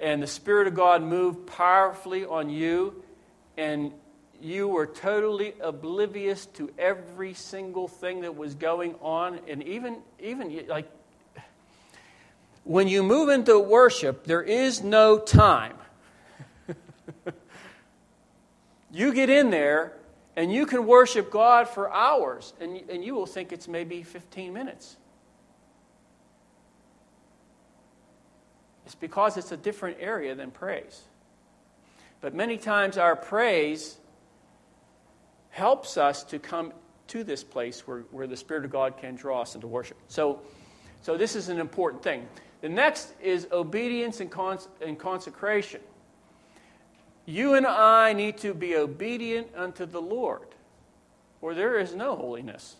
and 0.00 0.22
the 0.22 0.26
Spirit 0.26 0.66
of 0.66 0.74
God 0.74 1.02
moved 1.02 1.46
powerfully 1.46 2.24
on 2.24 2.50
you, 2.50 3.02
and 3.56 3.92
you 4.40 4.68
were 4.68 4.86
totally 4.86 5.54
oblivious 5.60 6.46
to 6.46 6.70
every 6.78 7.32
single 7.32 7.88
thing 7.88 8.22
that 8.22 8.36
was 8.36 8.54
going 8.54 8.94
on, 9.00 9.40
and 9.48 9.62
even 9.62 9.98
even 10.18 10.66
like 10.68 10.90
when 12.66 12.88
you 12.88 13.04
move 13.04 13.28
into 13.28 13.58
worship, 13.60 14.24
there 14.24 14.42
is 14.42 14.82
no 14.82 15.18
time. 15.18 15.76
you 18.90 19.14
get 19.14 19.30
in 19.30 19.50
there 19.50 19.92
and 20.34 20.52
you 20.52 20.66
can 20.66 20.84
worship 20.84 21.30
God 21.30 21.68
for 21.68 21.90
hours, 21.90 22.52
and, 22.60 22.76
and 22.90 23.04
you 23.04 23.14
will 23.14 23.24
think 23.24 23.52
it's 23.52 23.68
maybe 23.68 24.02
15 24.02 24.52
minutes. 24.52 24.96
It's 28.84 28.96
because 28.96 29.36
it's 29.36 29.52
a 29.52 29.56
different 29.56 29.98
area 30.00 30.34
than 30.34 30.50
praise. 30.50 31.02
But 32.20 32.34
many 32.34 32.58
times 32.58 32.98
our 32.98 33.16
praise 33.16 33.96
helps 35.50 35.96
us 35.96 36.24
to 36.24 36.38
come 36.38 36.72
to 37.08 37.22
this 37.22 37.44
place 37.44 37.86
where, 37.86 38.00
where 38.10 38.26
the 38.26 38.36
Spirit 38.36 38.64
of 38.64 38.72
God 38.72 38.98
can 38.98 39.14
draw 39.14 39.42
us 39.42 39.54
into 39.54 39.68
worship. 39.68 39.96
So, 40.08 40.42
so 41.02 41.16
this 41.16 41.36
is 41.36 41.48
an 41.48 41.58
important 41.58 42.02
thing. 42.02 42.26
The 42.60 42.68
next 42.68 43.12
is 43.22 43.48
obedience 43.52 44.20
and, 44.20 44.30
cons- 44.30 44.68
and 44.80 44.98
consecration. 44.98 45.80
You 47.26 47.54
and 47.54 47.66
I 47.66 48.12
need 48.12 48.38
to 48.38 48.54
be 48.54 48.76
obedient 48.76 49.48
unto 49.56 49.84
the 49.84 50.00
Lord, 50.00 50.48
or 51.40 51.54
there 51.54 51.78
is 51.78 51.94
no 51.94 52.14
holiness. 52.14 52.76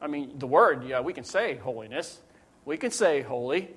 I 0.00 0.06
mean, 0.06 0.38
the 0.38 0.46
word, 0.46 0.84
yeah, 0.84 1.00
we 1.00 1.12
can 1.12 1.24
say 1.24 1.56
holiness, 1.56 2.20
we 2.64 2.76
can 2.76 2.90
say 2.90 3.22
holy. 3.22 3.70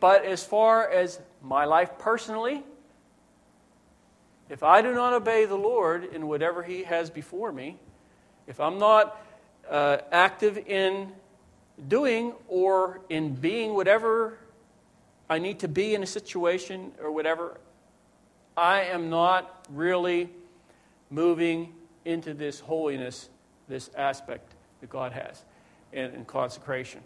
But 0.00 0.24
as 0.24 0.44
far 0.44 0.88
as 0.88 1.20
my 1.42 1.64
life 1.64 1.98
personally, 1.98 2.62
if 4.48 4.62
I 4.62 4.82
do 4.82 4.92
not 4.94 5.14
obey 5.14 5.46
the 5.46 5.56
Lord 5.56 6.04
in 6.04 6.28
whatever 6.28 6.62
He 6.62 6.84
has 6.84 7.10
before 7.10 7.50
me, 7.50 7.78
if 8.46 8.60
I'm 8.60 8.78
not 8.78 9.20
uh, 9.68 9.98
active 10.12 10.58
in 10.58 11.12
doing 11.88 12.32
or 12.48 13.00
in 13.08 13.34
being 13.34 13.74
whatever 13.74 14.38
I 15.28 15.38
need 15.38 15.60
to 15.60 15.68
be 15.68 15.94
in 15.94 16.02
a 16.02 16.06
situation 16.06 16.92
or 17.02 17.10
whatever, 17.10 17.58
I 18.56 18.82
am 18.82 19.10
not 19.10 19.66
really 19.70 20.30
moving 21.10 21.72
into 22.04 22.34
this 22.34 22.60
holiness, 22.60 23.28
this 23.68 23.90
aspect 23.96 24.52
that 24.80 24.90
God 24.90 25.12
has 25.12 25.42
in, 25.92 26.10
in 26.12 26.24
consecration. 26.24 27.00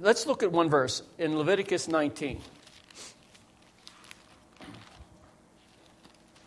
Let's 0.00 0.26
look 0.26 0.42
at 0.42 0.50
one 0.50 0.68
verse 0.68 1.02
in 1.16 1.38
Leviticus 1.38 1.86
19. 1.86 2.40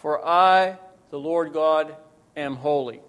for 0.00 0.26
I, 0.26 0.78
the 1.10 1.18
Lord 1.18 1.52
God, 1.52 1.94
am 2.34 2.56
holy. 2.56 3.00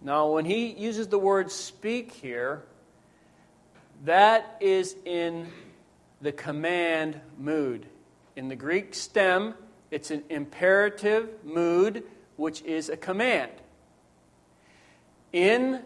Now, 0.00 0.30
when 0.30 0.44
he 0.44 0.66
uses 0.66 1.08
the 1.08 1.18
word 1.18 1.50
speak 1.50 2.12
here, 2.12 2.62
that 4.04 4.56
is 4.60 4.94
in 5.04 5.48
the 6.20 6.30
command 6.30 7.20
mood. 7.38 7.86
In 8.36 8.48
the 8.48 8.54
Greek 8.54 8.94
stem, 8.94 9.54
it's 9.90 10.12
an 10.12 10.22
imperative 10.30 11.28
mood, 11.44 12.04
which 12.36 12.62
is 12.62 12.88
a 12.88 12.96
command. 12.96 13.50
In 15.32 15.80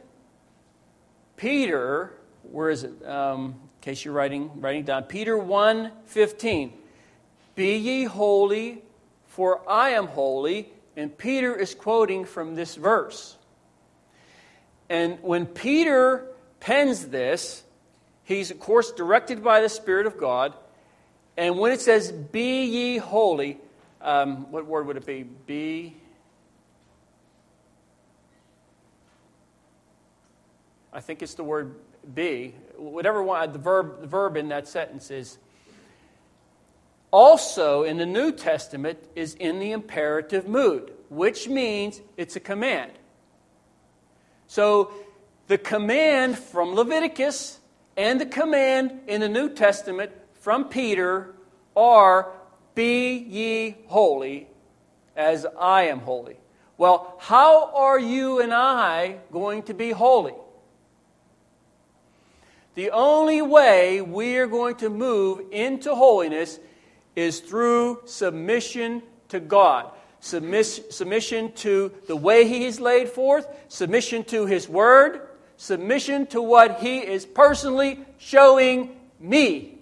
Peter, 1.37 2.13
where 2.43 2.69
is 2.69 2.85
it? 2.85 3.07
Um, 3.07 3.45
in 3.45 3.81
case 3.81 4.05
you're 4.05 4.13
writing, 4.13 4.51
writing 4.61 4.85
down, 4.85 5.05
Peter 5.05 5.39
1 5.39 5.93
15. 6.05 6.73
Be 7.55 7.77
ye 7.77 8.05
holy, 8.05 8.83
for 9.37 9.61
I 9.69 9.91
am 9.91 10.07
holy. 10.07 10.73
And 10.97 11.17
Peter 11.17 11.55
is 11.55 11.75
quoting 11.75 12.25
from 12.25 12.55
this 12.55 12.75
verse. 12.75 13.37
And 14.89 15.19
when 15.21 15.45
Peter 15.45 16.27
pens 16.59 17.09
this, 17.09 17.63
he's, 18.25 18.51
of 18.51 18.59
course, 18.59 18.93
directed 18.93 19.45
by 19.45 19.61
the 19.61 19.69
Spirit 19.69 20.07
of 20.07 20.17
God. 20.17 20.55
And 21.37 21.59
when 21.59 21.71
it 21.71 21.83
says, 21.83 22.11
Be 22.13 22.65
ye 22.65 22.97
holy, 22.97 23.59
um, 24.01 24.51
what 24.51 24.65
word 24.65 24.87
would 24.87 24.97
it 24.97 25.05
be? 25.05 25.25
Be. 25.25 25.97
I 30.95 31.01
think 31.01 31.21
it's 31.21 31.35
the 31.35 31.45
word 31.45 31.75
be. 32.15 32.55
Whatever 32.79 33.23
one, 33.23 33.53
the 33.53 33.59
verb, 33.59 34.01
the 34.01 34.07
verb 34.07 34.39
in 34.39 34.49
that 34.49 34.67
sentence 34.67 35.11
is 35.11 35.37
also 37.11 37.83
in 37.83 37.99
the 37.99 38.07
New 38.07 38.33
Testament 38.33 38.99
is 39.15 39.35
in 39.35 39.59
the 39.59 39.73
imperative 39.73 40.49
mood, 40.49 40.93
which 41.09 41.49
means 41.49 42.01
it's 42.17 42.37
a 42.37 42.41
command. 42.41 42.93
So 44.47 44.93
the 45.47 45.59
command 45.59 46.39
from 46.39 46.75
Leviticus 46.75 47.59
and 47.97 48.21
the 48.21 48.27
command 48.27 49.01
in 49.07 49.21
the 49.21 49.29
New 49.29 49.51
Testament 49.51 50.13
from 50.41 50.65
Peter 50.65 51.35
are 51.77 52.33
be 52.75 53.17
ye 53.17 53.77
holy 53.87 54.47
as 55.17 55.47
I 55.59 55.85
am 55.85 56.01
holy. 56.01 56.37
Well, 56.79 57.17
how 57.19 57.75
are 57.75 57.99
you 57.99 58.41
and 58.41 58.53
I 58.53 59.19
going 59.33 59.63
to 59.65 59.75
be 59.75 59.91
holy? 59.91 60.35
The 62.75 62.91
only 62.91 63.41
way 63.41 64.03
we 64.03 64.37
are 64.37 64.47
going 64.47 64.77
to 64.77 64.91
move 64.91 65.41
into 65.51 65.95
holiness 65.95 66.59
is 67.17 67.41
through 67.41 68.03
submission 68.05 69.03
to 69.29 69.41
God. 69.41 69.91
Submiss- 70.21 70.83
submission 70.91 71.53
to 71.55 71.93
the 72.07 72.17
way 72.17 72.47
He 72.47 72.67
is 72.67 72.79
laid 72.79 73.09
forth, 73.09 73.49
submission 73.69 74.23
to 74.25 74.47
His 74.47 74.69
Word, 74.69 75.23
submission 75.57 76.27
to 76.29 76.43
what 76.43 76.81
He 76.81 76.99
is 76.99 77.25
personally 77.27 78.05
showing 78.19 78.97
me. 79.19 79.79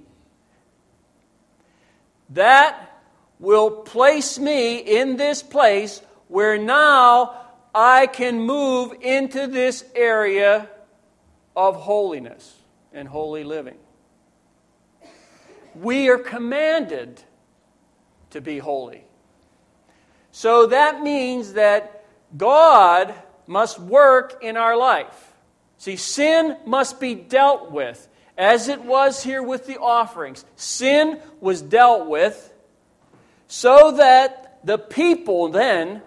That 2.30 3.00
will 3.38 3.70
place 3.70 4.38
me 4.38 4.78
in 4.78 5.16
this 5.16 5.42
place 5.42 6.00
where 6.28 6.56
now 6.56 7.40
I 7.74 8.06
can 8.06 8.40
move 8.40 8.94
into 9.00 9.46
this 9.46 9.84
area 9.94 10.68
of 11.56 11.76
holiness 11.76 12.56
and 12.92 13.08
holy 13.08 13.44
living. 13.44 13.76
We 15.74 16.08
are 16.08 16.18
commanded 16.18 17.22
to 18.30 18.40
be 18.40 18.58
holy. 18.58 19.04
So 20.32 20.66
that 20.66 21.02
means 21.02 21.52
that 21.52 22.04
God 22.36 23.14
must 23.46 23.78
work 23.78 24.42
in 24.42 24.56
our 24.56 24.76
life. 24.76 25.32
See, 25.78 25.96
sin 25.96 26.56
must 26.66 26.98
be 27.00 27.14
dealt 27.14 27.70
with, 27.70 28.08
as 28.36 28.68
it 28.68 28.82
was 28.82 29.22
here 29.22 29.42
with 29.42 29.66
the 29.66 29.78
offerings. 29.78 30.44
Sin 30.56 31.20
was 31.40 31.62
dealt 31.62 32.08
with 32.08 32.52
so 33.46 33.92
that 33.92 34.58
the 34.64 34.78
people 34.78 35.48
then, 35.48 36.02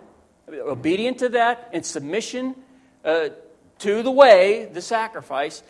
obedient 0.49 1.19
to 1.19 1.29
that, 1.29 1.69
and 1.71 1.85
submission 1.85 2.55
uh, 3.05 3.29
to 3.79 4.03
the 4.03 4.11
way, 4.11 4.65
the 4.65 4.81
sacrifice, 4.81 5.63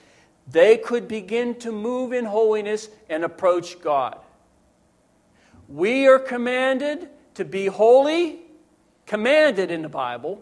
they 0.50 0.78
could 0.78 1.08
begin 1.08 1.56
to 1.56 1.72
move 1.72 2.14
in 2.14 2.26
holiness 2.26 2.90
and 3.10 3.24
approach 3.24 3.82
God. 3.82 4.18
We 5.68 6.08
are 6.08 6.20
commanded 6.20 7.10
to 7.34 7.44
be 7.44 7.66
holy, 7.68 8.40
commanded 9.06 9.70
in 9.72 9.82
the 9.82 9.90
Bible. 9.90 10.42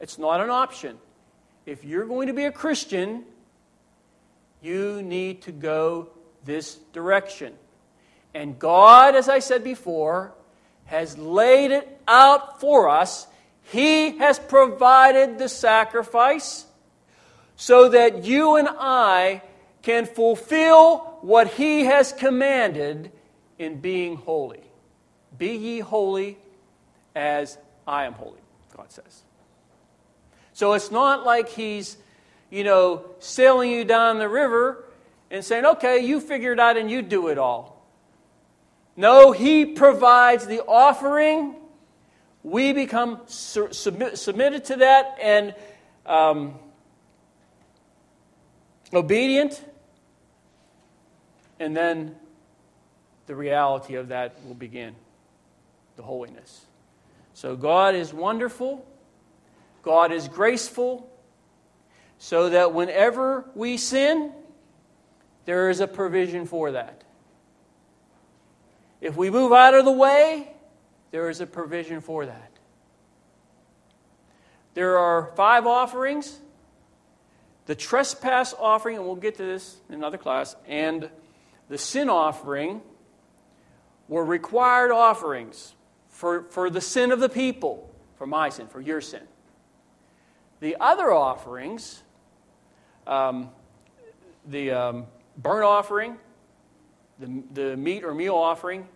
It's 0.00 0.18
not 0.18 0.40
an 0.40 0.50
option. 0.50 0.98
If 1.64 1.84
you're 1.84 2.06
going 2.06 2.28
to 2.28 2.32
be 2.32 2.44
a 2.44 2.52
Christian, 2.52 3.24
you 4.62 5.02
need 5.02 5.42
to 5.42 5.52
go 5.52 6.10
this 6.44 6.76
direction. 6.92 7.54
And 8.34 8.58
God, 8.58 9.16
as 9.16 9.28
I 9.28 9.40
said 9.40 9.64
before, 9.64 10.32
has 10.84 11.18
laid 11.18 11.72
it 11.72 12.00
out 12.06 12.60
for 12.60 12.88
us. 12.88 13.26
He 13.62 14.18
has 14.18 14.38
provided 14.38 15.38
the 15.38 15.48
sacrifice 15.48 16.66
so 17.56 17.88
that 17.88 18.24
you 18.24 18.56
and 18.56 18.68
I 18.68 19.42
can 19.82 20.06
fulfill 20.06 20.98
what 21.22 21.48
He 21.48 21.84
has 21.84 22.12
commanded 22.12 23.10
in 23.58 23.80
being 23.80 24.16
holy. 24.16 24.62
Be 25.36 25.56
ye 25.56 25.80
holy 25.80 26.38
as 27.14 27.58
I 27.86 28.04
am 28.04 28.12
holy, 28.12 28.40
God 28.76 28.92
says. 28.92 29.22
So 30.52 30.74
it's 30.74 30.90
not 30.90 31.24
like 31.24 31.48
He's, 31.48 31.96
you 32.50 32.64
know, 32.64 33.04
sailing 33.18 33.70
you 33.70 33.84
down 33.84 34.18
the 34.18 34.28
river 34.28 34.84
and 35.30 35.44
saying, 35.44 35.64
okay, 35.64 36.00
you 36.04 36.20
figure 36.20 36.52
it 36.52 36.60
out 36.60 36.76
and 36.76 36.90
you 36.90 37.02
do 37.02 37.28
it 37.28 37.38
all. 37.38 37.86
No, 38.96 39.32
He 39.32 39.64
provides 39.66 40.46
the 40.46 40.62
offering. 40.64 41.56
We 42.42 42.72
become 42.72 43.20
submit, 43.26 44.18
submitted 44.18 44.66
to 44.66 44.76
that 44.76 45.18
and 45.22 45.54
um, 46.04 46.54
obedient, 48.96 49.62
and 51.60 51.76
then 51.76 52.16
the 53.26 53.34
reality 53.34 53.94
of 53.94 54.08
that 54.08 54.36
will 54.46 54.54
begin 54.54 54.94
the 55.96 56.02
holiness. 56.02 56.64
So, 57.34 57.54
God 57.54 57.94
is 57.94 58.12
wonderful, 58.12 58.86
God 59.82 60.10
is 60.10 60.26
graceful, 60.26 61.08
so 62.18 62.50
that 62.50 62.72
whenever 62.72 63.44
we 63.54 63.76
sin, 63.76 64.32
there 65.44 65.70
is 65.70 65.80
a 65.80 65.86
provision 65.86 66.46
for 66.46 66.72
that. 66.72 67.04
If 69.00 69.16
we 69.16 69.30
move 69.30 69.52
out 69.52 69.74
of 69.74 69.84
the 69.84 69.92
way, 69.92 70.50
there 71.10 71.28
is 71.28 71.40
a 71.40 71.46
provision 71.46 72.00
for 72.00 72.26
that. 72.26 72.50
There 74.74 74.98
are 74.98 75.32
five 75.36 75.66
offerings 75.66 76.38
the 77.66 77.74
trespass 77.74 78.54
offering, 78.58 78.96
and 78.96 79.04
we'll 79.04 79.16
get 79.16 79.36
to 79.36 79.44
this 79.44 79.76
in 79.88 79.96
another 79.96 80.18
class, 80.18 80.56
and 80.66 81.10
the 81.68 81.78
sin 81.78 82.08
offering 82.08 82.80
were 84.08 84.24
required 84.24 84.92
offerings 84.92 85.74
for, 86.08 86.44
for 86.44 86.70
the 86.70 86.80
sin 86.80 87.10
of 87.10 87.20
the 87.20 87.28
people, 87.28 87.92
for 88.16 88.26
my 88.26 88.48
sin, 88.48 88.68
for 88.68 88.80
your 88.80 89.00
sin. 89.00 89.22
The 90.60 90.76
other 90.80 91.12
offerings, 91.12 92.02
um, 93.06 93.50
the 94.46 94.70
um, 94.70 95.06
burnt 95.36 95.64
offering, 95.64 96.16
the, 97.18 97.42
the 97.52 97.76
meat 97.76 98.04
or 98.04 98.14
meal 98.14 98.36
offering, 98.36 98.86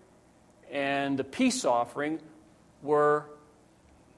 and 0.70 1.18
the 1.18 1.24
peace 1.24 1.64
offering 1.64 2.20
were 2.82 3.26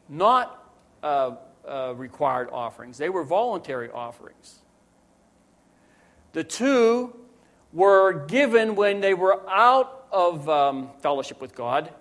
not 0.08 0.62
uh, 1.02 1.36
uh, 1.68 1.94
required 1.96 2.48
offerings, 2.50 2.98
they 2.98 3.08
were 3.08 3.24
voluntary 3.24 3.90
offerings. 3.90 4.58
The 6.32 6.44
two 6.44 7.14
were 7.72 8.26
given 8.26 8.74
when 8.74 9.00
they 9.00 9.14
were 9.14 9.48
out 9.48 10.06
of 10.10 10.48
um, 10.48 10.90
fellowship 11.00 11.40
with 11.40 11.54
God. 11.54 11.92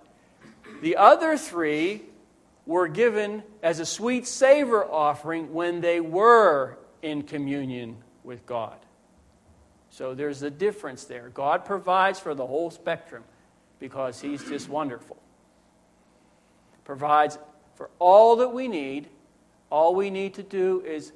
The 0.81 0.97
other 0.97 1.37
three 1.37 2.03
were 2.65 2.87
given 2.87 3.43
as 3.63 3.79
a 3.79 3.85
sweet 3.85 4.27
savor 4.27 4.83
offering 4.85 5.53
when 5.53 5.81
they 5.81 5.99
were 5.99 6.77
in 7.01 7.23
communion 7.23 7.97
with 8.23 8.45
God. 8.45 8.77
So 9.89 10.13
there's 10.13 10.41
a 10.41 10.49
difference 10.49 11.03
there. 11.05 11.29
God 11.29 11.65
provides 11.65 12.19
for 12.19 12.33
the 12.33 12.45
whole 12.45 12.71
spectrum 12.71 13.23
because 13.79 14.21
He's 14.21 14.43
just 14.47 14.69
wonderful. 14.69 15.17
Provides 16.85 17.37
for 17.75 17.89
all 17.99 18.37
that 18.37 18.49
we 18.49 18.67
need 18.67 19.07
all 19.71 19.95
we 19.95 20.09
need 20.09 20.35
to 20.35 20.43
do 20.43 20.83
is 20.85 21.13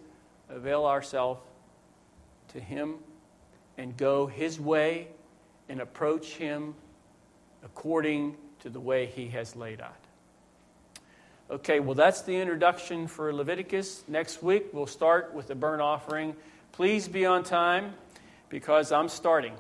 avail 0.50 0.86
ourselves 0.86 1.42
to 2.54 2.60
Him 2.60 2.96
and 3.78 3.96
go 3.96 4.26
His 4.26 4.60
way 4.60 5.10
and 5.70 5.82
approach 5.82 6.36
Him 6.36 6.74
according 7.64 8.38
to 8.62 8.70
the 8.70 8.80
way 8.80 9.06
He 9.06 9.28
has 9.28 9.56
laid 9.56 9.82
out. 9.82 9.96
Okay, 11.52 11.80
well, 11.80 11.94
that's 11.94 12.22
the 12.22 12.36
introduction 12.36 13.08
for 13.08 13.32
Leviticus. 13.32 14.04
Next 14.08 14.42
week, 14.42 14.68
we'll 14.72 14.88
start 14.88 15.34
with 15.36 15.48
the 15.48 15.54
burnt 15.54 15.82
offering. 15.82 16.36
Please 16.72 17.08
be 17.08 17.26
on 17.26 17.44
time 17.44 17.94
because 18.50 18.92
I'm 18.92 19.10
starting. 19.10 19.54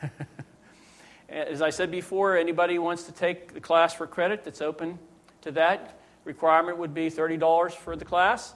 As 1.28 1.60
I 1.60 1.70
said 1.70 1.90
before, 1.90 2.36
anybody 2.36 2.76
who 2.76 2.82
wants 2.82 3.04
to 3.04 3.12
take 3.12 3.52
the 3.52 3.60
class 3.60 3.94
for 3.94 4.06
credit 4.06 4.44
that's 4.44 4.62
open 4.62 4.98
to 5.40 5.50
that, 5.52 5.98
requirement 6.24 6.78
would 6.78 6.94
be 6.94 7.10
$30 7.10 7.72
for 7.72 7.96
the 7.96 8.04
class. 8.04 8.54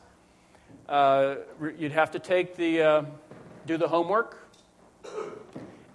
Uh, 0.89 1.37
you'd 1.79 1.93
have 1.93 2.11
to 2.13 2.19
take 2.19 2.57
the, 2.57 2.83
uh, 2.83 3.03
do 3.67 3.77
the 3.77 3.89
homework. 3.89 4.49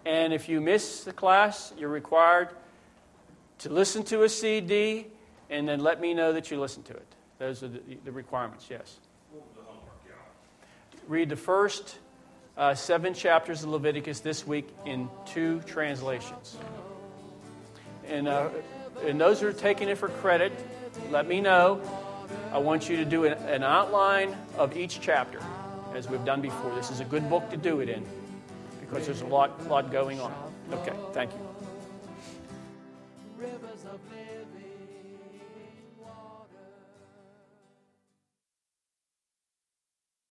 And 0.06 0.34
if 0.34 0.50
you 0.50 0.62
miss 0.62 1.04
the 1.04 1.14
class, 1.14 1.74
you're 1.78 1.90
required 1.90 2.50
to 3.60 3.70
listen 3.70 4.04
to 4.04 4.24
a 4.24 4.30
CD 4.30 5.08
and 5.50 5.68
then 5.68 5.80
let 5.80 6.02
me 6.02 6.14
know 6.14 6.34
that 6.34 6.52
you 6.52 6.60
listened 6.60 6.86
to 6.86 6.94
it. 6.94 7.08
Those 7.40 7.64
are 7.64 7.68
the, 7.68 7.80
the 8.04 8.12
requirements, 8.12 8.68
yes. 8.70 8.98
Read 11.08 11.30
the 11.30 11.36
first 11.36 11.98
uh, 12.58 12.76
seven 12.76 13.14
chapters 13.14 13.64
of 13.64 13.70
Leviticus 13.70 14.20
this 14.20 14.46
week 14.46 14.70
in 14.86 15.10
two 15.26 15.62
translations. 15.62 16.58
And, 18.08 18.28
uh, 18.28 18.50
and 19.06 19.20
those 19.20 19.42
who 19.42 19.48
are 19.48 19.54
taking 19.54 19.90
it 19.90 19.98
for 19.98 20.10
credit, 20.10 20.54
let 21.10 21.28
me 21.28 21.41
know. 21.41 21.82
I 22.52 22.58
want 22.58 22.89
you 22.89 22.98
to 22.98 23.06
do 23.06 23.26
an, 23.26 23.64
outline 23.64 24.36
of 24.58 24.78
each 24.78 25.02
chapter, 25.02 25.39
as 25.94 26.08
we've 26.08 26.24
done 26.26 26.41
before. 26.41 26.74
This 26.76 26.91
is 26.91 27.00
a 27.00 27.06
good 27.06 27.30
book 27.30 27.50
to 27.50 27.58
do 27.58 27.80
it 27.80 27.89
in 27.89 28.06
because 28.80 29.06
there's 29.06 29.22
a 29.22 29.28
lot, 29.28 29.68
lot 29.68 29.91
going 29.91 30.20
on. 30.20 30.34
Okay, 30.72 30.94
thank 31.14 31.32
you. 31.32 31.39